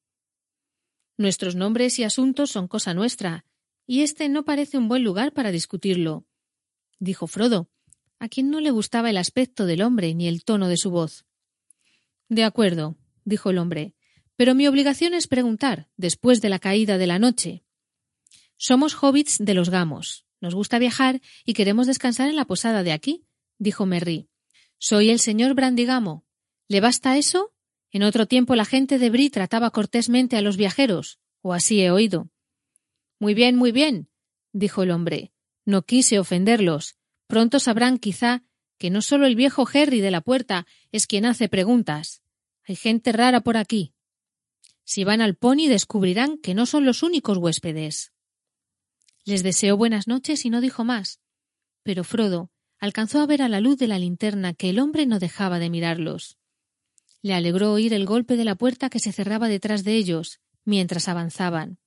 [1.19, 3.45] Nuestros nombres y asuntos son cosa nuestra,
[3.87, 6.25] y este no parece un buen lugar para discutirlo,
[6.99, 7.69] dijo Frodo,
[8.19, 11.27] a quien no le gustaba el aspecto del hombre ni el tono de su voz.
[12.29, 13.95] De acuerdo, dijo el hombre,
[14.37, 17.65] pero mi obligación es preguntar, después de la caída de la noche.
[18.63, 20.27] Somos hobbits de los Gamos.
[20.43, 23.25] Nos gusta viajar y queremos descansar en la posada de aquí,
[23.59, 24.29] dijo Merry.
[24.77, 26.27] Soy el señor Brandigamo.
[26.69, 27.55] ¿Le basta eso?
[27.91, 31.91] En otro tiempo la gente de Brie trataba cortésmente a los viajeros, o así he
[31.91, 32.29] oído.
[33.19, 34.11] Muy bien, muy bien,
[34.53, 35.33] dijo el hombre.
[35.65, 36.97] No quise ofenderlos.
[37.29, 38.45] Pronto sabrán, quizá,
[38.77, 42.21] que no solo el viejo Harry de la puerta es quien hace preguntas.
[42.65, 43.95] Hay gente rara por aquí.
[44.85, 48.13] Si van al pony descubrirán que no son los únicos huéspedes.
[49.31, 51.21] Les deseó buenas noches y no dijo más.
[51.85, 52.51] Pero Frodo
[52.81, 55.71] alcanzó a ver a la luz de la linterna que el hombre no dejaba de
[55.71, 56.37] mirarlos.
[57.23, 61.07] Le alegró oír el golpe de la puerta que se cerraba detrás de ellos mientras
[61.07, 61.79] avanzaban.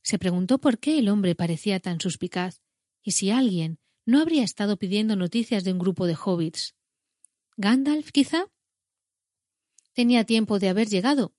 [0.00, 2.62] Se preguntó por qué el hombre parecía tan suspicaz
[3.02, 6.74] y si alguien no habría estado pidiendo noticias de un grupo de hobbits.
[7.58, 8.46] ¿Gandalf, quizá?
[9.92, 11.34] Tenía tiempo de haber llegado,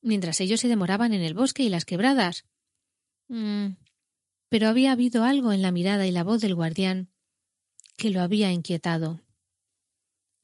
[0.00, 2.46] mientras ellos se demoraban en el bosque y las quebradas.
[3.28, 3.74] Mm,
[4.50, 7.10] pero había habido algo en la mirada y la voz del guardián
[7.96, 9.22] que lo había inquietado.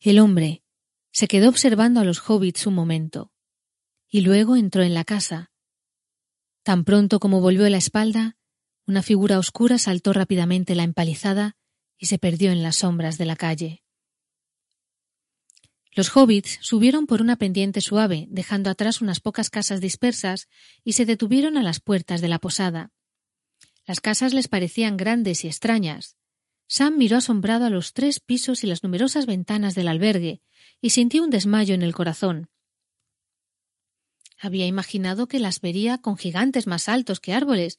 [0.00, 0.62] El hombre
[1.10, 3.32] se quedó observando a los hobbits un momento,
[4.08, 5.50] y luego entró en la casa.
[6.62, 8.36] Tan pronto como volvió la espalda,
[8.86, 11.56] una figura oscura saltó rápidamente la empalizada
[11.98, 13.82] y se perdió en las sombras de la calle.
[15.92, 20.46] Los hobbits subieron por una pendiente suave, dejando atrás unas pocas casas dispersas,
[20.84, 22.92] y se detuvieron a las puertas de la posada.
[23.86, 26.16] Las casas les parecían grandes y extrañas.
[26.66, 30.42] Sam miró asombrado a los tres pisos y las numerosas ventanas del albergue,
[30.80, 32.50] y sintió un desmayo en el corazón.
[34.38, 37.78] Había imaginado que las vería con gigantes más altos que árboles,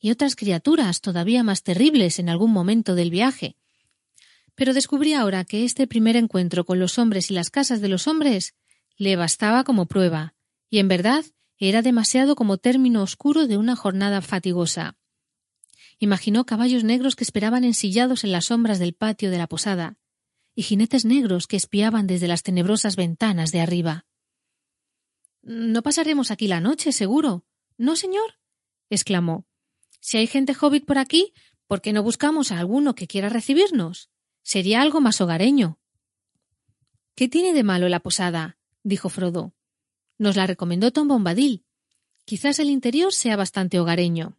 [0.00, 3.56] y otras criaturas todavía más terribles en algún momento del viaje,
[4.58, 8.08] pero descubrí ahora que este primer encuentro con los hombres y las casas de los
[8.08, 8.56] hombres
[8.96, 10.34] le bastaba como prueba,
[10.68, 11.24] y en verdad
[11.58, 14.97] era demasiado como término oscuro de una jornada fatigosa.
[15.98, 19.96] Imaginó caballos negros que esperaban ensillados en las sombras del patio de la posada,
[20.54, 24.06] y jinetes negros que espiaban desde las tenebrosas ventanas de arriba.
[25.42, 27.44] No pasaremos aquí la noche, seguro.
[27.76, 28.38] ¿No, señor?
[28.90, 29.46] exclamó.
[30.00, 31.32] Si hay gente hobbit por aquí,
[31.66, 34.10] ¿por qué no buscamos a alguno que quiera recibirnos?
[34.42, 35.78] Sería algo más hogareño.
[37.14, 38.58] ¿Qué tiene de malo la posada?
[38.82, 39.54] dijo Frodo.
[40.18, 41.64] Nos la recomendó Tom Bombadil.
[42.24, 44.36] Quizás el interior sea bastante hogareño.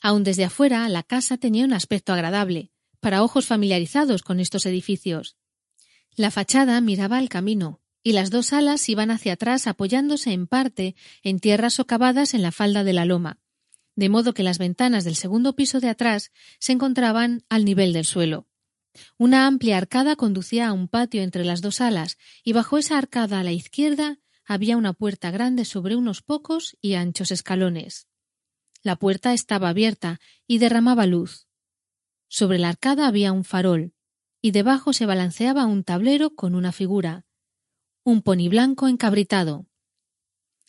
[0.00, 2.70] Aun desde afuera, la casa tenía un aspecto agradable,
[3.00, 5.36] para ojos familiarizados con estos edificios.
[6.14, 10.94] La fachada miraba al camino, y las dos alas iban hacia atrás apoyándose en parte
[11.22, 13.38] en tierras socavadas en la falda de la loma,
[13.96, 16.30] de modo que las ventanas del segundo piso de atrás
[16.60, 18.46] se encontraban al nivel del suelo.
[19.16, 23.40] Una amplia arcada conducía a un patio entre las dos alas, y bajo esa arcada
[23.40, 28.08] a la izquierda había una puerta grande sobre unos pocos y anchos escalones.
[28.88, 31.46] La puerta estaba abierta y derramaba luz.
[32.26, 33.92] Sobre la arcada había un farol,
[34.40, 37.26] y debajo se balanceaba un tablero con una figura,
[38.02, 39.66] un poni blanco encabritado.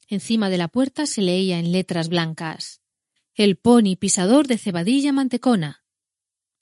[0.10, 2.82] Encima de la puerta se leía en letras blancas
[3.36, 5.86] El poni pisador de cebadilla mantecona.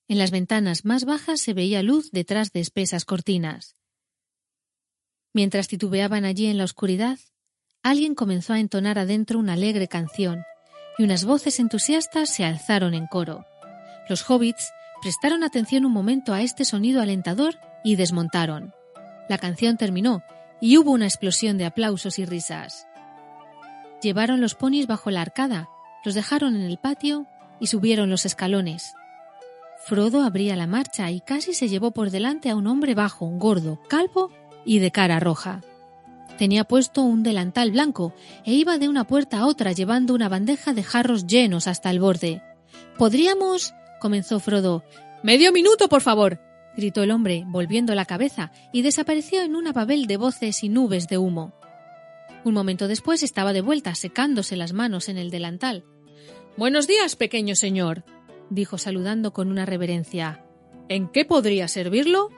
[0.07, 3.75] En las ventanas más bajas se veía luz detrás de espesas cortinas.
[5.33, 7.17] Mientras titubeaban allí en la oscuridad,
[7.81, 10.43] alguien comenzó a entonar adentro una alegre canción,
[10.97, 13.45] y unas voces entusiastas se alzaron en coro.
[14.09, 14.71] Los hobbits
[15.01, 18.73] prestaron atención un momento a este sonido alentador y desmontaron.
[19.29, 20.23] La canción terminó
[20.59, 22.87] y hubo una explosión de aplausos y risas.
[24.01, 25.69] Llevaron los ponis bajo la arcada,
[26.03, 27.27] los dejaron en el patio
[27.59, 28.93] y subieron los escalones.
[29.85, 33.79] Frodo abría la marcha y casi se llevó por delante a un hombre bajo, gordo,
[33.87, 34.31] calvo
[34.65, 35.61] y de cara roja.
[36.37, 38.13] Tenía puesto un delantal blanco
[38.45, 41.99] e iba de una puerta a otra llevando una bandeja de jarros llenos hasta el
[41.99, 42.41] borde.
[42.97, 43.73] ¿Podríamos?
[43.99, 44.83] comenzó Frodo.
[45.23, 46.39] Medio minuto, por favor.
[46.75, 51.07] gritó el hombre, volviendo la cabeza, y desapareció en una babel de voces y nubes
[51.07, 51.53] de humo.
[52.43, 55.85] Un momento después estaba de vuelta, secándose las manos en el delantal.
[56.55, 58.03] Buenos días, pequeño señor,
[58.51, 60.45] dijo saludando con una reverencia.
[60.87, 62.29] ¿En qué podría servirlo?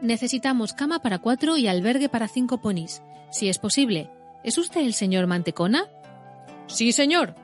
[0.00, 4.10] Necesitamos cama para cuatro y albergue para cinco ponis, si es posible.
[4.44, 5.88] ¿Es usted el señor Mantecona?
[6.66, 7.34] Sí, señor.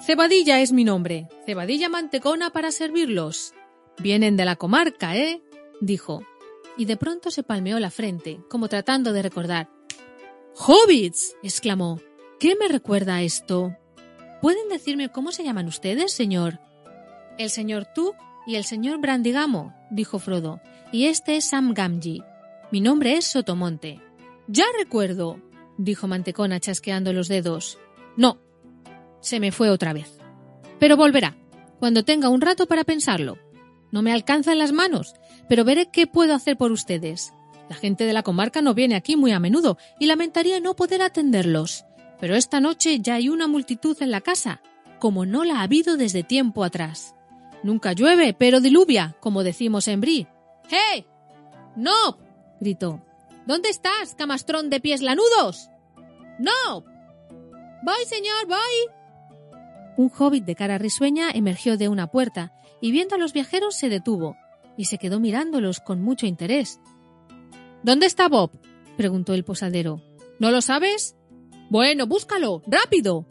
[0.00, 1.28] Cebadilla es mi nombre.
[1.46, 3.54] Cebadilla Mantecona para servirlos.
[3.98, 5.42] Vienen de la comarca, ¿eh?
[5.80, 6.24] dijo.
[6.76, 9.68] Y de pronto se palmeó la frente, como tratando de recordar.
[10.56, 11.36] ¡Hobbits!
[11.42, 12.00] exclamó.
[12.38, 13.76] ¿Qué me recuerda esto?
[14.40, 16.60] ¿Pueden decirme cómo se llaman ustedes, señor?
[17.38, 18.14] El señor tú
[18.46, 20.60] y el señor Brandigamo, dijo Frodo,
[20.94, 22.22] y este es Sam Gamgee.
[22.70, 24.00] Mi nombre es Sotomonte.
[24.46, 25.40] Ya recuerdo,
[25.76, 27.80] dijo Mantecona chasqueando los dedos.
[28.16, 28.38] No,
[29.20, 30.20] se me fue otra vez.
[30.78, 31.36] Pero volverá,
[31.80, 33.38] cuando tenga un rato para pensarlo.
[33.90, 35.14] No me alcanzan las manos,
[35.48, 37.32] pero veré qué puedo hacer por ustedes.
[37.68, 41.02] La gente de la comarca no viene aquí muy a menudo y lamentaría no poder
[41.02, 41.84] atenderlos.
[42.20, 44.62] Pero esta noche ya hay una multitud en la casa,
[45.00, 47.16] como no la ha habido desde tiempo atrás.
[47.64, 50.28] Nunca llueve, pero diluvia, como decimos en Brie.
[50.68, 51.06] ¡Hey!
[51.76, 52.18] ¡No!
[52.60, 53.02] gritó.
[53.46, 55.68] ¿Dónde estás, camastrón de pies lanudos?
[56.38, 56.84] ¡No!
[57.82, 58.94] Voy, señor, voy.
[59.96, 63.88] Un hobbit de cara risueña emergió de una puerta y viendo a los viajeros se
[63.88, 64.36] detuvo
[64.76, 66.80] y se quedó mirándolos con mucho interés.
[67.82, 68.50] ¿Dónde está Bob?
[68.96, 70.00] preguntó el posadero.
[70.38, 71.16] ¿No lo sabes?
[71.70, 73.26] Bueno, búscalo, rápido.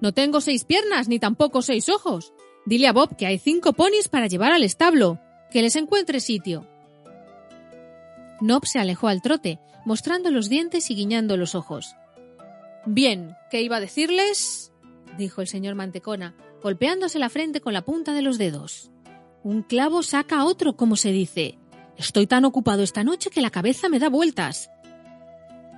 [0.00, 2.32] No tengo seis piernas ni tampoco seis ojos.
[2.66, 5.18] Dile a Bob que hay cinco ponis para llevar al establo.
[5.50, 6.68] Que les encuentre sitio.
[8.44, 11.96] Nob se alejó al trote, mostrando los dientes y guiñando los ojos.
[12.86, 14.72] Bien, ¿qué iba a decirles?
[15.18, 18.90] dijo el señor Mantecona, golpeándose la frente con la punta de los dedos.
[19.42, 21.58] Un clavo saca a otro, como se dice.
[21.96, 24.70] Estoy tan ocupado esta noche que la cabeza me da vueltas.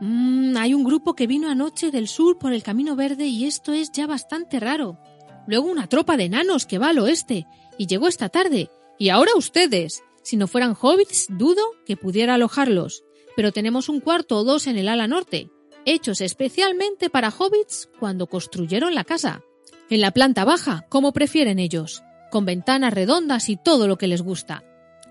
[0.00, 3.72] Mm, hay un grupo que vino anoche del sur por el Camino Verde y esto
[3.72, 4.98] es ya bastante raro
[5.46, 7.46] luego una tropa de enanos que va al oeste,
[7.78, 10.02] y llegó esta tarde, y ahora ustedes.
[10.26, 13.04] Si no fueran hobbits, dudo que pudiera alojarlos,
[13.36, 15.52] pero tenemos un cuarto o dos en el ala norte,
[15.84, 19.42] hechos especialmente para hobbits cuando construyeron la casa.
[19.88, 24.20] En la planta baja, como prefieren ellos, con ventanas redondas y todo lo que les
[24.20, 24.64] gusta.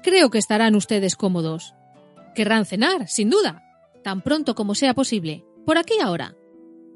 [0.04, 1.74] Creo que estarán ustedes cómodos.
[2.36, 3.64] Querrán cenar, sin duda,
[4.04, 5.46] tan pronto como sea posible.
[5.66, 6.36] Por aquí ahora.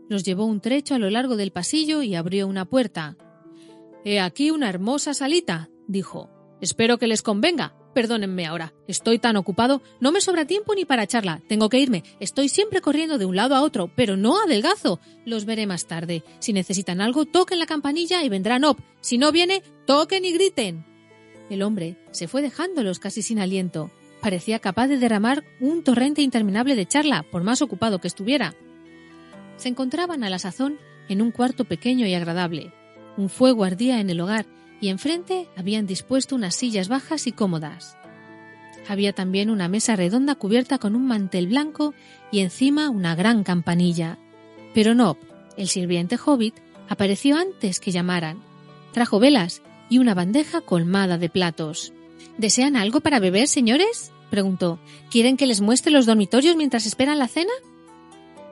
[0.09, 3.15] Los llevó un trecho a lo largo del pasillo y abrió una puerta,
[4.03, 6.29] He aquí una hermosa salita, dijo.
[6.59, 7.78] Espero que les convenga.
[7.99, 8.71] Perdónenme ahora.
[8.87, 9.81] Estoy tan ocupado.
[9.99, 11.41] No me sobra tiempo ni para charla.
[11.49, 12.05] Tengo que irme.
[12.21, 15.01] Estoy siempre corriendo de un lado a otro, pero no adelgazo.
[15.25, 16.23] Los veré más tarde.
[16.39, 18.79] Si necesitan algo, toquen la campanilla y vendrán Op.
[19.01, 20.85] Si no viene, toquen y griten.
[21.49, 23.91] El hombre se fue dejándolos casi sin aliento.
[24.21, 28.55] Parecía capaz de derramar un torrente interminable de charla, por más ocupado que estuviera.
[29.57, 32.71] Se encontraban a la sazón en un cuarto pequeño y agradable,
[33.17, 34.45] un fuego ardía en el hogar
[34.81, 37.97] y enfrente habían dispuesto unas sillas bajas y cómodas.
[38.87, 41.93] Había también una mesa redonda cubierta con un mantel blanco
[42.31, 44.17] y encima una gran campanilla.
[44.73, 45.17] Pero no,
[45.57, 46.55] el sirviente hobbit
[46.87, 48.41] apareció antes que llamaran.
[48.91, 51.93] Trajo velas y una bandeja colmada de platos.
[52.37, 54.11] ¿Desean algo para beber, señores?
[54.29, 54.79] preguntó.
[55.09, 57.53] ¿Quieren que les muestre los dormitorios mientras esperan la cena?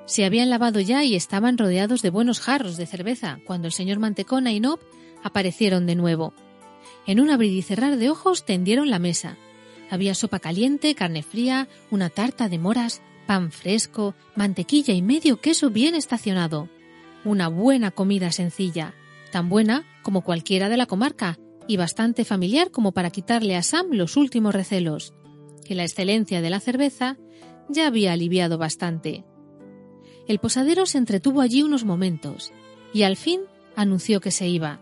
[0.06, 4.00] Se habían lavado ya y estaban rodeados de buenos jarros de cerveza cuando el señor
[4.00, 4.80] Mantecona y Nob
[5.24, 6.34] aparecieron de nuevo.
[7.06, 9.38] En un abrir y cerrar de ojos tendieron la mesa.
[9.90, 15.70] Había sopa caliente, carne fría, una tarta de moras, pan fresco, mantequilla y medio queso
[15.70, 16.70] bien estacionado.
[17.24, 18.94] Una buena comida sencilla,
[19.32, 21.38] tan buena como cualquiera de la comarca,
[21.68, 25.14] y bastante familiar como para quitarle a Sam los últimos recelos,
[25.66, 27.18] que la excelencia de la cerveza
[27.70, 29.26] ya había aliviado bastante.
[30.28, 32.54] El posadero se entretuvo allí unos momentos
[32.94, 33.42] y al fin
[33.76, 34.82] anunció que se iba.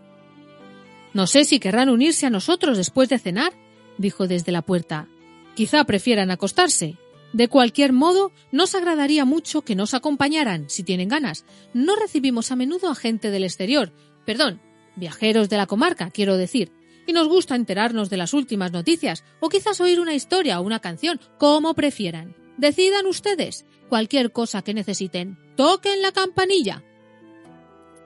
[1.16, 3.54] No sé si querrán unirse a nosotros después de cenar,
[3.96, 5.08] dijo desde la puerta.
[5.54, 6.98] Quizá prefieran acostarse.
[7.32, 11.46] De cualquier modo, nos agradaría mucho que nos acompañaran, si tienen ganas.
[11.72, 13.94] No recibimos a menudo a gente del exterior,
[14.26, 14.60] perdón,
[14.94, 16.70] viajeros de la comarca, quiero decir,
[17.06, 20.80] y nos gusta enterarnos de las últimas noticias, o quizás oír una historia o una
[20.80, 22.36] canción, como prefieran.
[22.58, 23.64] Decidan ustedes.
[23.88, 26.84] Cualquier cosa que necesiten, toquen la campanilla.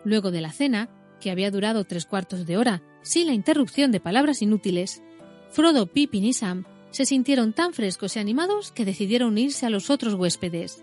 [0.05, 4.01] Luego de la cena, que había durado tres cuartos de hora, sin la interrupción de
[4.01, 5.03] palabras inútiles,
[5.51, 9.91] Frodo, Pippin y Sam se sintieron tan frescos y animados que decidieron unirse a los
[9.91, 10.83] otros huéspedes.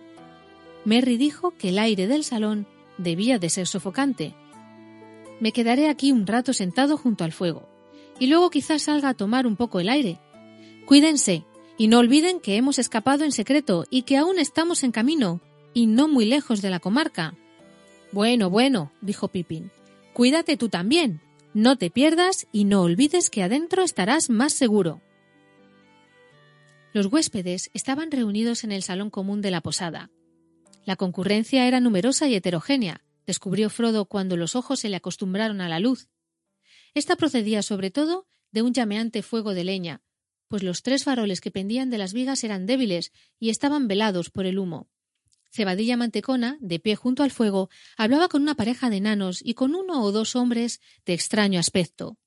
[0.85, 2.67] Merry dijo que el aire del salón
[2.97, 4.33] debía de ser sofocante.
[5.39, 7.67] Me quedaré aquí un rato sentado junto al fuego,
[8.19, 10.19] y luego quizás salga a tomar un poco el aire.
[10.85, 11.45] Cuídense,
[11.77, 15.41] y no olviden que hemos escapado en secreto y que aún estamos en camino,
[15.73, 17.35] y no muy lejos de la comarca.
[18.11, 19.71] Bueno, bueno, dijo Pipín.
[20.13, 21.21] Cuídate tú también.
[21.57, 25.01] No te pierdas y no olvides que adentro estarás más seguro.
[26.93, 30.11] Los huéspedes estaban reunidos en el salón común de la posada.
[30.85, 35.67] La concurrencia era numerosa y heterogénea, descubrió Frodo cuando los ojos se le acostumbraron a
[35.67, 36.09] la luz.
[36.93, 40.03] Esta procedía sobre todo de un llameante fuego de leña,
[40.49, 44.45] pues los tres faroles que pendían de las vigas eran débiles y estaban velados por
[44.45, 44.91] el humo.
[45.57, 49.73] Cebadilla Mantecona, de pie junto al fuego, hablaba con una pareja de enanos y con
[49.73, 52.19] uno o dos hombres de extraño aspecto.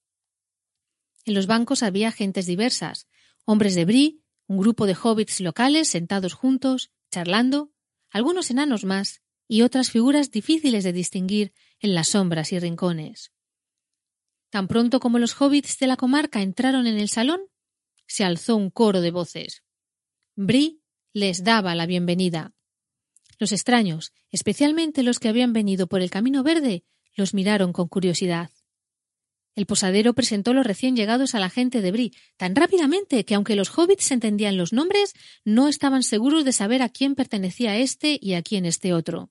[1.25, 3.07] En los bancos había gentes diversas,
[3.45, 7.71] hombres de Brie, un grupo de hobbits locales sentados juntos, charlando,
[8.11, 13.31] algunos enanos más y otras figuras difíciles de distinguir en las sombras y rincones.
[14.51, 17.43] Tan pronto como los hobbits de la comarca entraron en el salón,
[18.09, 19.63] se alzó un coro de voces.
[20.35, 20.83] Bri
[21.13, 22.55] les daba la bienvenida.
[23.41, 26.85] Los extraños, especialmente los que habían venido por el camino verde,
[27.17, 28.51] los miraron con curiosidad.
[29.57, 33.57] El posadero presentó los recién llegados a la gente de Bri tan rápidamente que, aunque
[33.57, 35.15] los hobbits entendían los nombres,
[35.45, 39.31] no estaban seguros de saber a quién pertenecía este y a quién este otro.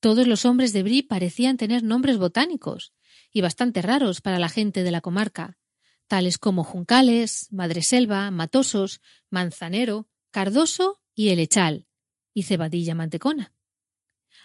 [0.00, 2.94] Todos los hombres de Bri parecían tener nombres botánicos
[3.30, 5.58] y bastante raros para la gente de la comarca
[6.06, 11.86] tales como Juncales, Madreselva, Matosos, Manzanero, Cardoso y Elechal,
[12.36, 13.54] y Cebadilla Mantecona.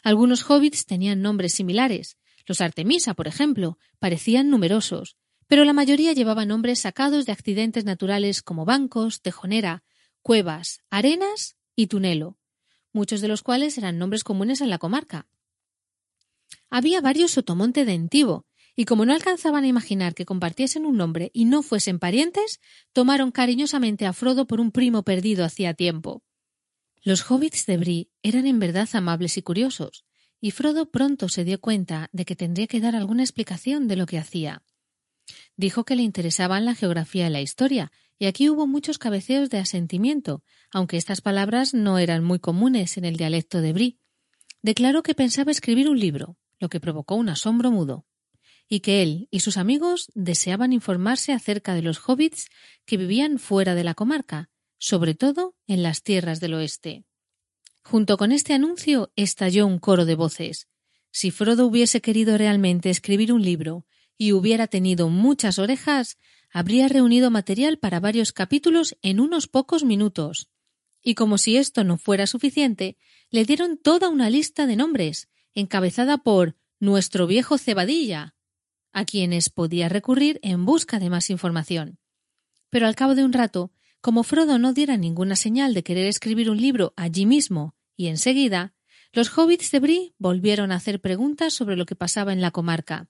[0.01, 2.17] Algunos hobbits tenían nombres similares.
[2.45, 8.41] Los Artemisa, por ejemplo, parecían numerosos, pero la mayoría llevaban nombres sacados de accidentes naturales
[8.41, 9.83] como bancos, tejonera,
[10.21, 12.37] cuevas, arenas y tunelo,
[12.93, 15.27] muchos de los cuales eran nombres comunes en la comarca.
[16.69, 18.07] Había varios sotomonte de
[18.73, 22.61] y como no alcanzaban a imaginar que compartiesen un nombre y no fuesen parientes,
[22.93, 26.23] tomaron cariñosamente a Frodo por un primo perdido hacía tiempo.
[27.03, 30.05] Los hobbits de Bri eran en verdad amables y curiosos,
[30.39, 34.05] y Frodo pronto se dio cuenta de que tendría que dar alguna explicación de lo
[34.05, 34.63] que hacía.
[35.55, 39.57] Dijo que le interesaban la geografía y la historia, y aquí hubo muchos cabeceos de
[39.57, 43.99] asentimiento, aunque estas palabras no eran muy comunes en el dialecto de Bri.
[44.61, 48.05] Declaró que pensaba escribir un libro, lo que provocó un asombro mudo
[48.71, 52.47] y que él y sus amigos deseaban informarse acerca de los hobbits
[52.85, 54.50] que vivían fuera de la comarca,
[54.81, 57.05] sobre todo en las tierras del oeste.
[57.83, 60.67] Junto con este anuncio estalló un coro de voces.
[61.11, 63.85] Si Frodo hubiese querido realmente escribir un libro
[64.17, 66.17] y hubiera tenido muchas orejas,
[66.51, 70.49] habría reunido material para varios capítulos en unos pocos minutos.
[71.03, 72.97] Y como si esto no fuera suficiente,
[73.29, 78.35] le dieron toda una lista de nombres, encabezada por nuestro viejo Cebadilla,
[78.93, 81.99] a quienes podía recurrir en busca de más información.
[82.71, 83.71] Pero al cabo de un rato,
[84.01, 88.73] como Frodo no diera ninguna señal de querer escribir un libro allí mismo y enseguida,
[89.13, 93.09] los hobbits de Bri volvieron a hacer preguntas sobre lo que pasaba en la comarca.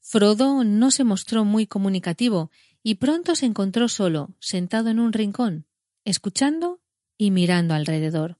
[0.00, 2.50] Frodo no se mostró muy comunicativo
[2.82, 5.66] y pronto se encontró solo, sentado en un rincón,
[6.04, 6.82] escuchando
[7.16, 8.38] y mirando alrededor.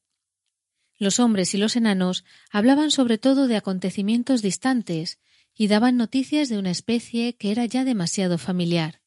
[0.99, 5.19] Los hombres y los enanos hablaban sobre todo de acontecimientos distantes
[5.55, 9.03] y daban noticias de una especie que era ya demasiado familiar.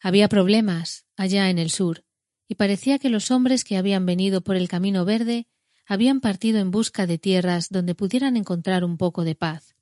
[0.00, 2.04] Había problemas allá en el sur,
[2.48, 5.46] y parecía que los hombres que habían venido por el camino verde
[5.86, 9.74] habían partido en busca de tierras donde pudieran encontrar un poco de paz.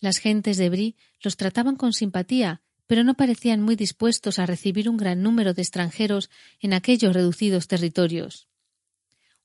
[0.00, 4.88] Las gentes de Brie los trataban con simpatía, pero no parecían muy dispuestos a recibir
[4.88, 6.28] un gran número de extranjeros
[6.60, 8.48] en aquellos reducidos territorios.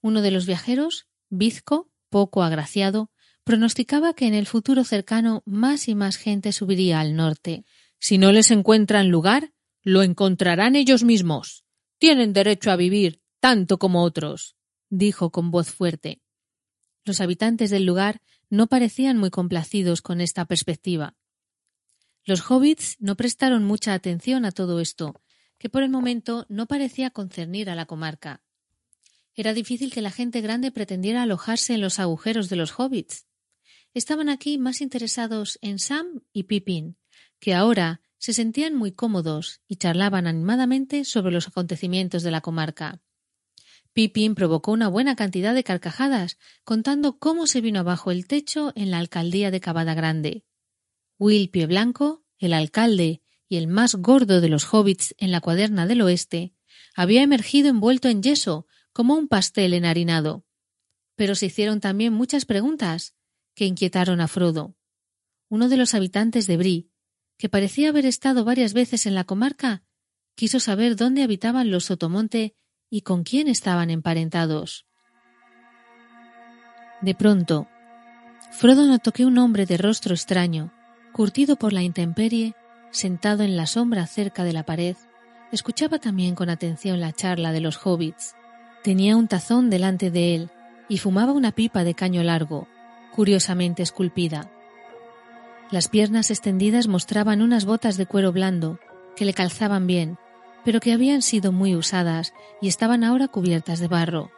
[0.01, 3.11] Uno de los viajeros, Bizco, poco agraciado,
[3.43, 7.65] pronosticaba que en el futuro cercano más y más gente subiría al norte.
[7.99, 9.53] Si no les encuentran lugar,
[9.84, 11.63] lo encontrarán ellos mismos.
[11.97, 14.55] Tienen derecho a vivir, tanto como otros,
[14.89, 16.21] dijo con voz fuerte.
[17.03, 21.15] Los habitantes del lugar no parecían muy complacidos con esta perspectiva.
[22.26, 25.21] Los hobbits no prestaron mucha atención a todo esto,
[25.57, 28.41] que por el momento no parecía concernir a la comarca.
[29.35, 33.26] Era difícil que la gente grande pretendiera alojarse en los agujeros de los hobbits.
[33.93, 36.98] Estaban aquí más interesados en Sam y Pippin,
[37.40, 43.02] que ahora se sentían muy cómodos y charlaban animadamente sobre los acontecimientos de la comarca.
[43.94, 48.91] Pippin provocó una buena cantidad de carcajadas, contando cómo se vino abajo el techo en
[48.91, 50.44] la alcaldía de Cavada Grande.
[51.18, 56.02] Will Blanco, el alcalde y el más gordo de los hobbits en la cuaderna del
[56.02, 56.53] oeste,
[56.95, 60.45] había emergido envuelto en yeso, como un pastel enharinado.
[61.16, 63.16] Pero se hicieron también muchas preguntas
[63.56, 64.76] que inquietaron a Frodo.
[65.49, 66.90] Uno de los habitantes de Brie,
[67.40, 69.82] que parecía haber estado varias veces en la comarca,
[70.36, 72.53] quiso saber dónde habitaban los Sotomonte
[72.90, 74.86] y con quién estaban emparentados.
[77.02, 77.68] De pronto,
[78.52, 80.74] Frodo notó que un hombre de rostro extraño,
[81.14, 82.56] curtido por la intemperie,
[82.91, 84.98] sentado en la sombra cerca de la pared,
[85.53, 88.36] escuchaba también con atención la charla de los hobbits.
[88.84, 90.49] Tenía un tazón delante de él
[90.90, 92.68] y fumaba una pipa de caño largo,
[93.16, 94.52] curiosamente esculpida.
[95.72, 98.80] Las piernas extendidas mostraban unas botas de cuero blando
[99.16, 100.18] que le calzaban bien
[100.64, 104.32] pero que habían sido muy usadas y estaban ahora cubiertas de barro.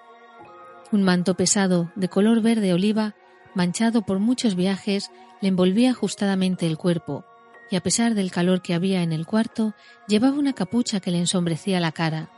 [0.92, 3.16] Un manto pesado, de color verde oliva,
[3.54, 7.26] manchado por muchos viajes, le envolvía ajustadamente el cuerpo,
[7.70, 9.74] y a pesar del calor que había en el cuarto,
[10.08, 12.30] llevaba una capucha que le ensombrecía la cara.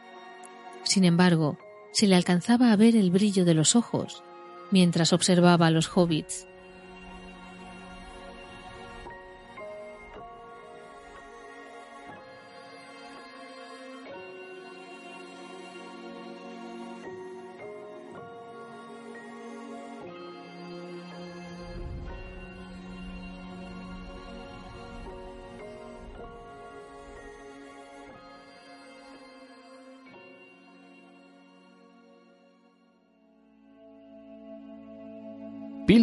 [0.83, 1.57] Sin embargo,
[1.91, 4.23] se le alcanzaba a ver el brillo de los ojos,
[4.71, 6.47] mientras observaba a los hobbits.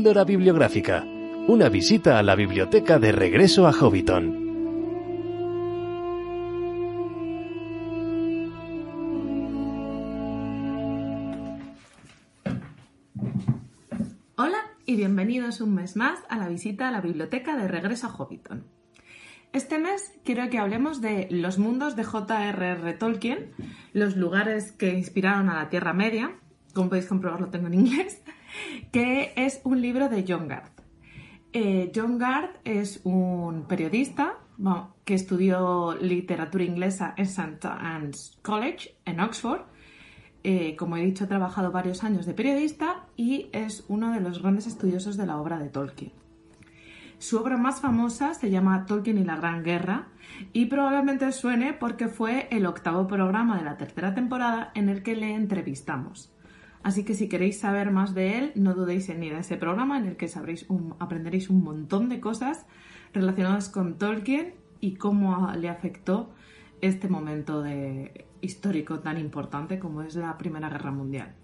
[0.00, 1.04] Píldora Bibliográfica.
[1.46, 4.48] Una visita a la biblioteca de regreso a Hobbiton.
[14.38, 14.56] Hola
[14.86, 18.64] y bienvenidos un mes más a la visita a la biblioteca de regreso a Hobbiton.
[19.52, 22.94] Este mes quiero que hablemos de los mundos de J.R.R.
[22.94, 23.50] Tolkien,
[23.92, 26.38] los lugares que inspiraron a la Tierra Media,
[26.72, 28.22] como podéis comprobar lo tengo en inglés,
[28.92, 30.70] que es un libro de John Gard.
[31.52, 34.38] Eh, John Gard es un periodista
[35.04, 37.66] que estudió literatura inglesa en St.
[37.66, 39.62] Anne's College, en Oxford.
[40.44, 44.40] Eh, como he dicho, ha trabajado varios años de periodista y es uno de los
[44.40, 46.12] grandes estudiosos de la obra de Tolkien.
[47.18, 50.08] Su obra más famosa se llama Tolkien y la Gran Guerra
[50.54, 55.16] y probablemente suene porque fue el octavo programa de la tercera temporada en el que
[55.16, 56.32] le entrevistamos.
[56.82, 59.98] Así que si queréis saber más de él, no dudéis en ir a ese programa
[59.98, 60.30] en el que
[60.98, 62.66] aprenderéis un montón de cosas
[63.12, 66.30] relacionadas con Tolkien y cómo le afectó
[66.80, 67.62] este momento
[68.40, 71.34] histórico tan importante como es la Primera Guerra Mundial.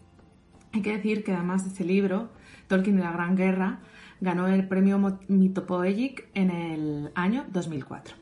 [0.73, 2.31] Hay que decir que además de ese libro,
[2.67, 3.81] Tolkien y la Gran Guerra,
[4.21, 4.99] ganó el premio
[5.29, 8.17] Mythopoeic en el año 2004.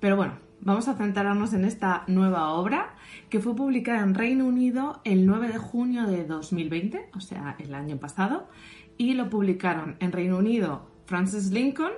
[0.00, 2.94] Pero bueno, vamos a centrarnos en esta nueva obra
[3.28, 7.74] que fue publicada en Reino Unido el 9 de junio de 2020, o sea, el
[7.74, 8.48] año pasado,
[8.96, 11.92] y lo publicaron en Reino Unido Francis Lincoln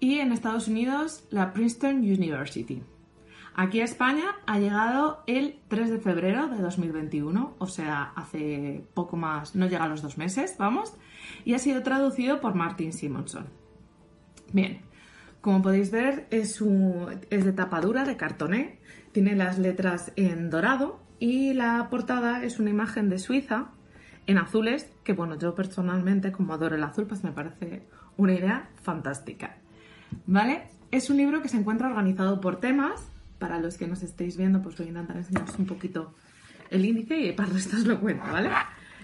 [0.00, 2.82] y en Estados Unidos la Princeton University.
[3.54, 9.16] Aquí a España ha llegado el 3 de febrero de 2021, o sea, hace poco
[9.16, 10.94] más, no llega a los dos meses, vamos,
[11.44, 13.46] y ha sido traducido por Martin Simonson.
[14.52, 14.80] Bien,
[15.48, 18.80] como podéis ver, es, de tapadura, de cartoné,
[19.12, 23.70] tiene las letras en dorado y la portada es una imagen de Suiza
[24.26, 27.86] en azules, que bueno, yo personalmente como adoro el azul, pues me parece
[28.18, 29.56] una idea fantástica.
[30.26, 30.64] ¿Vale?
[30.90, 33.00] Es un libro que se encuentra organizado por temas.
[33.38, 36.14] Para los que nos estéis viendo, pues voy a intentar enseñaros un poquito
[36.68, 38.50] el índice y para el resto os lo cuento, ¿vale?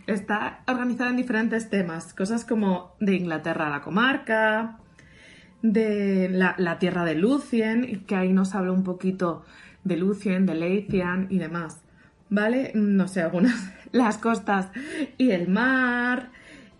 [0.06, 4.80] Está organizado en diferentes temas, cosas como de Inglaterra a la comarca,
[5.64, 9.46] de la, tierra de Lucien, que ahí nos habla un poquito
[9.82, 11.80] de Lucien, de Leithian y demás.
[12.28, 12.72] ¿Vale?
[12.74, 14.68] No sé, algunas, las costas
[15.16, 16.30] y el mar,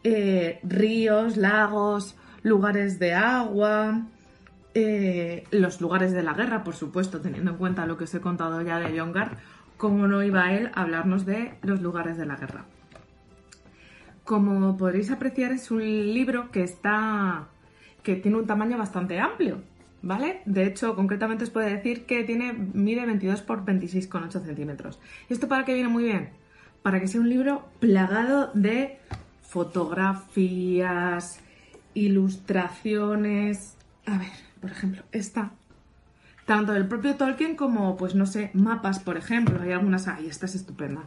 [0.03, 4.03] eh, ríos, lagos, lugares de agua,
[4.75, 8.21] eh, los lugares de la guerra, por supuesto, teniendo en cuenta lo que os he
[8.21, 9.39] contado ya de John Gard,
[9.79, 12.67] cómo no iba él a hablarnos de los lugares de la guerra.
[14.25, 17.49] Como podréis apreciar, es un libro que está.
[18.05, 19.63] Que tiene un tamaño bastante amplio,
[20.03, 20.43] ¿vale?
[20.45, 25.01] De hecho, concretamente os puedo decir que tiene, mide 22 por 26,8 centímetros.
[25.29, 26.29] ¿Y esto para qué viene muy bien?
[26.83, 29.01] Para que sea un libro plagado de
[29.43, 31.41] fotografías,
[31.95, 33.77] ilustraciones.
[34.07, 34.29] A ver,
[34.61, 35.53] por ejemplo, esta.
[36.45, 39.59] Tanto del propio Tolkien como, pues no sé, mapas, por ejemplo.
[39.63, 40.07] Hay algunas.
[40.09, 41.05] Ay, esta es estupenda.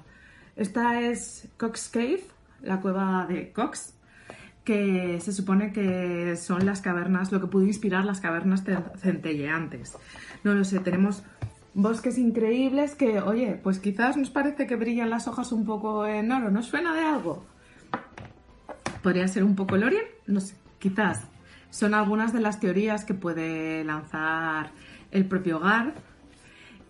[0.56, 2.24] Esta es Cox Cave,
[2.64, 3.94] la cueva de Cox,
[4.68, 8.66] que se supone que son las cavernas, lo que pudo inspirar las cavernas
[8.98, 9.98] centelleantes.
[10.44, 11.24] No lo sé, tenemos
[11.74, 16.30] bosques increíbles que, oye, pues quizás nos parece que brillan las hojas un poco en
[16.34, 16.52] oro.
[16.52, 17.46] ¿No suena de algo?
[19.02, 21.22] Podría ser un poco Lorien, no sé, quizás.
[21.70, 24.72] Son algunas de las teorías que puede lanzar
[25.12, 25.96] el propio Garth.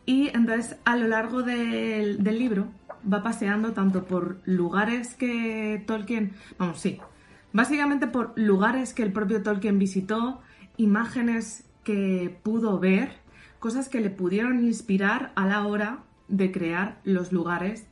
[0.08, 2.70] Y entonces a lo largo del, del libro
[3.14, 7.00] va paseando tanto por lugares que Tolkien, vamos, sí,
[7.58, 10.42] básicamente por lugares que el propio Tolkien visitó,
[10.78, 13.14] imágenes que pudo ver,
[13.58, 17.88] cosas que le pudieron inspirar a la hora de crear los lugares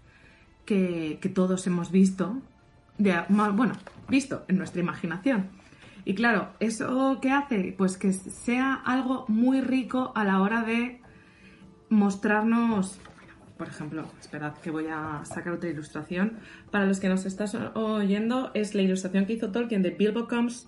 [0.66, 2.38] que, todos hemos visto,
[3.00, 3.74] bueno,
[4.08, 5.50] visto en nuestra imaginación.
[6.06, 7.74] Y claro, ¿eso qué hace?
[7.76, 11.02] Pues que sea algo muy rico a la hora de
[11.90, 13.00] mostrarnos
[13.58, 16.40] por ejemplo, esperad que voy a sacar otra ilustración.
[16.72, 20.68] Para los que nos estás oyendo, es la ilustración que hizo Tolkien de Bilbo Comes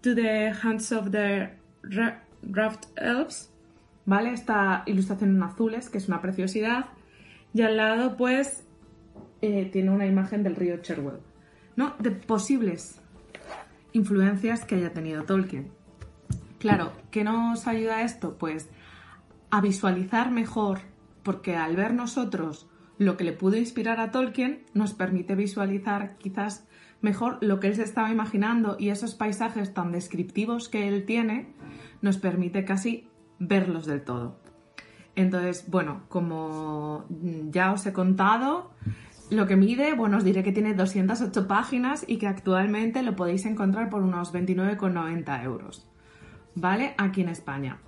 [0.00, 1.50] to the Hands of the
[1.82, 3.50] Raft Elves.
[4.04, 4.32] ¿Vale?
[4.32, 6.86] Esta ilustración en azules, que es una preciosidad.
[7.54, 8.66] Y al lado, pues,
[9.42, 11.20] eh, tiene una imagen del río Cherwell.
[11.76, 11.94] ¿No?
[11.98, 13.00] De posibles
[13.92, 15.70] influencias que haya tenido Tolkien.
[16.58, 18.38] Claro, ¿qué nos ayuda esto?
[18.38, 18.68] Pues
[19.50, 20.80] a visualizar mejor
[21.22, 22.68] porque al ver nosotros
[22.98, 26.66] lo que le pudo inspirar a Tolkien, nos permite visualizar quizás
[27.00, 31.52] mejor lo que él se estaba imaginando y esos paisajes tan descriptivos que él tiene,
[32.00, 33.08] nos permite casi
[33.38, 34.38] verlos del todo.
[35.14, 37.04] Entonces, bueno, como
[37.50, 38.70] ya os he contado,
[39.30, 43.44] lo que mide, bueno, os diré que tiene 208 páginas y que actualmente lo podéis
[43.46, 45.88] encontrar por unos 29,90 euros.
[46.54, 46.94] ¿Vale?
[46.98, 47.80] Aquí en España.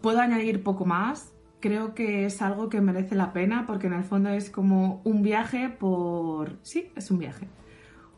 [0.00, 4.04] Puedo añadir poco más, creo que es algo que merece la pena porque en el
[4.04, 6.58] fondo es como un viaje por...
[6.62, 7.48] Sí, es un viaje.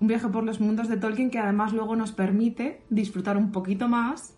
[0.01, 3.89] Un viaje por los mundos de Tolkien que además luego nos permite disfrutar un poquito
[3.89, 4.37] más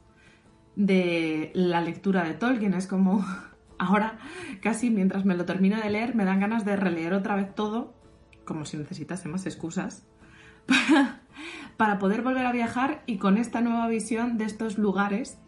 [0.77, 2.75] de la lectura de Tolkien.
[2.75, 3.25] Es como
[3.79, 4.19] ahora
[4.61, 7.95] casi mientras me lo termino de leer me dan ganas de releer otra vez todo,
[8.45, 10.07] como si necesitase más excusas,
[10.67, 11.23] para,
[11.77, 15.39] para poder volver a viajar y con esta nueva visión de estos lugares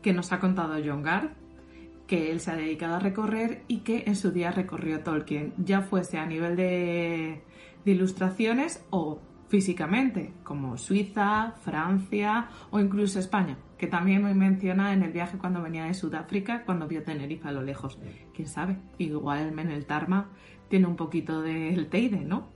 [0.00, 1.39] que nos ha contado John Gard
[2.10, 5.82] que él se ha dedicado a recorrer y que en su día recorrió Tolkien, ya
[5.82, 7.44] fuese a nivel de,
[7.84, 15.12] ilustraciones o físicamente, como Suiza, Francia o incluso España, que también me menciona en el
[15.12, 18.00] viaje cuando venía de Sudáfrica, cuando vio Tenerife a lo lejos.
[18.34, 18.78] ¿Quién sabe?
[18.98, 20.30] Igual en el Tarma
[20.68, 22.48] tiene un poquito del Teide, ¿no?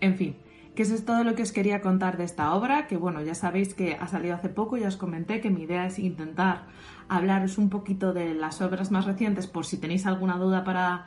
[0.00, 0.34] En fin,
[0.74, 3.36] que eso es todo lo que os quería contar de esta obra, que bueno, ya
[3.36, 6.66] sabéis que ha salido hace poco, ya os comenté que mi idea es intentar
[7.08, 11.06] hablaros un poquito de las obras más recientes por si tenéis alguna duda para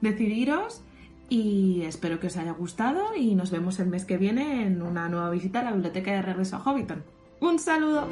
[0.00, 0.82] decidiros
[1.28, 5.08] y espero que os haya gustado y nos vemos el mes que viene en una
[5.08, 7.04] nueva visita a la biblioteca de regreso a Hobbiton.
[7.40, 8.06] ¡Un saludo!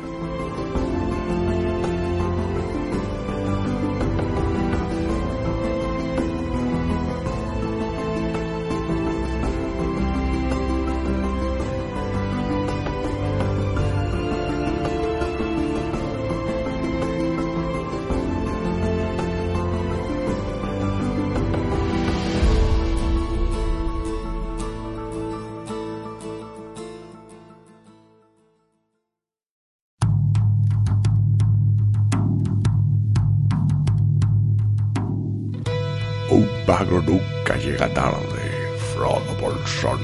[36.79, 38.45] Vago nunca llega tarde,
[38.93, 39.99] Frodo Bolsón,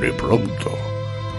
[0.00, 0.70] ni pronto.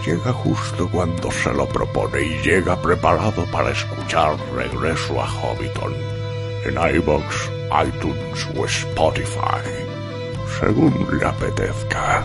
[0.06, 5.94] Llega justo cuando se lo propone y llega preparado para escuchar Regreso a Hobbiton
[6.66, 7.50] en iBox,
[7.86, 9.66] iTunes o Spotify,
[10.60, 12.24] según le apetezca.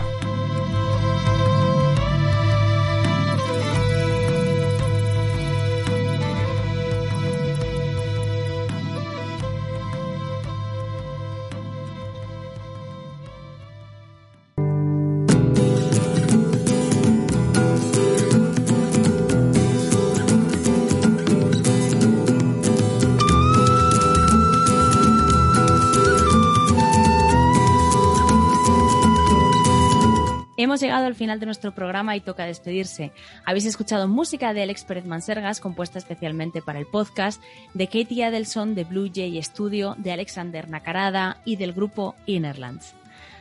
[30.70, 33.10] Hemos llegado al final de nuestro programa y toca despedirse.
[33.44, 37.42] Habéis escuchado música de Alex Pérez Mansergas, compuesta especialmente para el podcast,
[37.74, 42.94] de Katie Adelson de Blue Jay Studio, de Alexander Nacarada y del grupo Innerlands.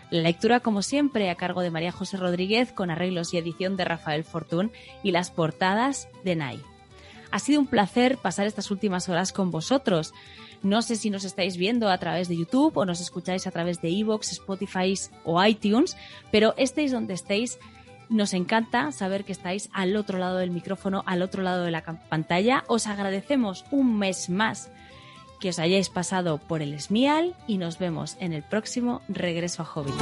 [0.09, 3.85] La lectura, como siempre, a cargo de María José Rodríguez, con arreglos y edición de
[3.85, 4.71] Rafael Fortún
[5.03, 6.59] y las portadas de Nai.
[7.29, 10.15] Ha sido un placer pasar estas últimas horas con vosotros.
[10.61, 13.81] No sé si nos estáis viendo a través de YouTube o nos escucháis a través
[13.81, 15.95] de Evox, Spotify o iTunes,
[16.31, 17.59] pero estéis donde estéis,
[18.09, 21.83] nos encanta saber que estáis al otro lado del micrófono, al otro lado de la
[21.83, 22.63] pantalla.
[22.67, 24.71] Os agradecemos un mes más
[25.39, 29.69] que os hayáis pasado por el Smial y nos vemos en el próximo Regreso a
[29.73, 29.95] Hobbit.